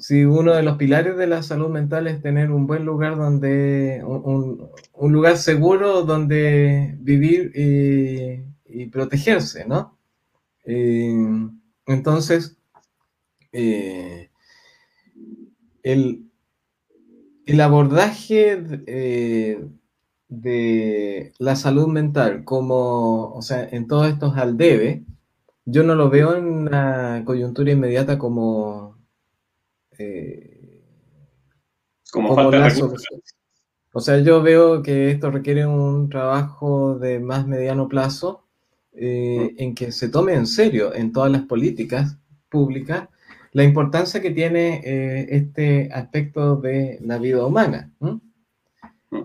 si 0.00 0.24
uno 0.24 0.54
de 0.54 0.62
los 0.62 0.76
pilares 0.76 1.16
de 1.16 1.26
la 1.26 1.42
salud 1.42 1.68
mental 1.68 2.06
es 2.06 2.22
tener 2.22 2.50
un 2.50 2.66
buen 2.66 2.84
lugar 2.84 3.16
donde, 3.16 4.02
un, 4.04 4.68
un 4.92 5.12
lugar 5.12 5.38
seguro 5.38 6.02
donde 6.02 6.96
vivir 7.00 7.52
y 7.54 8.86
protegerse, 8.86 9.66
¿no? 9.66 9.96
Eh, 10.64 11.48
entonces, 11.86 12.56
eh, 13.52 14.30
el, 15.82 16.30
abordaje 17.60 18.62
eh, 18.86 19.64
de 20.28 21.32
la 21.38 21.56
salud 21.56 21.86
mental 21.86 22.44
como, 22.44 23.32
o 23.32 23.42
sea, 23.42 23.68
en 23.70 23.86
todos 23.86 24.08
estos 24.08 24.36
al 24.36 24.56
debe, 24.56 25.04
yo 25.64 25.84
no 25.84 25.94
lo 25.94 26.10
veo 26.10 26.36
en 26.36 26.46
una 26.46 27.22
coyuntura 27.24 27.72
inmediata 27.72 28.18
como... 28.18 28.95
como, 32.12 32.34
falta 32.34 32.68
de 32.68 32.82
O 33.92 34.00
sea, 34.00 34.18
yo 34.20 34.42
veo 34.42 34.82
que 34.82 35.10
esto 35.10 35.30
requiere 35.30 35.66
un 35.66 36.08
trabajo 36.08 36.98
de 36.98 37.20
más 37.20 37.46
mediano 37.46 37.88
plazo 37.88 38.44
eh, 38.92 39.54
en 39.58 39.74
que 39.74 39.92
se 39.92 40.08
tome 40.08 40.34
en 40.34 40.46
serio 40.46 40.94
en 40.94 41.12
todas 41.12 41.30
las 41.30 41.42
políticas 41.42 42.18
públicas 42.48 43.08
la 43.56 43.64
importancia 43.64 44.20
que 44.20 44.32
tiene 44.32 44.82
eh, 44.84 45.26
este 45.30 45.88
aspecto 45.90 46.56
de 46.56 46.98
la 47.00 47.16
vida 47.16 47.46
humana. 47.46 47.90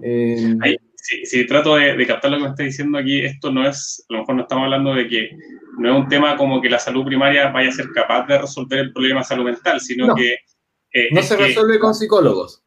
Eh, 0.01 0.55
si, 0.95 1.45
trato 1.45 1.75
de, 1.75 2.07
captar 2.07 2.31
lo 2.31 2.37
que 2.37 2.43
me 2.43 2.49
está 2.51 2.63
diciendo 2.63 2.97
aquí, 2.97 3.25
esto 3.25 3.51
no 3.51 3.67
es, 3.67 4.05
a 4.07 4.13
lo 4.13 4.19
mejor 4.19 4.35
no 4.35 4.41
estamos 4.43 4.63
hablando 4.63 4.95
de 4.95 5.09
que 5.09 5.31
no 5.77 5.91
es 5.91 6.03
un 6.03 6.07
tema 6.07 6.37
como 6.37 6.61
que 6.61 6.69
la 6.69 6.79
salud 6.79 7.03
primaria 7.03 7.49
vaya 7.49 7.67
a 7.67 7.73
ser 7.73 7.89
capaz 7.93 8.25
de 8.25 8.37
resolver 8.37 8.79
el 8.79 8.93
problema 8.93 9.19
de 9.19 9.25
salud 9.25 9.43
mental, 9.43 9.81
sino 9.81 10.15
que... 10.15 10.37
no 11.11 11.23
se 11.23 11.37
resuelve 11.37 11.79
con 11.79 11.95
psicólogos 11.95 12.61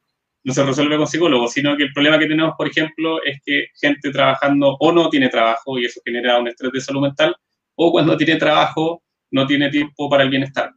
no 0.44 0.52
se 0.52 0.62
resuelve 0.62 0.98
con 0.98 1.06
psicólogos, 1.06 1.52
sino 1.52 1.76
que 1.76 1.84
el 1.84 1.92
problema 1.92 2.18
que 2.18 2.26
tenemos, 2.26 2.54
por 2.56 2.68
ejemplo, 2.68 3.22
es 3.24 3.40
que 3.44 3.68
gente 3.80 4.10
trabajando 4.10 4.76
o 4.78 4.92
no 4.92 5.08
tiene 5.08 5.30
trabajo 5.30 5.78
y 5.78 5.86
eso 5.86 6.00
genera 6.04 6.38
un 6.38 6.48
estrés 6.48 6.70
de 6.70 6.80
salud 6.82 7.00
mental, 7.00 7.34
o 7.76 7.90
cuando 7.90 8.16
tiene 8.16 8.36
trabajo 8.36 9.02
no 9.30 9.46
tiene 9.46 9.70
tiempo 9.70 10.08
para 10.08 10.22
el 10.22 10.30
bienestar. 10.30 10.70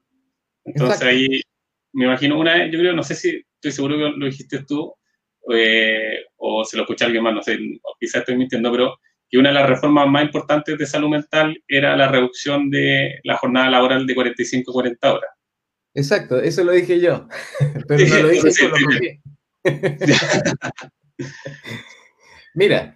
Entonces 0.64 1.02
ahí 1.02 1.42
me 1.92 2.06
imagino 2.06 2.40
una 2.40 2.56
vez, 2.56 2.72
yo 2.72 2.80
creo, 2.80 2.94
no 2.94 3.04
sé 3.04 3.16
si 3.16 3.44
estoy 3.56 3.72
seguro 3.72 3.98
que 3.98 4.18
lo 4.18 4.26
dijiste 4.26 4.64
tú 4.64 4.94
eh, 5.54 6.26
o 6.38 6.64
se 6.64 6.78
lo 6.78 6.84
escuché 6.84 7.06
alguien 7.06 7.24
más, 7.24 7.34
no 7.34 7.44
sé, 7.44 7.60
quizás 8.00 8.22
estoy 8.22 8.38
mintiendo, 8.38 8.72
pero 8.72 8.98
que 9.30 9.38
una 9.38 9.50
de 9.50 9.56
las 9.56 9.70
reformas 9.70 10.08
más 10.08 10.24
importantes 10.24 10.78
de 10.78 10.86
salud 10.86 11.10
mental 11.10 11.62
era 11.68 11.96
la 11.98 12.08
reducción 12.08 12.70
de 12.70 13.20
la 13.24 13.36
jornada 13.36 13.70
laboral 13.70 14.08
de 14.08 14.16
45 14.16 14.72
a 14.72 14.74
40 14.74 15.14
horas. 15.14 15.32
Exacto, 15.98 16.40
eso 16.40 16.64
lo 16.64 16.74
dije 16.74 17.00
yo, 17.00 17.28
pero 17.88 18.08
no 18.08 18.22
lo 18.22 18.30
dije 18.30 18.50
yo, 18.52 18.70
Mira, 22.54 22.96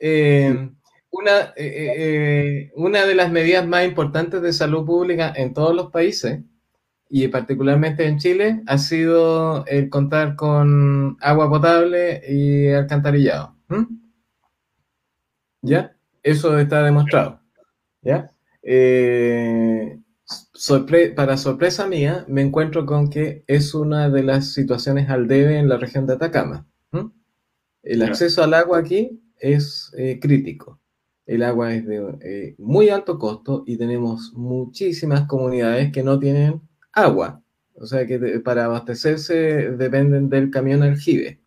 eh, 0.00 0.70
una, 1.12 1.40
eh, 1.54 1.92
eh, 1.96 2.72
una 2.74 3.06
de 3.06 3.14
las 3.14 3.30
medidas 3.30 3.64
más 3.64 3.84
importantes 3.84 4.42
de 4.42 4.52
salud 4.52 4.84
pública 4.84 5.32
en 5.36 5.54
todos 5.54 5.72
los 5.72 5.92
países, 5.92 6.40
y 7.08 7.28
particularmente 7.28 8.08
en 8.08 8.18
Chile, 8.18 8.60
ha 8.66 8.76
sido 8.76 9.64
el 9.66 9.88
contar 9.88 10.34
con 10.34 11.18
agua 11.20 11.48
potable 11.48 12.22
y 12.28 12.70
alcantarillado. 12.70 13.54
¿Ya? 15.60 15.94
Eso 16.24 16.58
está 16.58 16.82
demostrado. 16.82 17.40
¿Ya? 18.02 18.32
Para 21.16 21.36
sorpresa 21.36 21.88
mía, 21.88 22.24
me 22.28 22.42
encuentro 22.42 22.86
con 22.86 23.10
que 23.10 23.42
es 23.46 23.74
una 23.74 24.08
de 24.08 24.22
las 24.22 24.52
situaciones 24.52 25.10
al 25.10 25.26
debe 25.26 25.58
en 25.58 25.68
la 25.68 25.76
región 25.76 26.06
de 26.06 26.14
Atacama. 26.14 26.66
El 27.82 28.02
acceso 28.02 28.44
al 28.44 28.54
agua 28.54 28.78
aquí 28.78 29.20
es 29.38 29.92
eh, 29.96 30.20
crítico. 30.20 30.80
El 31.26 31.42
agua 31.42 31.74
es 31.74 31.84
de 31.84 32.16
eh, 32.20 32.54
muy 32.58 32.90
alto 32.90 33.18
costo 33.18 33.64
y 33.66 33.76
tenemos 33.76 34.32
muchísimas 34.34 35.26
comunidades 35.26 35.90
que 35.90 36.04
no 36.04 36.20
tienen 36.20 36.60
agua. 36.92 37.42
O 37.74 37.86
sea 37.86 38.06
que 38.06 38.18
para 38.40 38.66
abastecerse 38.66 39.34
dependen 39.72 40.28
del 40.28 40.50
camión 40.50 40.84
aljibe. 40.84 41.40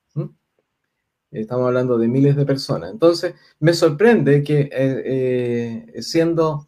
Estamos 1.32 1.68
hablando 1.68 1.98
de 1.98 2.08
miles 2.08 2.36
de 2.36 2.46
personas. 2.46 2.92
Entonces, 2.92 3.34
me 3.60 3.74
sorprende 3.74 4.44
que 4.44 4.70
eh, 4.72 6.02
siendo 6.02 6.68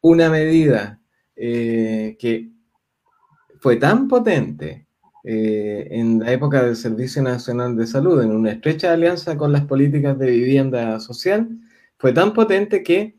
una 0.00 0.30
medida 0.30 0.99
eh, 1.42 2.16
que 2.18 2.50
fue 3.60 3.76
tan 3.76 4.08
potente 4.08 4.86
eh, 5.24 5.88
en 5.90 6.18
la 6.18 6.32
época 6.32 6.62
del 6.62 6.76
Servicio 6.76 7.22
Nacional 7.22 7.76
de 7.76 7.86
Salud, 7.86 8.20
en 8.22 8.30
una 8.30 8.52
estrecha 8.52 8.92
alianza 8.92 9.38
con 9.38 9.50
las 9.50 9.64
políticas 9.64 10.18
de 10.18 10.30
vivienda 10.30 11.00
social, 11.00 11.48
fue 11.96 12.12
tan 12.12 12.34
potente 12.34 12.82
que 12.82 13.16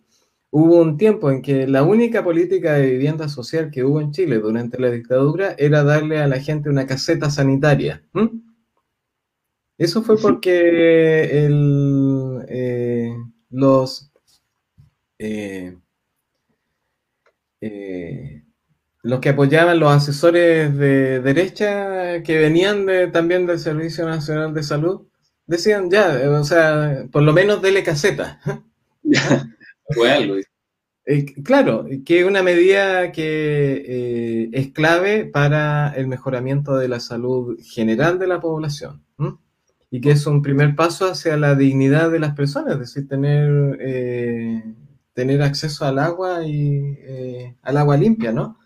hubo 0.52 0.82
un 0.82 0.98
tiempo 0.98 1.32
en 1.32 1.42
que 1.42 1.66
la 1.66 1.82
única 1.82 2.24
política 2.24 2.74
de 2.74 2.92
vivienda 2.92 3.28
social 3.28 3.72
que 3.72 3.84
hubo 3.84 4.00
en 4.02 4.12
Chile 4.12 4.38
durante 4.38 4.80
la 4.80 4.92
dictadura 4.92 5.56
era 5.58 5.84
darle 5.84 6.20
a 6.20 6.28
la 6.28 6.40
gente 6.40 6.70
una 6.70 6.86
caseta 6.86 7.32
sanitaria. 7.32 8.04
Eso 9.80 10.04
fue 10.04 10.18
porque 10.18 11.46
el, 11.46 12.46
eh, 12.48 13.16
los 13.50 14.12
eh, 15.18 15.76
los 19.04 19.20
que 19.20 19.30
apoyaban 19.30 19.80
los 19.80 19.92
asesores 19.92 20.76
de 20.78 21.22
derecha 21.22 22.24
que 22.24 22.38
venían 22.38 22.88
también 23.12 23.46
del 23.46 23.60
Servicio 23.60 24.06
Nacional 24.06 24.54
de 24.54 24.64
Salud, 24.64 25.08
decían 25.46 25.90
ya, 25.90 26.22
o 26.30 26.44
sea, 26.44 27.06
por 27.12 27.24
lo 27.24 27.34
menos 27.34 27.62
dele 27.62 27.84
caseta. 27.84 28.40
Fue 29.94 30.12
algo. 30.12 30.36
Eh, 31.06 31.26
claro, 31.44 31.88
que 32.06 32.20
es 32.20 32.26
una 32.26 32.44
medida 32.44 33.12
que 33.12 33.84
eh, 33.86 34.50
es 34.54 34.72
clave 34.72 35.26
para 35.26 35.90
el 35.96 36.08
mejoramiento 36.08 36.78
de 36.78 36.88
la 36.88 37.00
salud 37.00 37.60
general 37.62 38.20
de 38.20 38.28
la 38.28 38.40
población. 38.40 39.04
y 39.90 40.00
que 40.00 40.12
es 40.12 40.26
un 40.26 40.42
primer 40.42 40.76
paso 40.76 41.08
hacia 41.12 41.36
la 41.36 41.56
dignidad 41.56 42.12
de 42.12 42.20
las 42.20 42.34
personas, 42.34 42.76
es 42.76 42.80
decir, 42.80 43.08
tener, 43.10 43.78
eh, 43.82 44.64
tener 45.14 45.42
acceso 45.42 45.86
al 45.86 46.00
agua 46.00 46.46
y 46.46 46.98
eh, 47.00 47.56
al 47.62 47.78
agua 47.78 47.98
limpia, 47.98 48.32
¿no? 48.32 48.58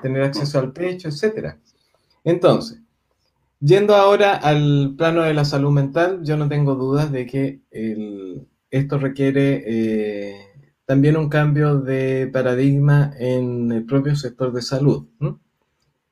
Tener 0.00 0.22
acceso 0.22 0.58
al 0.58 0.72
techo, 0.72 1.08
etc. 1.08 1.54
Entonces, 2.24 2.80
yendo 3.60 3.94
ahora 3.94 4.34
al 4.34 4.94
plano 4.96 5.22
de 5.22 5.34
la 5.34 5.44
salud 5.44 5.70
mental, 5.70 6.20
yo 6.22 6.36
no 6.36 6.48
tengo 6.48 6.74
dudas 6.74 7.10
de 7.10 7.26
que 7.26 7.60
esto 8.70 8.98
requiere 8.98 9.64
eh, 9.66 10.36
también 10.84 11.16
un 11.16 11.28
cambio 11.28 11.78
de 11.80 12.28
paradigma 12.32 13.12
en 13.18 13.72
el 13.72 13.84
propio 13.84 14.16
sector 14.16 14.52
de 14.52 14.62
salud. 14.62 15.06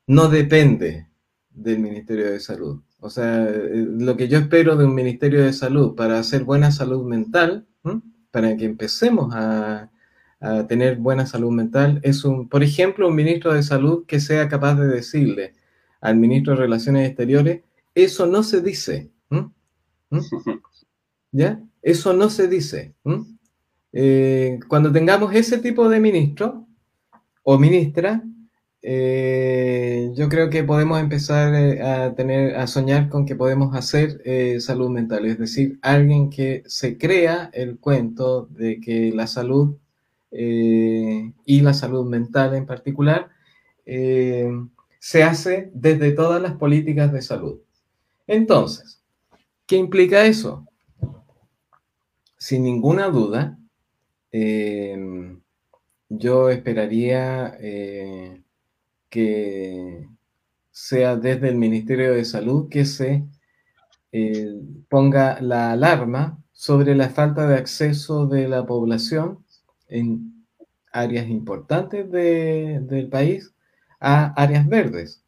No 0.07 0.29
depende 0.29 1.09
del 1.51 1.79
Ministerio 1.79 2.31
de 2.31 2.41
Salud. 2.41 2.83
O 3.01 3.11
sea, 3.11 3.49
eh, 3.49 3.87
lo 3.89 4.17
que 4.17 4.29
yo 4.29 4.39
espero 4.39 4.77
de 4.77 4.85
un 4.85 4.95
Ministerio 4.95 5.43
de 5.43 5.53
Salud 5.53 5.95
para 5.95 6.19
hacer 6.19 6.45
buena 6.45 6.73
salud 6.73 7.07
mental, 7.07 7.67
para 8.35 8.57
que 8.57 8.65
empecemos 8.65 9.33
a, 9.33 9.89
tener 10.69 10.97
buena 10.97 11.25
salud 11.25 11.53
mental, 11.53 12.01
es 12.03 12.23
un, 12.23 12.51
por 12.51 12.63
ejemplo, 12.63 13.09
un 13.09 13.15
ministro 13.15 13.55
de 13.55 13.63
Salud 13.63 14.05
que 14.05 14.21
sea 14.21 14.47
capaz 14.47 14.75
de 14.75 14.89
decirle 14.89 15.55
al 16.03 16.17
ministro 16.17 16.53
de 16.53 16.61
Relaciones 16.61 17.09
Exteriores, 17.09 17.63
eso 17.95 18.27
no 18.27 18.43
se 18.43 18.61
dice. 18.61 19.11
¿Ya? 21.33 21.63
Eso 21.81 22.13
no 22.13 22.29
se 22.29 22.47
dice. 22.47 22.95
Eh, 23.93 24.59
cuando 24.69 24.93
tengamos 24.93 25.35
ese 25.35 25.57
tipo 25.57 25.89
de 25.89 25.99
ministro 25.99 26.67
o 27.43 27.59
ministra, 27.59 28.23
eh, 28.87 30.11
yo 30.15 30.29
creo 30.29 30.51
que 30.51 30.63
podemos 30.63 31.01
empezar 31.01 31.55
eh, 31.55 31.81
a 31.81 32.15
tener, 32.15 32.55
a 32.57 32.67
soñar 32.67 33.09
con 33.09 33.25
que 33.25 33.35
podemos 33.35 33.75
hacer 33.75 34.21
eh, 34.27 34.61
salud 34.61 34.91
mental, 34.91 35.25
es 35.25 35.39
decir, 35.39 35.79
alguien 35.81 36.29
que 36.29 36.63
se 36.67 36.99
crea 36.99 37.49
el 37.55 37.79
cuento 37.79 38.45
de 38.51 38.81
que 38.81 39.11
la 39.11 39.27
salud 39.27 39.79
y 40.31 41.61
la 41.61 41.73
salud 41.75 42.05
mental 42.11 42.57
en 42.57 42.67
particular 42.67 43.31
se 43.85 45.23
hace 45.23 45.71
desde 45.73 46.11
todas 46.11 46.43
las 46.43 46.55
políticas 46.55 47.13
de 47.13 47.23
salud. 47.23 47.61
Entonces, 48.27 49.01
¿qué 49.65 49.77
implica 49.77 50.27
eso? 50.27 50.67
Sin 52.37 52.65
ninguna 52.65 53.09
duda, 53.11 53.57
yo 56.09 56.51
esperaría 56.51 57.57
que 59.15 60.09
sea 60.73 61.15
desde 61.15 61.49
el 61.49 61.55
Ministerio 61.55 62.15
de 62.15 62.25
Salud 62.25 62.69
que 62.69 62.85
se 62.85 63.25
eh, 64.11 64.61
ponga 64.89 65.41
la 65.41 65.71
alarma 65.71 66.43
sobre 66.51 66.97
la 66.97 67.11
falta 67.11 67.47
de 67.47 67.55
acceso 67.55 68.27
de 68.27 68.49
la 68.49 68.67
población 68.67 69.39
en 69.87 70.45
áreas 70.91 71.29
importantes 71.29 72.11
del 72.11 73.09
país 73.09 73.55
a 74.01 74.33
áreas 74.35 74.67
verdes. 74.67 75.23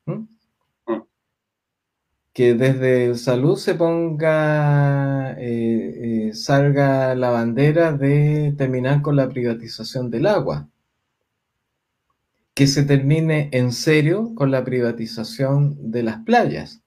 Que 2.32 2.54
desde 2.54 3.14
salud 3.14 3.56
se 3.56 3.76
ponga, 3.76 5.36
eh, 5.38 6.28
eh, 6.28 6.34
salga 6.34 7.14
la 7.14 7.30
bandera 7.30 7.92
de 7.92 8.52
terminar 8.58 9.00
con 9.00 9.14
la 9.14 9.28
privatización 9.28 10.10
del 10.10 10.26
agua 10.26 10.68
que 12.56 12.66
se 12.66 12.84
termine 12.84 13.50
en 13.52 13.70
serio 13.70 14.34
con 14.34 14.50
la 14.50 14.64
privatización 14.64 15.90
de 15.90 16.02
las 16.02 16.24
playas. 16.24 16.82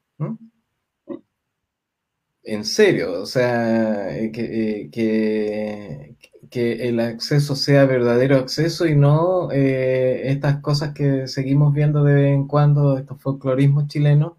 En 2.44 2.66
serio, 2.66 3.22
o 3.22 3.26
sea, 3.28 4.18
eh, 4.18 4.32
eh, 4.34 4.90
que, 4.92 6.16
que, 6.50 6.88
el 6.90 7.00
acceso 7.00 7.56
sea 7.56 7.86
verdadero 7.86 8.38
acceso 8.38 8.88
y 8.88 8.96
no 8.96 9.52
eh, 9.52 10.32
estas 10.32 10.60
cosas 10.60 10.96
que 10.96 11.28
seguimos 11.28 11.72
viendo 11.72 12.04
de 12.04 12.16
vez 12.16 12.34
en 12.34 12.48
cuando, 12.48 12.98
estos 12.98 13.22
folclorismos 13.22 13.88
chilenos, 13.88 14.34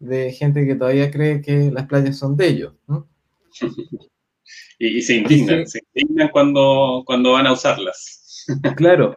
de 0.00 0.32
gente 0.32 0.66
que 0.66 0.74
todavía 0.74 1.12
cree 1.12 1.40
que 1.40 1.70
las 1.70 1.86
playas 1.86 2.18
son 2.18 2.36
de 2.36 2.48
ellos. 2.48 2.74
Y, 4.80 5.02
se 5.02 5.16
indignan, 5.16 5.66
se 5.66 5.80
indignan 5.92 6.28
cuando, 6.28 7.02
cuando 7.04 7.32
van 7.32 7.48
a 7.48 7.52
usarlas. 7.52 8.46
Claro, 8.76 9.16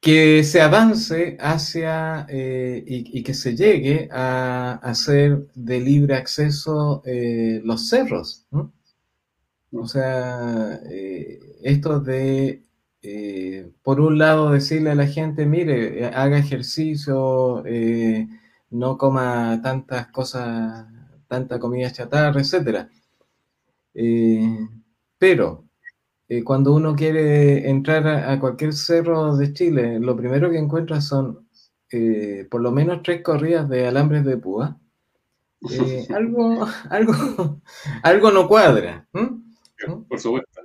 que 0.00 0.44
se 0.44 0.62
avance 0.62 1.36
hacia 1.40 2.26
eh, 2.30 2.82
y, 2.86 3.22
que 3.22 3.34
se 3.34 3.54
llegue 3.54 4.08
a 4.10 4.74
hacer 4.82 5.46
de 5.54 5.80
libre 5.80 6.14
acceso 6.16 7.02
eh, 7.04 7.60
los 7.64 7.88
cerros. 7.88 8.46
O 9.72 9.86
sea, 9.86 10.80
eh, 10.90 11.38
esto 11.62 12.00
de, 12.00 12.62
por 13.82 14.00
un 14.00 14.18
lado, 14.18 14.50
decirle 14.50 14.90
a 14.90 14.94
la 14.94 15.06
gente, 15.06 15.46
mire, 15.46 16.06
haga 16.06 16.38
ejercicio, 16.38 17.62
no 18.70 18.98
coma 18.98 19.60
tantas 19.62 20.08
cosas, 20.08 20.86
tanta 21.28 21.58
comida 21.60 21.92
chatarra, 21.92 22.40
etc. 22.40 22.88
pero 25.18 25.69
eh, 26.32 26.44
cuando 26.44 26.72
uno 26.72 26.94
quiere 26.94 27.68
entrar 27.68 28.06
a, 28.06 28.38
cualquier 28.38 28.72
cerro 28.72 29.36
de 29.36 29.52
Chile, 29.52 29.98
lo 29.98 30.16
primero 30.16 30.48
que 30.48 30.58
encuentra 30.58 31.00
son 31.00 31.48
eh, 31.90 32.46
por 32.48 32.60
lo 32.60 32.70
menos 32.70 33.02
tres 33.02 33.20
corridas 33.20 33.68
de 33.68 33.88
alambres 33.88 34.24
de 34.24 34.36
púa. 34.36 34.78
Eh, 35.68 36.06
algo, 36.14 36.68
algo, 36.90 37.60
algo 38.04 38.30
no 38.30 38.46
cuadra. 38.46 39.08
Por 39.10 40.20
supuesto. 40.20 40.60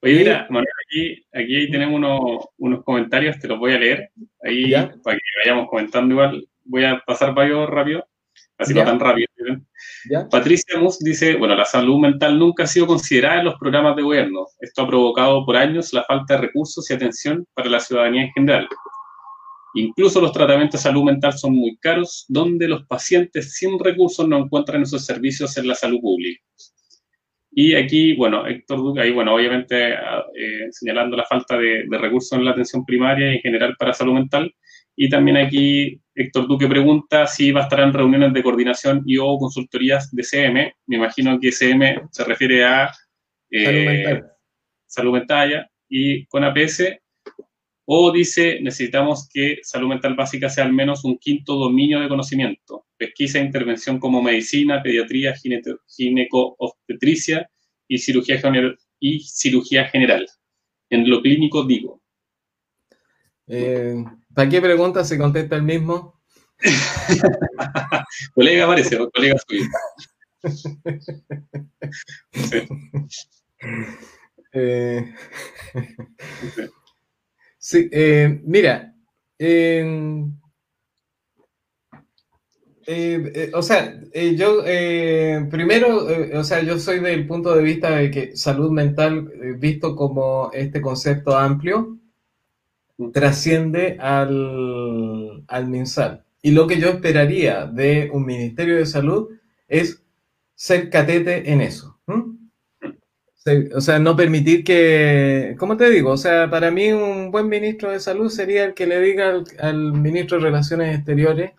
Oye, 0.00 0.16
mira, 0.16 0.46
Manuel, 0.48 0.72
aquí, 0.86 1.26
aquí 1.30 1.70
tenemos 1.70 1.94
unos, 1.96 2.46
unos, 2.56 2.82
comentarios, 2.82 3.38
te 3.38 3.48
los 3.48 3.58
voy 3.58 3.74
a 3.74 3.78
leer. 3.78 4.10
Ahí, 4.42 4.72
para 4.72 5.18
que 5.18 5.22
vayamos 5.44 5.68
comentando 5.68 6.14
igual, 6.14 6.48
voy 6.64 6.84
a 6.84 7.02
pasar 7.06 7.34
varios 7.34 7.68
rápido, 7.68 8.08
así 8.56 8.72
no 8.72 8.82
tan 8.82 8.98
rápido. 8.98 9.28
Patricia 10.30 10.78
Mus 10.78 10.98
dice, 10.98 11.36
bueno, 11.36 11.54
la 11.54 11.64
salud 11.64 11.98
mental 11.98 12.38
nunca 12.38 12.64
ha 12.64 12.66
sido 12.66 12.86
considerada 12.86 13.38
en 13.38 13.44
los 13.46 13.58
programas 13.58 13.96
de 13.96 14.02
gobierno. 14.02 14.46
Esto 14.60 14.82
ha 14.82 14.86
provocado 14.86 15.44
por 15.46 15.56
años 15.56 15.92
la 15.92 16.04
falta 16.04 16.34
de 16.34 16.42
recursos 16.42 16.90
y 16.90 16.94
atención 16.94 17.46
para 17.54 17.70
la 17.70 17.80
ciudadanía 17.80 18.24
en 18.24 18.32
general. 18.32 18.68
Incluso 19.74 20.20
los 20.20 20.32
tratamientos 20.32 20.80
de 20.80 20.88
salud 20.90 21.04
mental 21.04 21.32
son 21.32 21.54
muy 21.54 21.76
caros, 21.78 22.26
donde 22.28 22.68
los 22.68 22.84
pacientes 22.86 23.54
sin 23.54 23.78
recursos 23.78 24.28
no 24.28 24.38
encuentran 24.38 24.82
esos 24.82 25.04
servicios 25.04 25.56
en 25.56 25.68
la 25.68 25.74
salud 25.74 26.00
pública. 26.00 26.42
Y 27.54 27.74
aquí, 27.74 28.14
bueno, 28.14 28.46
Héctor 28.46 28.78
Duque, 28.78 29.00
ahí, 29.00 29.12
bueno, 29.12 29.34
obviamente 29.34 29.92
eh, 29.92 30.68
señalando 30.70 31.16
la 31.16 31.24
falta 31.24 31.56
de, 31.56 31.84
de 31.88 31.98
recursos 31.98 32.38
en 32.38 32.44
la 32.44 32.50
atención 32.50 32.84
primaria 32.84 33.32
y 33.32 33.36
en 33.36 33.42
general 33.42 33.76
para 33.78 33.94
salud 33.94 34.14
mental, 34.14 34.52
y 34.96 35.08
también 35.08 35.38
aquí 35.38 36.01
Héctor 36.14 36.46
Duque 36.46 36.68
pregunta 36.68 37.26
si 37.26 37.52
va 37.52 37.60
a 37.60 37.62
estar 37.64 37.80
en 37.80 37.92
reuniones 37.92 38.32
de 38.32 38.42
coordinación 38.42 39.02
y 39.06 39.18
o 39.18 39.38
consultorías 39.38 40.14
de 40.14 40.22
CM. 40.22 40.74
Me 40.86 40.96
imagino 40.96 41.38
que 41.40 41.52
CM 41.52 42.02
se 42.10 42.24
refiere 42.24 42.64
a 42.64 42.90
eh, 43.50 44.22
salud, 44.86 45.12
mental. 45.12 45.68
y 45.88 46.26
con 46.26 46.44
APS. 46.44 46.98
O 47.84 48.12
dice, 48.12 48.60
necesitamos 48.60 49.28
que 49.32 49.58
salud 49.62 49.88
mental 49.88 50.14
básica 50.14 50.48
sea 50.48 50.64
al 50.64 50.72
menos 50.72 51.04
un 51.04 51.18
quinto 51.18 51.56
dominio 51.56 52.00
de 52.00 52.08
conocimiento. 52.08 52.86
Pesquisa 52.96 53.38
e 53.38 53.44
intervención 53.44 53.98
como 53.98 54.22
medicina, 54.22 54.82
pediatría, 54.82 55.34
gineco-obstetricia 55.34 57.50
y 57.88 57.98
cirugía, 57.98 58.40
y 59.00 59.20
cirugía 59.20 59.86
general. 59.86 60.26
En 60.90 61.08
lo 61.08 61.22
clínico 61.22 61.64
digo. 61.64 62.01
Eh, 63.46 64.04
¿Para 64.34 64.48
qué 64.48 64.60
pregunta 64.60 65.04
se 65.04 65.18
contesta 65.18 65.56
el 65.56 65.62
mismo? 65.62 66.20
colega 68.34 68.66
parece, 68.66 68.98
colega 69.12 69.36
suyo. 69.46 69.64
Eh, 74.54 75.14
sí, 77.58 77.88
eh, 77.90 78.40
mira, 78.44 78.94
eh, 79.38 80.14
o 83.54 83.62
sea, 83.62 83.98
yo 84.36 84.62
primero, 85.50 86.06
o 86.38 86.44
sea, 86.44 86.62
yo 86.62 86.78
soy 86.78 87.00
del 87.00 87.26
punto 87.26 87.54
de 87.54 87.62
vista 87.62 87.90
de 87.96 88.10
que 88.10 88.36
salud 88.36 88.70
mental, 88.70 89.32
visto 89.58 89.96
como 89.96 90.50
este 90.52 90.82
concepto 90.82 91.36
amplio, 91.36 91.98
trasciende 93.12 93.96
al, 94.00 95.44
al 95.48 95.68
MinSal. 95.68 96.24
Y 96.42 96.50
lo 96.50 96.66
que 96.66 96.78
yo 96.78 96.88
esperaría 96.88 97.66
de 97.66 98.10
un 98.12 98.26
Ministerio 98.26 98.76
de 98.76 98.86
Salud 98.86 99.30
es 99.68 100.02
ser 100.54 100.90
catete 100.90 101.50
en 101.52 101.60
eso. 101.60 101.92
O 103.74 103.80
sea, 103.80 103.98
no 103.98 104.14
permitir 104.14 104.62
que, 104.62 105.56
¿cómo 105.58 105.76
te 105.76 105.90
digo? 105.90 106.12
O 106.12 106.16
sea, 106.16 106.48
para 106.48 106.70
mí 106.70 106.92
un 106.92 107.32
buen 107.32 107.48
ministro 107.48 107.90
de 107.90 107.98
salud 107.98 108.30
sería 108.30 108.64
el 108.64 108.74
que 108.74 108.86
le 108.86 109.00
diga 109.00 109.42
al, 109.58 109.92
ministro 109.94 110.38
de 110.38 110.44
Relaciones 110.44 110.96
Exteriores, 110.96 111.50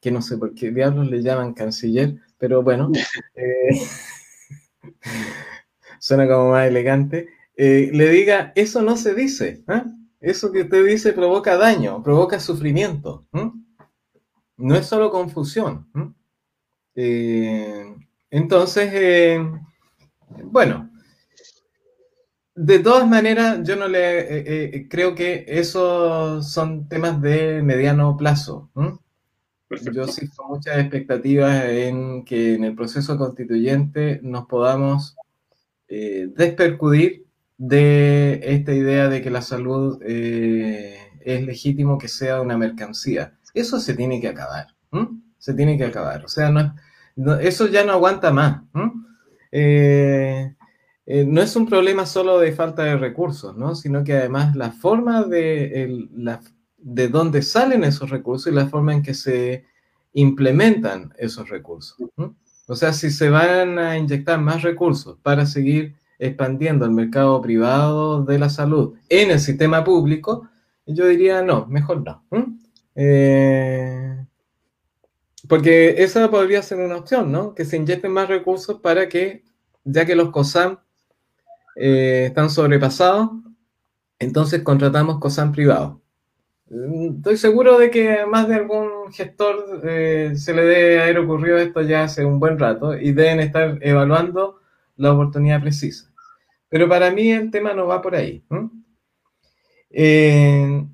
que 0.00 0.10
no 0.10 0.22
sé 0.22 0.38
por 0.38 0.54
qué 0.54 0.70
diablos 0.70 1.10
le 1.10 1.22
llaman 1.22 1.52
canciller, 1.52 2.14
pero 2.38 2.62
bueno, 2.62 2.90
eh, 3.34 3.80
suena 5.98 6.26
como 6.26 6.52
más 6.52 6.66
elegante, 6.68 7.28
eh, 7.54 7.90
le 7.92 8.08
diga, 8.08 8.52
eso 8.54 8.80
no 8.80 8.96
se 8.96 9.14
dice, 9.14 9.62
¿eh? 9.68 9.82
Eso 10.30 10.52
que 10.52 10.62
usted 10.62 10.84
dice 10.84 11.12
provoca 11.12 11.56
daño, 11.56 12.02
provoca 12.02 12.40
sufrimiento, 12.40 13.26
no 14.56 14.74
es 14.74 14.86
solo 14.86 15.10
confusión. 15.10 15.86
entonces, 18.30 19.40
bueno, 20.44 20.90
de 22.56 22.78
todas 22.78 23.06
maneras, 23.06 23.60
yo 23.64 23.76
no 23.76 23.86
le 23.86 24.20
eh, 24.20 24.44
eh, 24.46 24.88
creo 24.88 25.14
que 25.14 25.44
esos 25.46 26.50
son 26.50 26.88
temas 26.88 27.20
de 27.20 27.62
mediano 27.62 28.16
plazo. 28.16 28.70
Yo 29.92 30.06
sí 30.06 30.26
con 30.28 30.48
muchas 30.48 30.78
expectativas 30.78 31.64
en 31.66 32.24
que 32.24 32.54
en 32.54 32.64
el 32.64 32.74
proceso 32.74 33.18
constituyente 33.18 34.20
nos 34.22 34.46
podamos 34.46 35.16
eh, 35.88 36.28
despercudir 36.34 37.25
de 37.58 38.40
esta 38.42 38.74
idea 38.74 39.08
de 39.08 39.22
que 39.22 39.30
la 39.30 39.42
salud 39.42 40.02
es 40.02 41.44
legítimo 41.46 41.98
que 41.98 42.08
sea 42.08 42.40
una 42.40 42.56
mercancía. 42.56 43.34
Eso 43.54 43.80
se 43.80 43.94
tiene 43.94 44.20
que 44.20 44.28
acabar. 44.28 44.68
Se 45.38 45.54
tiene 45.54 45.76
que 45.76 45.84
acabar. 45.84 46.24
O 46.24 46.28
sea, 46.28 46.50
no, 46.50 46.74
eso 47.40 47.66
ya 47.68 47.84
no 47.84 47.92
aguanta 47.92 48.32
más. 48.32 48.62
Eh, 51.08 51.24
no 51.24 51.40
es 51.40 51.54
un 51.54 51.66
problema 51.66 52.04
solo 52.04 52.38
de 52.38 52.52
falta 52.52 52.82
de 52.82 52.96
recursos, 52.96 53.56
¿no? 53.56 53.74
sino 53.76 54.02
que 54.02 54.14
además 54.14 54.56
la 54.56 54.72
forma 54.72 55.22
de, 55.22 56.08
de 56.78 57.08
dónde 57.08 57.42
salen 57.42 57.84
esos 57.84 58.10
recursos 58.10 58.52
y 58.52 58.54
la 58.54 58.66
forma 58.66 58.92
en 58.92 59.02
que 59.02 59.14
se 59.14 59.64
implementan 60.14 61.14
esos 61.16 61.48
recursos. 61.48 61.96
O 62.66 62.74
sea, 62.74 62.92
si 62.92 63.10
se 63.10 63.30
van 63.30 63.78
a 63.78 63.96
inyectar 63.96 64.40
más 64.40 64.62
recursos 64.62 65.16
para 65.22 65.46
seguir 65.46 65.94
expandiendo 66.18 66.84
el 66.84 66.92
mercado 66.92 67.40
privado 67.42 68.24
de 68.24 68.38
la 68.38 68.48
salud 68.48 68.94
en 69.08 69.30
el 69.30 69.40
sistema 69.40 69.84
público, 69.84 70.48
yo 70.86 71.06
diría 71.06 71.42
no, 71.42 71.66
mejor 71.66 72.02
no. 72.04 72.24
Eh, 72.94 74.24
porque 75.48 76.02
esa 76.02 76.30
podría 76.30 76.62
ser 76.62 76.78
una 76.78 76.96
opción, 76.96 77.30
¿no? 77.30 77.54
Que 77.54 77.64
se 77.64 77.76
inyecten 77.76 78.12
más 78.12 78.28
recursos 78.28 78.80
para 78.80 79.08
que, 79.08 79.44
ya 79.84 80.04
que 80.06 80.16
los 80.16 80.30
COSAM 80.30 80.78
eh, 81.76 82.26
están 82.28 82.50
sobrepasados, 82.50 83.30
entonces 84.18 84.62
contratamos 84.62 85.18
COSAN 85.20 85.52
privado. 85.52 86.00
Mm, 86.68 87.18
estoy 87.18 87.36
seguro 87.36 87.78
de 87.78 87.90
que 87.90 88.26
más 88.26 88.48
de 88.48 88.56
algún 88.56 89.12
gestor 89.12 89.82
eh, 89.84 90.32
se 90.36 90.54
le 90.54 90.62
debe 90.62 91.02
haber 91.02 91.18
ocurrido 91.18 91.58
esto 91.58 91.82
ya 91.82 92.04
hace 92.04 92.24
un 92.24 92.40
buen 92.40 92.58
rato 92.58 92.96
y 92.96 93.12
deben 93.12 93.40
estar 93.40 93.78
evaluando 93.82 94.60
la 94.96 95.12
oportunidad 95.12 95.60
precisa. 95.60 96.12
Pero 96.68 96.88
para 96.88 97.10
mí 97.10 97.30
el 97.30 97.50
tema 97.50 97.74
no 97.74 97.86
va 97.86 98.02
por 98.02 98.14
ahí. 98.14 98.44
Eh, 99.90 100.86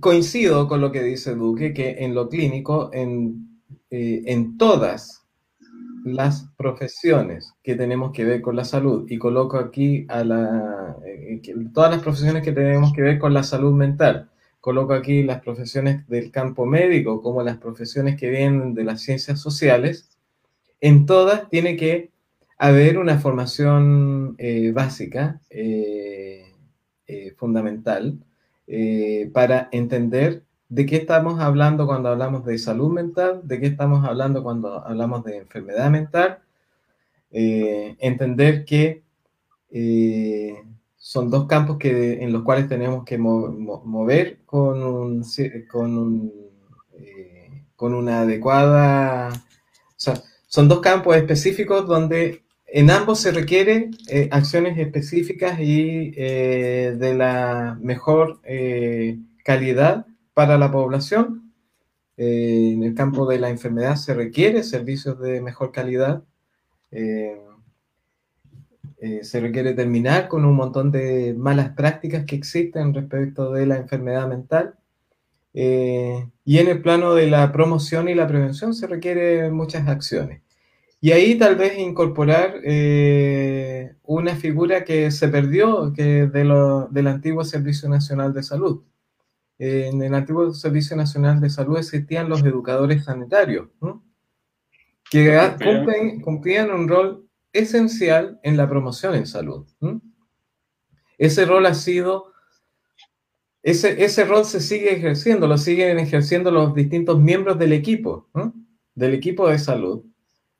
coincido 0.00 0.68
con 0.68 0.80
lo 0.80 0.92
que 0.92 1.02
dice 1.02 1.34
Duque, 1.34 1.74
que 1.74 1.96
en 2.04 2.14
lo 2.14 2.28
clínico, 2.28 2.90
en, 2.92 3.60
en 3.90 4.56
todas 4.56 5.24
las 6.04 6.50
profesiones 6.58 7.54
que 7.62 7.74
tenemos 7.74 8.12
que 8.12 8.24
ver 8.24 8.42
con 8.42 8.56
la 8.56 8.64
salud 8.64 9.06
y 9.08 9.16
coloco 9.18 9.56
aquí 9.56 10.04
a 10.10 10.22
la, 10.22 10.96
eh, 11.06 11.40
todas 11.72 11.90
las 11.90 12.02
profesiones 12.02 12.42
que 12.42 12.52
tenemos 12.52 12.92
que 12.92 13.00
ver 13.00 13.18
con 13.18 13.32
la 13.32 13.42
salud 13.42 13.72
mental. 13.72 14.30
Coloco 14.60 14.92
aquí 14.92 15.22
las 15.22 15.40
profesiones 15.40 16.06
del 16.08 16.30
campo 16.30 16.66
médico 16.66 17.22
como 17.22 17.42
las 17.42 17.56
profesiones 17.56 18.16
que 18.18 18.28
vienen 18.28 18.74
de 18.74 18.84
las 18.84 19.00
ciencias 19.00 19.40
sociales. 19.40 20.10
En 20.80 21.06
todas 21.06 21.48
tiene 21.48 21.76
que 21.76 22.10
haber 22.58 22.98
una 22.98 23.18
formación 23.18 24.34
eh, 24.38 24.72
básica, 24.72 25.40
eh, 25.50 26.52
fundamental, 27.36 28.18
para 29.32 29.68
entender 29.72 30.44
de 30.68 30.86
qué 30.86 30.96
estamos 30.96 31.40
hablando 31.40 31.86
cuando 31.86 32.08
hablamos 32.08 32.44
de 32.44 32.58
salud 32.58 32.90
mental, 32.92 33.42
de 33.44 33.60
qué 33.60 33.66
estamos 33.66 34.04
hablando 34.04 34.42
cuando 34.42 34.84
hablamos 34.84 35.22
de 35.24 35.38
enfermedad 35.38 35.90
mental, 35.90 36.40
eh, 37.30 37.96
entender 38.00 38.64
que 38.64 39.02
eh, 39.70 40.54
son 40.96 41.30
dos 41.30 41.46
campos 41.46 41.78
que, 41.78 42.22
en 42.22 42.32
los 42.32 42.42
cuales 42.42 42.68
tenemos 42.68 43.04
que 43.04 43.18
mover 43.18 44.38
con, 44.46 44.82
un, 44.82 45.24
con, 45.70 46.32
eh, 46.94 47.64
con 47.76 47.94
una 47.94 48.20
adecuada... 48.20 49.30
O 49.30 49.96
sea, 49.96 50.14
son 50.46 50.68
dos 50.68 50.80
campos 50.80 51.16
específicos 51.16 51.86
donde 51.86 52.43
en 52.76 52.90
ambos 52.90 53.20
se 53.20 53.30
requieren 53.30 53.96
acciones 54.30 54.78
específicas 54.78 55.60
y 55.60 56.10
de 56.10 57.14
la 57.16 57.78
mejor 57.80 58.40
calidad 59.44 60.06
para 60.34 60.58
la 60.58 60.70
población. 60.72 61.44
Eh, 62.16 62.72
en 62.74 62.82
el 62.84 62.94
campo 62.94 63.26
de 63.26 63.38
la 63.40 63.50
enfermedad 63.50 63.96
se 63.96 64.14
requiere 64.14 64.62
servicios 64.62 65.18
de 65.20 65.40
mejor 65.40 65.72
calidad. 65.72 66.22
Eh, 66.90 67.40
eh, 68.98 69.24
se 69.24 69.40
requiere 69.40 69.74
terminar 69.74 70.28
con 70.28 70.44
un 70.44 70.54
montón 70.54 70.90
de 70.90 71.34
malas 71.36 71.70
prácticas 71.70 72.24
que 72.24 72.36
existen 72.36 72.94
respecto 72.94 73.52
de 73.52 73.66
la 73.66 73.76
enfermedad 73.76 74.28
mental. 74.28 74.74
y 76.46 76.58
en 76.58 76.68
el 76.68 76.82
plano 76.82 77.14
de 77.14 77.28
la 77.30 77.52
promoción 77.52 78.08
y 78.08 78.14
la 78.14 78.26
prevención 78.26 78.74
se 78.74 78.86
requieren 78.88 79.54
muchas 79.54 79.86
acciones. 79.88 80.42
Y 81.04 81.12
ahí 81.12 81.36
tal 81.36 81.56
vez 81.56 81.78
incorporar 81.78 82.62
una 84.04 84.36
figura 84.36 84.84
que 84.86 85.10
se 85.10 85.28
perdió 85.28 85.92
que 85.92 86.26
de 86.28 86.44
lo, 86.44 86.88
del 86.88 87.08
antiguo 87.08 87.44
Servicio 87.44 87.90
Nacional 87.90 88.32
de 88.32 88.42
Salud, 88.42 88.84
en 89.58 90.00
el 90.00 90.14
antiguo 90.14 90.54
Servicio 90.54 90.96
Nacional 90.96 91.42
de 91.42 91.50
Salud 91.50 91.76
existían 91.76 92.30
los 92.30 92.42
educadores 92.42 93.04
sanitarios, 93.04 93.68
que 95.10 95.38
cumplían 96.22 96.70
un 96.70 96.88
rol 96.88 97.28
esencial 97.52 98.40
en 98.42 98.56
la 98.56 98.66
promoción 98.66 99.14
en 99.14 99.26
salud. 99.26 99.66
Ese 101.18 101.44
rol 101.44 101.66
ha 101.66 101.74
sido, 101.74 102.32
ese, 103.62 104.02
ese 104.02 104.24
rol 104.24 104.46
se 104.46 104.58
sigue 104.58 104.94
ejerciendo, 104.94 105.48
lo 105.48 105.58
siguen 105.58 105.98
ejerciendo 105.98 106.50
los 106.50 106.74
distintos 106.74 107.20
miembros 107.20 107.58
del 107.58 107.74
equipo, 107.74 108.30
del 108.94 109.12
equipo 109.12 109.50
de 109.50 109.58
salud. 109.58 110.02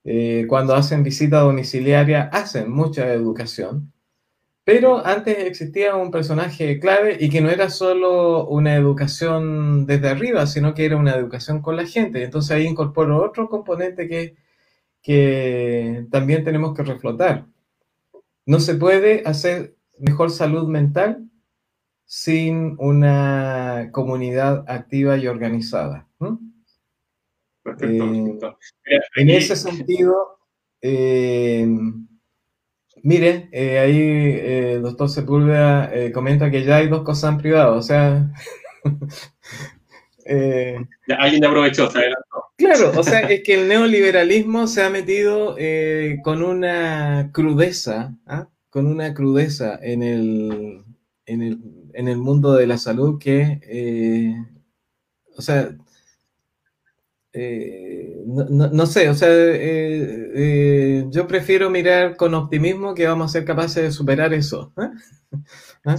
Eh, 0.05 0.47
cuando 0.49 0.75
hacen 0.75 1.03
visita 1.03 1.41
domiciliaria, 1.41 2.25
hacen 2.33 2.71
mucha 2.71 3.13
educación 3.13 3.95
pero 4.65 5.05
antes 5.07 5.39
existía 5.41 5.95
un 5.95 6.11
personaje 6.11 6.81
clave 6.81 7.19
y 7.21 7.29
que 7.29 7.43
no 7.43 7.51
era 7.51 7.69
solo 7.69 8.49
una 8.49 8.75
educación 8.75 9.87
desde 9.87 10.09
arriba, 10.09 10.47
sino 10.47 10.73
que 10.75 10.87
era 10.87 10.97
una 10.97 11.15
educación 11.15 11.61
con 11.61 11.77
la 11.77 11.87
gente. 11.87 12.25
Entonces 12.25 12.51
ahí 12.53 12.67
incorporo 12.67 13.23
otro 13.23 13.51
componente 13.51 14.09
que, 14.09 14.37
que 15.03 16.07
también 16.11 16.45
tenemos 16.45 16.75
que 16.75 16.83
reflotar. 16.83 17.47
No 18.47 18.61
se 18.61 18.75
puede 18.75 19.23
hacer 19.27 19.77
mejor 19.99 20.31
salud 20.31 20.67
mental 20.69 21.29
sin 22.07 22.77
una 22.79 23.91
comunidad 23.93 24.65
activa 24.67 25.19
y 25.19 25.27
organizada. 25.27 26.09
Eh, 27.81 28.39
en 29.17 29.31
ese 29.31 29.57
sentido, 29.57 30.39
eh, 30.83 31.67
Mire, 33.05 33.51
eh, 33.53 33.79
ahí 33.81 33.99
eh, 33.99 34.73
el 34.77 34.83
doctor 34.83 35.11
Sepúlveda 35.11 35.95
eh, 35.95 36.11
comenta 36.11 36.51
que 36.51 36.65
ya 36.65 36.77
hay 36.77 36.89
dos 36.89 37.03
cosas 37.03 37.39
privadas, 37.39 37.77
o 37.77 37.83
sea... 37.83 38.33
ya, 41.07 41.17
alguien 41.19 41.45
aprovechó, 41.45 41.91
se 41.91 41.99
adelantó. 41.99 42.45
Claro, 42.57 42.99
o 42.99 43.03
sea, 43.03 43.21
es 43.21 43.43
que 43.43 43.61
el 43.61 43.69
neoliberalismo 43.69 44.67
se 44.67 44.85
ha 44.85 44.89
metido 44.89 45.55
con 46.23 46.43
una 46.43 47.29
crudeza, 47.31 48.17
¿ah? 48.27 48.49
con 48.71 48.87
una 48.87 49.13
crudeza 49.13 49.79
en 49.83 50.03
el, 50.03 50.83
en 51.27 51.43
el, 51.43 51.59
en 51.93 52.09
el 52.09 52.17
mundo 52.17 52.55
de 52.55 52.67
la 52.67 52.79
salud 52.79 53.19
que, 53.19 54.35
o 55.37 55.43
sea, 55.43 55.77
eh, 57.37 58.23
no, 58.27 58.87
sé, 58.87 59.09
o 59.09 59.15
sea, 59.15 59.29
eh, 59.29 60.31
eh, 60.37 61.05
yo 61.11 61.27
prefiero 61.27 61.69
mirar 61.69 62.17
con 62.17 62.33
optimismo 62.33 62.95
que 62.95 63.09
vamos 63.09 63.29
a 63.29 63.33
ser 63.33 63.45
capaces 63.45 63.83
de 63.83 63.91
superar 63.91 64.33
eso. 64.33 64.73
¿Ah? 65.85 65.97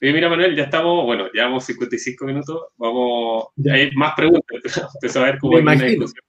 mira, 0.00 0.28
Manuel, 0.28 0.54
ya 0.54 0.64
estamos, 0.64 1.04
bueno, 1.04 1.26
llevamos 1.32 1.64
55 1.64 2.24
minutos, 2.24 2.66
vamos, 2.76 3.46
hay 3.68 3.90
más 3.96 4.14
preguntas, 4.14 4.46
usted 4.94 5.08
saber 5.08 5.38
cómo 5.40 5.56
hay 5.56 5.62
una 5.62 5.74
discusión. 5.74 6.24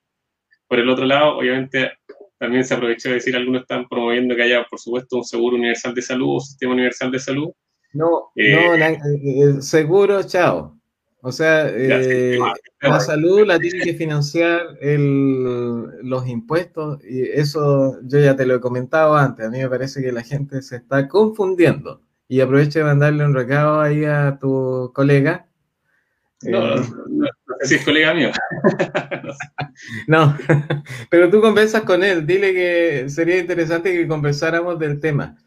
Por 0.67 0.79
el 0.79 0.89
otro 0.89 1.05
lado, 1.05 1.37
obviamente, 1.37 1.91
también 2.39 2.65
se 2.65 2.73
aprovechó 2.73 3.09
de 3.09 3.15
decir, 3.15 3.35
algunos 3.35 3.61
están 3.61 3.87
promoviendo 3.87 4.35
que 4.35 4.41
haya, 4.41 4.65
por 4.67 4.79
supuesto, 4.79 5.17
un 5.17 5.23
seguro 5.23 5.55
universal 5.55 5.93
de 5.93 6.01
salud 6.01 6.37
o 6.37 6.39
sistema 6.39 6.73
universal 6.73 7.11
de 7.11 7.19
salud. 7.19 7.51
No, 7.93 8.31
no, 8.35 9.61
seguro, 9.61 10.23
chao. 10.23 10.79
O 11.25 11.31
sea, 11.31 11.69
eh, 11.69 12.37
la 12.81 12.99
salud 12.99 13.47
la 13.47 13.57
tiene 13.57 13.79
que 13.79 13.93
financiar 13.93 14.77
los 14.81 16.27
impuestos 16.27 16.99
y 17.01 17.21
eso 17.21 17.97
yo 18.03 18.19
ya 18.19 18.35
te 18.35 18.45
lo 18.45 18.55
he 18.55 18.59
comentado 18.59 19.15
antes. 19.15 19.45
A 19.45 19.49
mí 19.49 19.59
me 19.59 19.69
parece 19.69 20.01
que 20.01 20.11
la 20.11 20.21
gente 20.21 20.61
se 20.61 20.75
está 20.75 21.07
confundiendo 21.07 22.01
y 22.27 22.41
aprovecho 22.41 22.79
de 22.79 22.85
mandarle 22.85 23.23
un 23.23 23.33
recado 23.33 23.79
ahí 23.79 24.03
a 24.03 24.37
tu 24.37 24.91
colega. 24.93 25.47
No, 26.41 26.75
eh, 26.75 26.81
no, 27.07 27.27
sé 27.61 27.67
si 27.67 27.75
es 27.75 27.85
colega 27.85 28.13
mío. 28.13 28.29
no, 30.07 30.37
pero 31.09 31.29
tú 31.29 31.39
conversas 31.39 31.83
con 31.83 32.03
él. 32.03 32.27
Dile 32.27 32.53
que 32.53 33.05
sería 33.09 33.39
interesante 33.39 33.93
que 33.93 34.09
conversáramos 34.09 34.77
del 34.77 34.99
tema. 34.99 35.37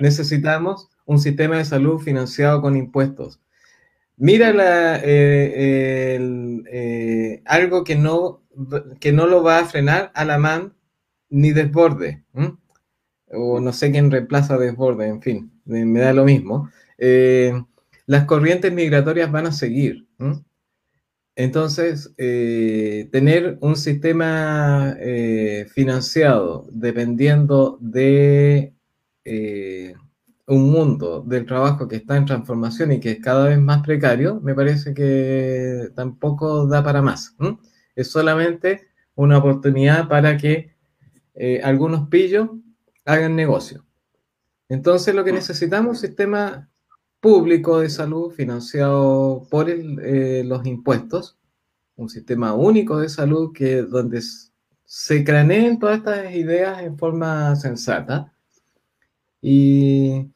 Necesitamos 0.00 0.90
un 1.06 1.18
sistema 1.18 1.56
de 1.56 1.64
salud 1.64 1.98
financiado 1.98 2.60
con 2.60 2.76
impuestos. 2.76 3.40
Mira 4.18 4.52
la, 4.52 4.98
eh, 5.04 6.18
eh, 6.72 7.42
algo 7.44 7.84
que 7.84 7.96
no, 7.96 8.42
que 8.98 9.12
no 9.12 9.26
lo 9.26 9.42
va 9.42 9.58
a 9.58 9.66
frenar 9.66 10.10
a 10.14 10.24
la 10.24 10.38
man 10.38 10.74
ni 11.28 11.52
desborde. 11.52 12.24
O 13.28 13.60
no 13.60 13.72
sé 13.72 13.90
quién 13.90 14.10
reemplaza 14.10 14.56
desborde, 14.56 15.08
en 15.08 15.20
fin, 15.20 15.52
me 15.66 16.00
da 16.00 16.14
lo 16.14 16.24
mismo. 16.24 16.70
Eh, 16.96 17.52
las 18.06 18.24
corrientes 18.24 18.72
migratorias 18.72 19.30
van 19.30 19.48
a 19.48 19.52
seguir. 19.52 20.06
Entonces, 21.34 22.14
tener 22.16 23.58
un 23.60 23.76
sistema 23.76 24.96
financiado 25.74 26.66
dependiendo 26.72 27.76
de 27.82 28.72
un 30.46 30.70
mundo 30.70 31.22
del 31.26 31.44
trabajo 31.44 31.88
que 31.88 31.96
está 31.96 32.16
en 32.16 32.24
transformación 32.26 32.92
y 32.92 33.00
que 33.00 33.12
es 33.12 33.20
cada 33.20 33.48
vez 33.48 33.58
más 33.58 33.82
precario, 33.82 34.40
me 34.40 34.54
parece 34.54 34.94
que 34.94 35.90
tampoco 35.94 36.66
da 36.66 36.82
para 36.84 37.02
más. 37.02 37.36
Es 37.96 38.10
solamente 38.10 38.88
una 39.14 39.38
oportunidad 39.38 40.08
para 40.08 40.36
que 40.36 40.76
eh, 41.34 41.60
algunos 41.62 42.08
pillos 42.08 42.50
hagan 43.04 43.34
negocio. 43.34 43.84
Entonces 44.68 45.14
lo 45.14 45.24
que 45.24 45.32
necesitamos 45.32 45.96
es 45.96 46.02
un 46.02 46.08
sistema 46.08 46.70
público 47.20 47.80
de 47.80 47.90
salud 47.90 48.30
financiado 48.32 49.46
por 49.50 49.68
eh, 49.68 50.44
los 50.44 50.64
impuestos, 50.66 51.38
un 51.96 52.08
sistema 52.08 52.54
único 52.54 52.98
de 52.98 53.08
salud 53.08 53.52
que 53.52 53.82
donde 53.82 54.22
se 54.84 55.24
craneen 55.24 55.78
todas 55.78 55.98
estas 55.98 56.34
ideas 56.34 56.82
en 56.82 56.96
forma 56.96 57.56
sensata 57.56 58.32
y, 59.40 60.30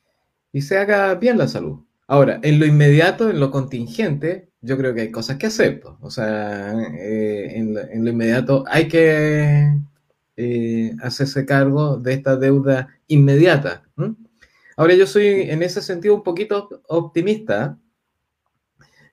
y 0.53 0.63
se 0.63 0.79
haga 0.79 1.15
bien 1.15 1.39
la 1.39 1.49
salud. 1.49 1.81
Ahora, 2.07 2.41
en 2.43 2.59
lo 2.59 2.67
inmediato, 2.67 3.31
en 3.31 3.39
lo 3.39 3.51
contingente, 3.51 4.51
yo 4.63 4.77
creo 4.77 4.95
que 4.95 5.03
hay 5.03 5.11
cosas 5.11 5.37
que 5.37 5.47
hacer. 5.47 5.83
O 6.01 6.11
sea, 6.11 6.73
eh, 6.99 7.53
en, 7.57 7.75
lo, 7.75 8.11
inmediato 8.11 8.65
hay 8.67 8.89
que 8.89 9.73
eh, 10.37 10.93
hacerse 11.03 11.47
cargo 11.47 11.99
de 11.99 12.15
esta 12.15 12.37
deuda 12.37 12.89
inmediata. 13.07 13.85
Ahora, 14.77 14.95
yo 14.95 15.07
soy 15.07 15.27
en 15.27 15.63
ese 15.63 15.83
sentido 15.83 16.15
un 16.15 16.23
poquito 16.23 16.83
optimista. 16.89 17.79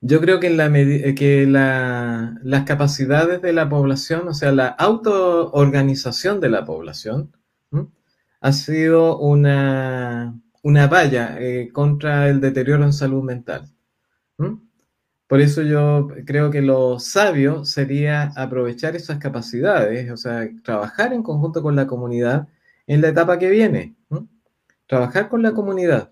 Yo 0.01 0.21
creo 0.21 0.39
que, 0.39 0.47
en 0.47 0.57
la 0.57 0.71
que 1.15 1.45
las 1.45 2.63
capacidades 2.63 3.41
de 3.41 3.53
la 3.53 3.69
población, 3.69 4.27
o 4.27 4.33
sea, 4.33 4.51
la 4.51 4.67
autoorganización 4.69 6.39
de 6.39 6.49
la 6.49 6.65
población, 6.65 7.31
ha 8.39 8.51
sido 8.53 9.17
una, 9.19 10.39
una 10.68 10.88
valla 10.88 11.38
eh, 11.39 11.70
contra 11.72 12.28
el 12.28 12.41
deterioro 12.41 12.84
en 12.84 12.91
salud 12.91 13.24
mental. 13.24 13.70
Por 15.26 15.39
eso 15.39 15.61
yo 15.61 16.09
creo 16.26 16.51
que 16.51 16.61
lo 16.61 16.99
sabio 16.99 17.63
sería 17.63 18.34
aprovechar 18.36 18.93
esas 18.93 19.18
capacidades, 19.18 20.11
o 20.11 20.18
sea, 20.18 20.45
trabajar 20.65 21.13
en 21.13 21.24
conjunto 21.24 21.61
con 21.61 21.78
la 21.78 21.88
comunidad 21.88 22.49
en 22.86 22.99
la 22.99 23.07
etapa 23.07 23.39
que 23.39 23.49
viene. 23.49 23.95
Trabajar 24.88 25.30
con 25.30 25.41
la 25.41 25.53
comunidad 25.53 26.11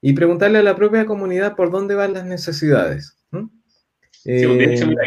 y 0.00 0.14
preguntarle 0.14 0.58
a 0.58 0.64
la 0.64 0.74
propia 0.74 1.06
comunidad 1.06 1.54
por 1.54 1.70
dónde 1.70 1.94
van 1.94 2.12
las 2.12 2.26
necesidades. 2.26 3.16
Sí, 4.10 4.32
de 4.32 4.64
hecho, 4.64 4.88
mira, 4.88 5.02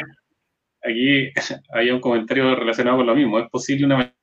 aquí 0.81 1.33
hay 1.73 1.89
un 1.91 1.99
comentario 1.99 2.55
relacionado 2.55 2.95
con 2.95 3.07
lo 3.07 3.15
mismo. 3.15 3.39
¿Es 3.39 3.49
posible 3.49 3.85
una 3.85 4.14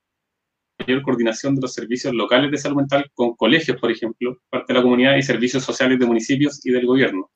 mayor 0.78 1.02
coordinación 1.02 1.54
de 1.54 1.62
los 1.62 1.74
servicios 1.74 2.14
locales 2.14 2.50
de 2.50 2.58
salud 2.58 2.76
mental 2.76 3.10
con 3.14 3.34
colegios, 3.34 3.78
por 3.80 3.90
ejemplo, 3.90 4.38
parte 4.50 4.72
de 4.72 4.78
la 4.78 4.82
comunidad 4.82 5.16
y 5.16 5.22
servicios 5.22 5.62
sociales 5.62 5.98
de 5.98 6.06
municipios 6.06 6.64
y 6.64 6.70
del 6.70 6.86
gobierno. 6.86 7.30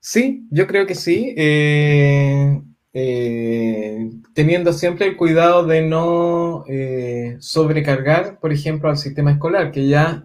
Sí, 0.00 0.46
yo 0.50 0.68
creo 0.68 0.86
que 0.86 0.94
sí. 0.94 1.34
Eh, 1.36 2.62
eh, 2.92 4.08
teniendo 4.34 4.72
siempre 4.72 5.06
el 5.06 5.16
cuidado 5.16 5.66
de 5.66 5.82
no 5.82 6.64
eh, 6.68 7.36
sobrecargar, 7.40 8.38
por 8.38 8.52
ejemplo, 8.52 8.88
al 8.88 8.98
sistema 8.98 9.32
escolar, 9.32 9.72
que 9.72 9.88
ya 9.88 10.24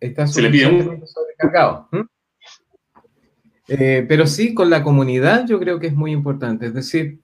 está 0.00 0.26
Se 0.26 0.40
le 0.40 0.50
pide 0.50 1.02
sobrecargado. 1.04 1.88
pero 3.66 4.26
sí, 4.26 4.54
con 4.54 4.70
la 4.70 4.82
comunidad 4.82 5.46
yo 5.46 5.60
creo 5.60 5.78
que 5.78 5.88
es 5.88 5.94
muy 5.94 6.12
importante. 6.12 6.64
Es 6.64 6.72
decir, 6.74 7.20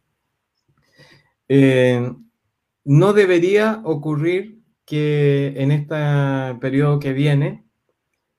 no 2.84 3.12
debería 3.12 3.80
ocurrir 3.84 4.62
que 4.84 5.54
en 5.56 5.70
este 5.72 5.96
periodo 6.60 6.98
que 6.98 7.12
viene, 7.12 7.64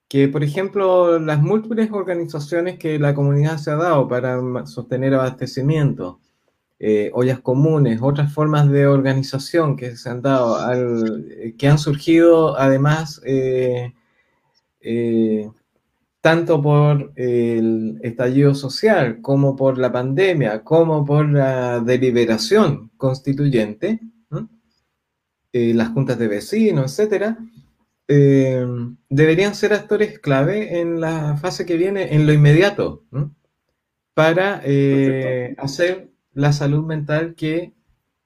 que 0.07 0.27
por 0.27 0.43
ejemplo 0.43 1.19
las 1.19 1.41
múltiples 1.41 1.91
organizaciones 1.91 2.77
que 2.77 2.99
la 2.99 3.15
comunidad 3.15 3.57
se 3.57 3.71
ha 3.71 3.75
dado 3.75 4.07
para 4.07 4.39
sostener 4.67 5.13
abastecimiento, 5.13 6.19
eh, 6.79 7.09
ollas 7.13 7.39
comunes, 7.39 7.99
otras 8.01 8.33
formas 8.33 8.69
de 8.69 8.85
organización 8.87 9.75
que 9.77 9.95
se 9.95 10.09
han 10.09 10.21
dado, 10.21 10.57
que 11.57 11.67
han 11.67 11.79
surgido 11.79 12.57
además 12.59 13.21
eh, 13.25 13.93
eh, 14.81 15.49
tanto 16.21 16.61
por 16.61 17.13
el 17.15 17.99
estallido 18.03 18.53
social 18.55 19.21
como 19.21 19.55
por 19.55 19.77
la 19.77 19.91
pandemia, 19.91 20.63
como 20.63 21.05
por 21.05 21.29
la 21.29 21.79
deliberación 21.79 22.91
constituyente, 22.97 24.01
eh, 25.57 25.73
las 25.73 25.87
juntas 25.87 26.19
de 26.19 26.27
vecinos, 26.27 26.91
etcétera, 26.91 27.37
eh, 28.09 28.67
deberían 29.07 29.55
ser 29.55 29.71
actores 29.71 30.19
clave 30.19 30.81
en 30.81 30.99
la 30.99 31.37
fase 31.37 31.65
que 31.65 31.77
viene, 31.77 32.13
en 32.13 32.27
lo 32.27 32.33
inmediato, 32.33 33.05
para 34.13 34.61
eh, 34.65 35.55
hacer 35.57 36.09
la 36.33 36.51
salud 36.51 36.85
mental 36.85 37.35
que 37.35 37.71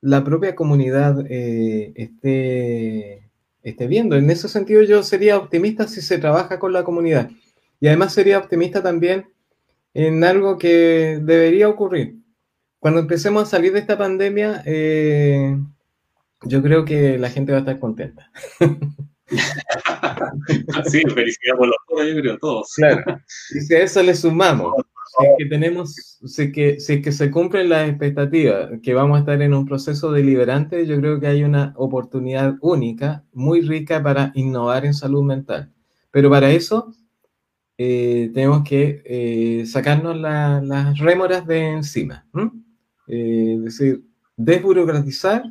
la 0.01 0.23
propia 0.23 0.55
comunidad 0.55 1.23
esté, 1.29 3.29
esté 3.61 3.87
viendo. 3.87 4.15
En 4.15 4.31
ese 4.31 4.49
sentido 4.49 4.81
yo 4.81 5.03
sería 5.03 5.37
optimista 5.37 5.87
si 5.87 6.01
se 6.01 6.17
trabaja 6.17 6.57
con 6.57 6.73
la 6.73 6.83
comunidad. 6.83 7.29
Y 7.79 7.89
además 7.89 8.11
sería 8.11 8.39
optimista 8.39 8.81
también 8.81 9.27
en 9.93 10.23
algo 10.23 10.57
que 10.57 11.19
debería 11.21 11.69
ocurrir. 11.69 12.15
Cuando 12.79 13.01
empecemos 13.01 13.43
a 13.43 13.51
salir 13.51 13.73
de 13.73 13.81
esta 13.81 13.99
pandemia, 13.99 14.63
yo 16.43 16.61
creo 16.61 16.85
que 16.85 17.17
la 17.17 17.29
gente 17.29 17.51
va 17.51 17.59
a 17.59 17.61
estar 17.61 17.79
contenta. 17.79 18.31
sí, 20.89 21.01
felicidad 21.13 21.57
por 21.57 21.67
los 21.67 21.77
todos, 21.87 22.07
yo 22.07 22.21
creo, 22.21 22.37
todos. 22.37 22.73
Claro. 22.75 23.03
Y 23.55 23.61
si 23.61 23.75
a 23.75 23.83
eso 23.83 24.03
le 24.03 24.15
sumamos, 24.15 24.73
si 25.17 25.25
es 25.25 25.31
que 25.37 25.45
tenemos, 25.45 25.93
si 26.25 26.51
que, 26.51 26.79
si 26.79 26.93
es 26.93 27.01
que 27.03 27.11
se 27.11 27.31
cumplen 27.31 27.69
las 27.69 27.89
expectativas, 27.89 28.69
que 28.81 28.93
vamos 28.93 29.17
a 29.17 29.19
estar 29.19 29.41
en 29.41 29.53
un 29.53 29.65
proceso 29.65 30.11
deliberante, 30.11 30.85
yo 30.85 30.97
creo 30.99 31.19
que 31.19 31.27
hay 31.27 31.43
una 31.43 31.73
oportunidad 31.77 32.55
única, 32.61 33.25
muy 33.33 33.61
rica 33.61 34.01
para 34.01 34.31
innovar 34.35 34.85
en 34.85 34.93
salud 34.93 35.23
mental. 35.23 35.71
Pero 36.11 36.29
para 36.29 36.51
eso 36.51 36.93
eh, 37.77 38.31
tenemos 38.33 38.63
que 38.63 39.01
eh, 39.05 39.65
sacarnos 39.65 40.17
las 40.17 40.99
rémoras 40.99 41.45
de 41.47 41.69
encima. 41.69 42.27
Eh, 43.07 43.55
es 43.57 43.63
decir, 43.63 44.03
desburocratizar 44.35 45.43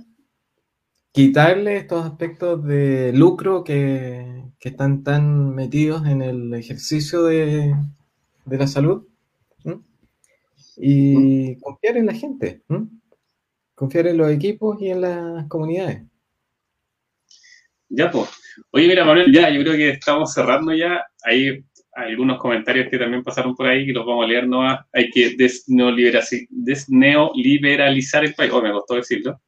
quitarle 1.13 1.77
estos 1.77 2.05
aspectos 2.05 2.65
de 2.65 3.13
lucro 3.13 3.65
que, 3.65 4.45
están 4.61 5.03
tan 5.03 5.55
metidos 5.55 6.07
en 6.07 6.21
el 6.21 6.53
ejercicio 6.53 7.25
de, 7.25 7.75
la 8.45 8.67
salud 8.67 9.07
y 10.77 11.59
confiar 11.61 11.97
en 11.97 12.07
la 12.07 12.13
gente, 12.13 12.63
confiar 13.75 14.09
en 14.09 14.19
los 14.19 14.31
equipos 14.31 14.77
y 14.81 14.91
en 14.91 15.01
las 15.01 15.47
comunidades. 15.49 16.05
Ya, 17.89 18.11
pues. 18.11 18.29
Oye, 18.71 18.89
mira, 18.89 19.05
Manuel, 19.05 19.33
ya, 19.33 19.51
yo 19.51 19.61
creo 19.63 19.75
que 19.75 19.91
estamos 19.91 20.35
cerrando 20.35 20.75
ya. 20.75 21.05
Hay 21.23 21.65
algunos 21.93 22.39
comentarios 22.39 22.89
que 22.91 22.99
también 22.99 23.23
pasaron 23.23 23.55
por 23.55 23.67
ahí 23.67 23.87
que 23.87 23.93
los 23.93 24.05
vamos 24.07 24.25
a 24.25 24.29
leer 24.29 24.47
no 24.47 24.63
Hay 24.93 25.11
que 25.11 25.35
desneoliberalizar 25.37 28.25
el 28.25 28.35
país. 28.35 28.53
Oh, 28.53 28.63
me 28.63 28.73
costó 28.73 28.95
decirlo. 28.97 29.41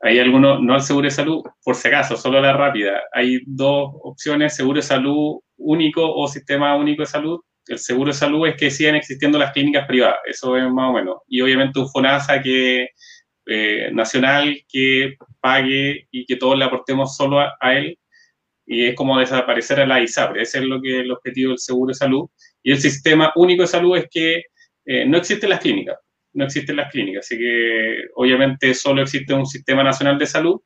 Hay 0.00 0.18
algunos, 0.18 0.62
no 0.62 0.74
al 0.74 0.82
seguro 0.82 1.06
de 1.06 1.10
salud, 1.10 1.42
por 1.64 1.74
si 1.74 1.88
acaso, 1.88 2.16
solo 2.16 2.40
la 2.40 2.52
rápida. 2.52 3.00
Hay 3.12 3.40
dos 3.46 3.90
opciones, 4.02 4.54
seguro 4.54 4.76
de 4.76 4.82
salud 4.82 5.40
único 5.56 6.02
o 6.14 6.28
sistema 6.28 6.76
único 6.76 7.02
de 7.02 7.06
salud. 7.06 7.40
el 7.68 7.78
seguro 7.78 8.12
de 8.12 8.18
salud 8.18 8.46
es 8.46 8.56
que 8.56 8.70
sigan 8.70 8.94
existiendo 8.94 9.38
las 9.38 9.52
clínicas 9.52 9.86
privadas, 9.88 10.18
eso 10.26 10.56
es 10.56 10.64
más 10.70 10.90
o 10.90 10.92
menos. 10.92 11.16
Y 11.26 11.40
obviamente 11.40 11.80
un 11.80 11.88
FONASA 11.88 12.40
que, 12.40 12.88
eh, 13.46 13.90
nacional 13.92 14.56
que 14.68 15.16
pague 15.40 16.06
y 16.10 16.26
que 16.26 16.36
todos 16.36 16.58
le 16.58 16.64
aportemos 16.64 17.16
solo 17.16 17.40
a, 17.40 17.74
él. 17.74 17.98
Y 18.66 18.86
es 18.86 18.94
como 18.96 19.18
desaparecer 19.18 19.80
a 19.80 19.86
la 19.86 20.00
ISAPRE, 20.00 20.42
ese 20.42 20.58
es 20.58 20.64
lo 20.64 20.80
que 20.82 21.00
el 21.00 21.10
objetivo 21.12 21.50
del 21.50 21.58
seguro 21.58 21.88
de 21.90 21.94
salud. 21.94 22.28
Y 22.62 22.72
el 22.72 22.78
sistema 22.80 23.32
único 23.36 23.62
de 23.62 23.68
salud 23.68 23.96
es 23.96 24.06
que 24.10 24.42
eh, 24.86 25.06
no 25.06 25.18
existen 25.18 25.50
las 25.50 25.60
clínicas, 25.60 25.96
no 26.36 26.44
existen 26.44 26.76
las 26.76 26.92
clínicas, 26.92 27.26
así 27.26 27.38
que 27.38 27.96
obviamente 28.14 28.74
solo 28.74 29.02
existe 29.02 29.32
un 29.32 29.46
sistema 29.46 29.82
nacional 29.82 30.18
de 30.18 30.26
salud 30.26 30.60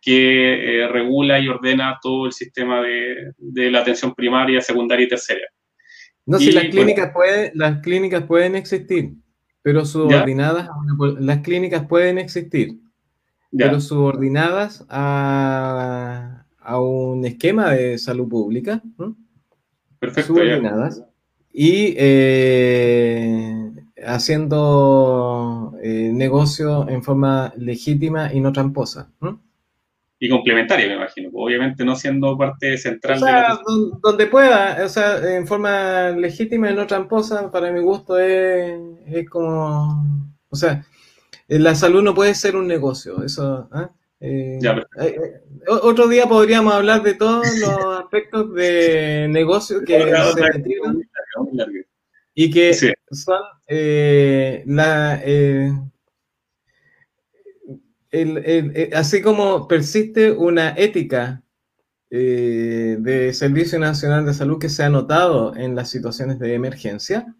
que 0.00 0.84
eh, 0.84 0.88
regula 0.88 1.40
y 1.40 1.48
ordena 1.48 1.98
todo 2.00 2.26
el 2.26 2.32
sistema 2.32 2.80
de, 2.80 3.32
de, 3.36 3.70
la 3.70 3.80
atención 3.80 4.14
primaria, 4.14 4.60
secundaria 4.60 5.06
y 5.06 5.08
tercera. 5.08 5.40
No, 6.26 6.38
si 6.38 6.52
las 6.52 6.66
clínicas, 6.66 7.12
las 7.54 7.80
clínicas 7.80 8.22
pueden 8.24 8.54
existir, 8.54 9.14
pero 9.62 9.84
subordinadas, 9.84 10.68
las 11.18 11.38
clínicas 11.40 11.86
pueden 11.88 12.18
existir, 12.18 12.78
pero 13.50 13.80
subordinadas 13.80 14.86
a, 14.88 16.46
a, 16.60 16.80
un 16.80 17.24
esquema 17.24 17.72
de 17.72 17.98
salud 17.98 18.28
pública. 18.28 18.80
Perfecto. 19.98 20.34
Subordinadas. 20.34 21.02
Y 21.52 21.94
eh, 21.98 23.70
haciendo 24.06 25.74
eh, 25.82 26.10
negocio 26.12 26.88
en 26.88 27.02
forma 27.02 27.52
legítima 27.56 28.32
y 28.32 28.40
no 28.40 28.52
tramposa 28.52 29.10
y 30.22 30.28
complementaria, 30.28 30.86
me 30.86 30.96
imagino. 30.96 31.30
Obviamente 31.32 31.82
no 31.82 31.96
siendo 31.96 32.36
parte 32.36 32.76
central 32.76 33.20
de 33.20 33.26
la... 33.26 33.58
donde 34.02 34.26
pueda, 34.26 34.84
o 34.84 34.88
sea, 34.88 35.16
en 35.34 35.46
forma 35.46 36.10
legítima 36.10 36.70
y 36.70 36.74
no 36.74 36.86
tramposa, 36.86 37.50
para 37.50 37.72
mi 37.72 37.80
gusto 37.80 38.18
es, 38.18 38.78
es 39.06 39.28
como... 39.30 40.04
O 40.50 40.56
sea, 40.56 40.84
la 41.48 41.74
salud 41.74 42.02
no 42.02 42.14
puede 42.14 42.34
ser 42.34 42.54
un 42.54 42.68
negocio, 42.68 43.24
eso... 43.24 43.66
¿ah? 43.72 43.90
Eh, 44.22 44.58
eh, 44.62 44.84
eh, 45.00 45.40
otro 45.66 46.06
día 46.06 46.26
podríamos 46.26 46.74
hablar 46.74 47.02
de 47.02 47.14
todos 47.14 47.46
los 47.58 47.98
aspectos 47.98 48.52
de 48.52 49.28
negocio 49.30 49.80
que 49.82 49.98
se 49.98 50.42
y 52.44 52.50
que 52.50 52.72
son 52.74 53.40
la 54.66 55.20
eh, 58.12 58.90
así 58.94 59.22
como 59.22 59.68
persiste 59.68 60.32
una 60.32 60.70
ética 60.70 61.42
eh, 62.10 62.96
de 62.98 63.32
Servicio 63.34 63.78
Nacional 63.78 64.26
de 64.26 64.34
Salud 64.34 64.58
que 64.58 64.68
se 64.68 64.82
ha 64.82 64.88
notado 64.88 65.54
en 65.54 65.76
las 65.76 65.90
situaciones 65.90 66.40
de 66.40 66.54
emergencia, 66.54 67.36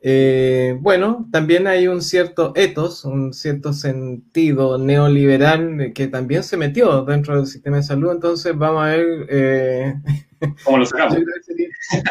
eh, 0.00 0.78
bueno, 0.80 1.28
también 1.30 1.66
hay 1.66 1.86
un 1.88 2.00
cierto 2.00 2.52
ethos, 2.56 3.04
un 3.04 3.34
cierto 3.34 3.74
sentido 3.74 4.78
neoliberal 4.78 5.92
que 5.94 6.06
también 6.06 6.42
se 6.44 6.56
metió 6.56 7.04
dentro 7.04 7.36
del 7.36 7.46
sistema 7.46 7.76
de 7.78 7.82
salud, 7.82 8.12
entonces 8.12 8.56
vamos 8.56 8.84
a 8.84 8.96
ver... 8.96 9.96
¿Cómo 10.64 10.78
lo 10.78 10.86
sacamos? 10.86 11.18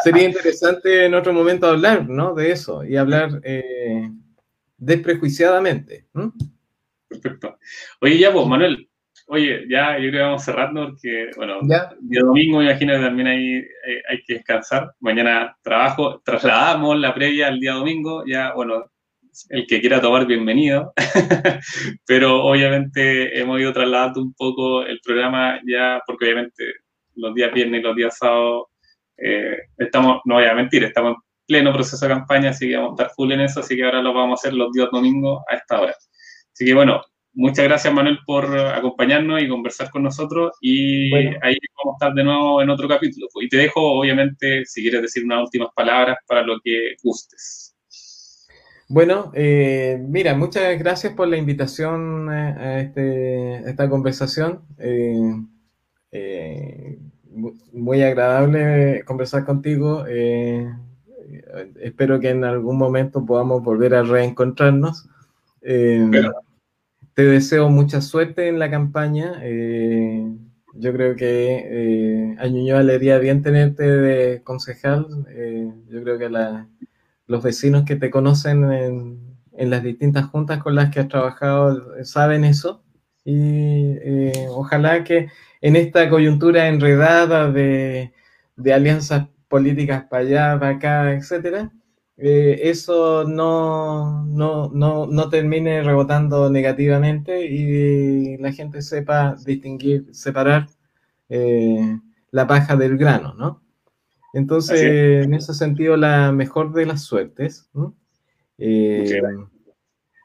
Sería, 0.02 0.28
interesante 0.28 1.06
en 1.06 1.14
otro 1.14 1.32
momento 1.32 1.66
hablar 1.66 2.08
¿no? 2.08 2.34
de 2.34 2.52
eso 2.52 2.84
y 2.84 2.96
hablar 2.96 3.40
desprejuiciadamente. 4.76 6.06
Perfecto. 7.08 7.58
Oye, 8.00 8.18
ya 8.18 8.32
pues, 8.32 8.46
Manuel, 8.46 8.88
oye, 9.26 9.64
ya 9.68 9.98
yo 9.98 10.10
creo 10.10 10.12
que 10.12 10.18
vamos 10.18 10.44
cerrando 10.44 10.88
porque, 10.88 11.30
bueno, 11.36 11.58
el 11.60 12.08
día 12.08 12.22
domingo 12.22 12.62
imagino 12.62 12.94
que 12.94 13.00
también 13.00 13.28
hay, 13.28 13.56
eh, 13.56 14.02
hay, 14.08 14.22
que 14.24 14.34
descansar. 14.34 14.92
Mañana 15.00 15.56
trabajo, 15.62 16.20
trasladamos 16.24 16.98
la 16.98 17.14
previa 17.14 17.48
al 17.48 17.60
día 17.60 17.72
domingo, 17.72 18.24
ya, 18.26 18.52
bueno, 18.54 18.90
el 19.48 19.66
que 19.66 19.80
quiera 19.80 20.00
tomar, 20.00 20.26
bienvenido. 20.26 20.92
Pero 22.06 22.44
obviamente 22.44 23.38
hemos 23.38 23.60
ido 23.60 23.72
trasladando 23.72 24.22
un 24.22 24.34
poco 24.34 24.84
el 24.84 25.00
programa 25.00 25.60
ya, 25.66 26.00
porque 26.06 26.26
obviamente 26.26 26.64
los 27.20 27.34
días 27.34 27.52
viernes 27.52 27.80
y 27.80 27.82
los 27.82 27.96
días 27.96 28.16
sábados 28.16 28.68
eh, 29.16 29.56
estamos, 29.76 30.20
no 30.24 30.36
voy 30.36 30.44
a 30.44 30.54
mentir, 30.54 30.84
estamos 30.84 31.12
en 31.12 31.16
pleno 31.46 31.72
proceso 31.72 32.06
de 32.06 32.14
campaña, 32.14 32.50
así 32.50 32.68
que 32.68 32.76
vamos 32.76 32.92
a 32.92 33.02
estar 33.02 33.14
full 33.14 33.32
en 33.32 33.40
eso, 33.40 33.60
así 33.60 33.76
que 33.76 33.84
ahora 33.84 34.02
lo 34.02 34.14
vamos 34.14 34.38
a 34.38 34.40
hacer 34.40 34.54
los 34.54 34.72
días 34.72 34.88
domingos 34.90 35.42
a 35.50 35.56
esta 35.56 35.80
hora. 35.80 35.94
Así 36.52 36.64
que 36.64 36.74
bueno, 36.74 37.02
muchas 37.34 37.64
gracias 37.64 37.92
Manuel 37.92 38.18
por 38.26 38.44
acompañarnos 38.56 39.42
y 39.42 39.48
conversar 39.48 39.90
con 39.90 40.02
nosotros 40.02 40.52
y 40.60 41.14
ahí 41.14 41.56
vamos 41.76 41.94
a 41.94 41.96
estar 41.96 42.14
de 42.14 42.24
nuevo 42.24 42.62
en 42.62 42.70
otro 42.70 42.88
capítulo. 42.88 43.26
Y 43.40 43.48
te 43.48 43.56
dejo, 43.58 43.80
obviamente, 43.80 44.64
si 44.64 44.82
quieres 44.82 45.02
decir 45.02 45.24
unas 45.24 45.42
últimas 45.42 45.68
palabras 45.74 46.18
para 46.26 46.42
lo 46.42 46.58
que 46.62 46.94
gustes. 47.02 47.70
Bueno, 48.92 49.30
eh, 49.34 49.98
mira, 50.00 50.34
muchas 50.34 50.76
gracias 50.76 51.12
por 51.12 51.28
la 51.28 51.36
invitación 51.36 52.28
a, 52.28 52.80
este, 52.80 53.70
esta 53.70 53.88
conversación. 53.88 54.64
Eh, 54.78 55.32
eh, 56.10 56.98
muy 57.72 58.02
agradable 58.02 59.04
conversar 59.04 59.44
contigo. 59.44 60.04
espero 61.80 62.20
que 62.20 62.30
en 62.30 62.44
algún 62.44 62.76
momento 62.76 63.24
podamos 63.24 63.62
volver 63.62 63.94
a 63.94 64.02
reencontrarnos. 64.02 65.08
Te 67.20 67.26
deseo 67.26 67.68
mucha 67.68 68.00
suerte 68.00 68.48
en 68.48 68.58
la 68.58 68.70
campaña. 68.70 69.40
Eh, 69.42 70.26
yo 70.74 70.92
creo 70.92 71.16
que 71.16 71.66
eh, 71.66 72.36
a 72.38 72.46
Ñuñoa 72.46 72.82
le 72.82 72.94
haría 72.94 73.18
bien 73.18 73.42
tenerte 73.42 73.82
de 73.82 74.42
concejal. 74.42 75.06
Eh, 75.28 75.70
yo 75.88 76.02
creo 76.02 76.18
que 76.18 76.30
los 77.26 77.42
vecinos 77.42 77.84
que 77.84 77.96
te 77.96 78.10
conocen 78.10 78.72
en, 78.72 79.70
las 79.70 79.82
distintas 79.82 80.24
juntas 80.26 80.62
con 80.62 80.74
las 80.74 80.90
que 80.90 81.00
has 81.00 81.08
trabajado 81.08 82.04
saben 82.04 82.44
eso. 82.44 82.82
Y 83.24 83.98
ojalá 84.48 85.04
que 85.04 85.28
en 85.60 85.76
esta 85.76 86.08
coyuntura 86.08 86.68
enredada 86.68 87.50
de, 87.50 88.12
de 88.56 88.72
alianzas 88.72 89.28
políticas 89.48 90.04
para 90.04 90.22
allá, 90.22 90.58
para 90.58 90.76
acá, 90.76 91.12
etcétera, 91.14 91.72
eh, 92.22 92.68
eso 92.68 93.24
no, 93.24 94.26
no, 94.26 95.28
termine 95.30 95.82
rebotando 95.82 96.50
negativamente 96.50 97.46
y 97.46 98.36
la 98.36 98.52
gente 98.52 98.82
sepa 98.82 99.36
distinguir, 99.42 100.14
separar 100.14 100.68
eh, 101.30 101.98
la 102.30 102.46
paja 102.46 102.76
del 102.76 102.98
grano, 102.98 103.32
¿no? 103.34 103.62
Entonces, 104.34 105.24
en 105.24 105.32
ese 105.32 105.54
sentido, 105.54 105.96
la 105.96 106.30
mejor 106.30 106.74
de 106.74 106.84
las 106.84 107.02
suertes. 107.02 107.70
Eh, 108.58 109.22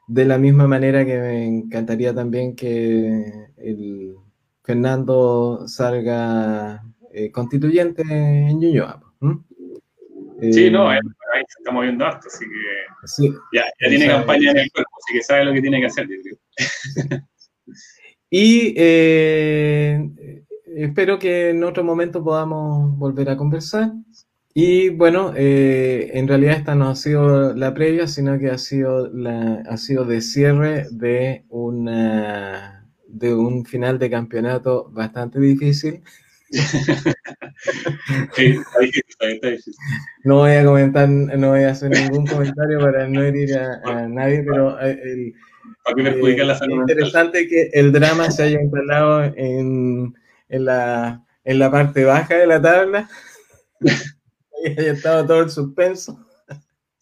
de 0.06 0.24
la 0.26 0.36
misma 0.36 0.68
manera 0.68 1.04
que 1.06 1.18
me 1.18 1.46
encantaría 1.46 2.14
también 2.14 2.54
que 2.54 3.48
el 3.56 4.16
Fernando 4.66 5.66
salga 5.66 6.82
constituyente 7.32 8.02
en 8.02 8.60
Ñuñoa. 8.60 9.00
Sí, 10.40 10.70
no, 10.70 10.88
ahí, 10.88 10.98
se 11.48 11.60
está 11.60 11.72
moviendo 11.72 12.04
harto, 12.04 12.28
así 12.28 12.44
que 12.44 13.30
ya, 13.52 13.64
tiene 13.78 14.06
campaña 14.06 14.50
en 14.50 14.58
el 14.58 14.70
cuerpo, 14.70 14.90
así 15.02 15.14
que 15.14 15.22
sabe 15.22 15.44
lo 15.46 15.52
que 15.52 15.62
tiene 15.62 15.80
que 15.80 15.86
hacer, 15.86 16.06
Y 18.28 18.74
eh, 18.76 20.10
espero 20.66 21.18
que 21.18 21.50
en 21.50 21.62
otro 21.64 21.84
momento 21.84 22.22
podamos 22.24 22.98
volver 22.98 23.30
a 23.30 23.36
conversar. 23.36 23.92
Y 24.52 24.88
bueno, 24.90 25.32
eh, 25.36 26.10
en 26.14 26.26
realidad 26.26 26.56
esta 26.56 26.74
no 26.74 26.88
ha 26.88 26.96
sido 26.96 27.54
la 27.54 27.72
previa, 27.72 28.06
sino 28.06 28.38
que 28.38 28.50
ha 28.50 28.58
sido, 28.58 29.08
la, 29.12 29.62
ha 29.68 29.76
sido 29.76 30.04
de 30.04 30.20
cierre 30.20 30.86
de, 30.90 31.44
una, 31.50 32.75
de 33.18 33.34
un 33.34 33.64
final 33.64 33.98
de 33.98 34.10
campeonato 34.10 34.90
bastante 34.90 35.40
difícil. 35.40 36.02
No 40.24 40.36
voy 40.36 40.52
a 40.52 40.64
comentar, 40.64 41.08
no 41.08 41.48
voy 41.50 41.62
a 41.62 41.70
hacer 41.70 41.90
ningún 41.90 42.26
comentario 42.26 42.78
para 42.78 43.08
no 43.08 43.22
herir 43.22 43.58
a, 43.58 44.06
nadie, 44.08 44.44
pero 44.44 44.80
eh, 44.80 45.00
el, 45.02 45.34
eh, 45.96 46.66
interesante 46.70 47.48
que 47.48 47.70
el 47.72 47.92
drama 47.92 48.30
se 48.30 48.44
haya 48.44 48.60
instalado 48.60 49.24
en, 49.24 50.14
en, 50.48 50.64
la, 50.64 51.24
en 51.44 51.58
la 51.58 51.70
parte 51.70 52.04
baja 52.04 52.36
de 52.36 52.46
la 52.46 52.62
tabla 52.62 53.08
y 53.80 54.68
haya 54.78 54.92
estado 54.92 55.26
todo 55.26 55.42
el 55.42 55.50
suspenso. 55.50 56.25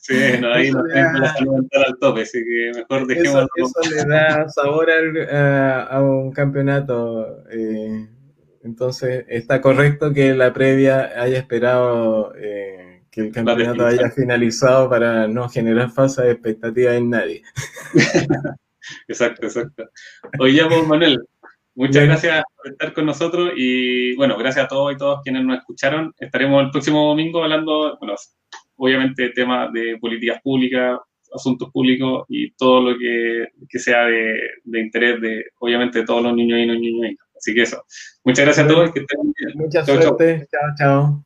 Sí, 0.07 0.15
no, 0.39 0.53
ahí 0.53 0.71
no 0.71 0.85
tenemos 0.85 1.19
la 1.19 1.33
salud 1.35 1.55
mental 1.55 1.85
al 1.87 1.99
tope, 1.99 2.23
así 2.23 2.45
que 2.45 2.73
mejor 2.75 3.07
dejemos. 3.07 3.47
Eso, 3.57 3.73
eso 3.81 3.95
le 3.95 4.05
da 4.05 4.49
sabor 4.51 4.89
a, 4.91 5.83
a, 5.85 6.03
un 6.03 6.31
campeonato. 6.31 7.43
Eh, 7.51 8.07
entonces, 8.63 9.25
está 9.29 9.63
correcto 9.63 10.13
que 10.13 10.35
la 10.35 10.53
previa 10.53 11.11
haya 11.19 11.39
esperado 11.39 12.35
eh, 12.37 13.05
que 13.11 13.23
el 13.23 13.33
campeonato 13.33 13.87
haya 13.87 14.11
finalizado 14.11 14.91
para 14.91 15.27
no 15.27 15.49
generar 15.49 15.91
falsas 15.91 16.27
expectativas 16.27 16.97
en 16.97 17.09
nadie. 17.09 17.43
exacto, 19.09 19.47
exacto. 19.47 19.89
Oye, 20.39 20.67
pues, 20.67 20.87
Manuel, 20.87 21.19
muchas 21.75 22.05
gracias 22.05 22.43
por 22.55 22.73
estar 22.73 22.93
con 22.93 23.07
nosotros 23.07 23.53
y, 23.57 24.15
bueno, 24.17 24.37
gracias 24.37 24.67
a 24.67 24.69
todos 24.69 24.93
y 24.93 24.99
todos 24.99 25.23
quienes 25.23 25.45
nos 25.45 25.61
escucharon. 25.61 26.13
Estaremos 26.19 26.63
el 26.63 26.71
próximo 26.71 27.09
domingo 27.09 27.43
hablando, 27.43 27.97
bueno, 27.99 28.17
obviamente 28.77 29.31
temas 29.31 29.73
de 29.73 29.97
políticas 29.99 30.41
públicas, 30.43 30.99
asuntos 31.35 31.71
públicos 31.71 32.25
y 32.29 32.53
todo 32.53 32.91
lo 32.91 32.99
que, 32.99 33.49
sea 33.79 34.05
de, 34.05 34.39
interés 34.73 35.21
de, 35.21 35.45
obviamente, 35.59 36.01
de 36.01 36.05
todos 36.05 36.23
los 36.23 36.35
niños 36.35 36.59
y 36.59 36.67
niños. 36.67 37.17
Así 37.37 37.55
que 37.55 37.63
eso. 37.63 37.83
Muchas 38.25 38.45
gracias 38.45 38.67
a 38.67 38.69
todos. 38.69 38.93
Que 38.93 39.01
estén 39.01 39.33
bien. 39.37 39.53
Mucha 39.57 39.85
suerte. 39.85 40.47
chao. 40.51 40.75
chao. 40.79 41.25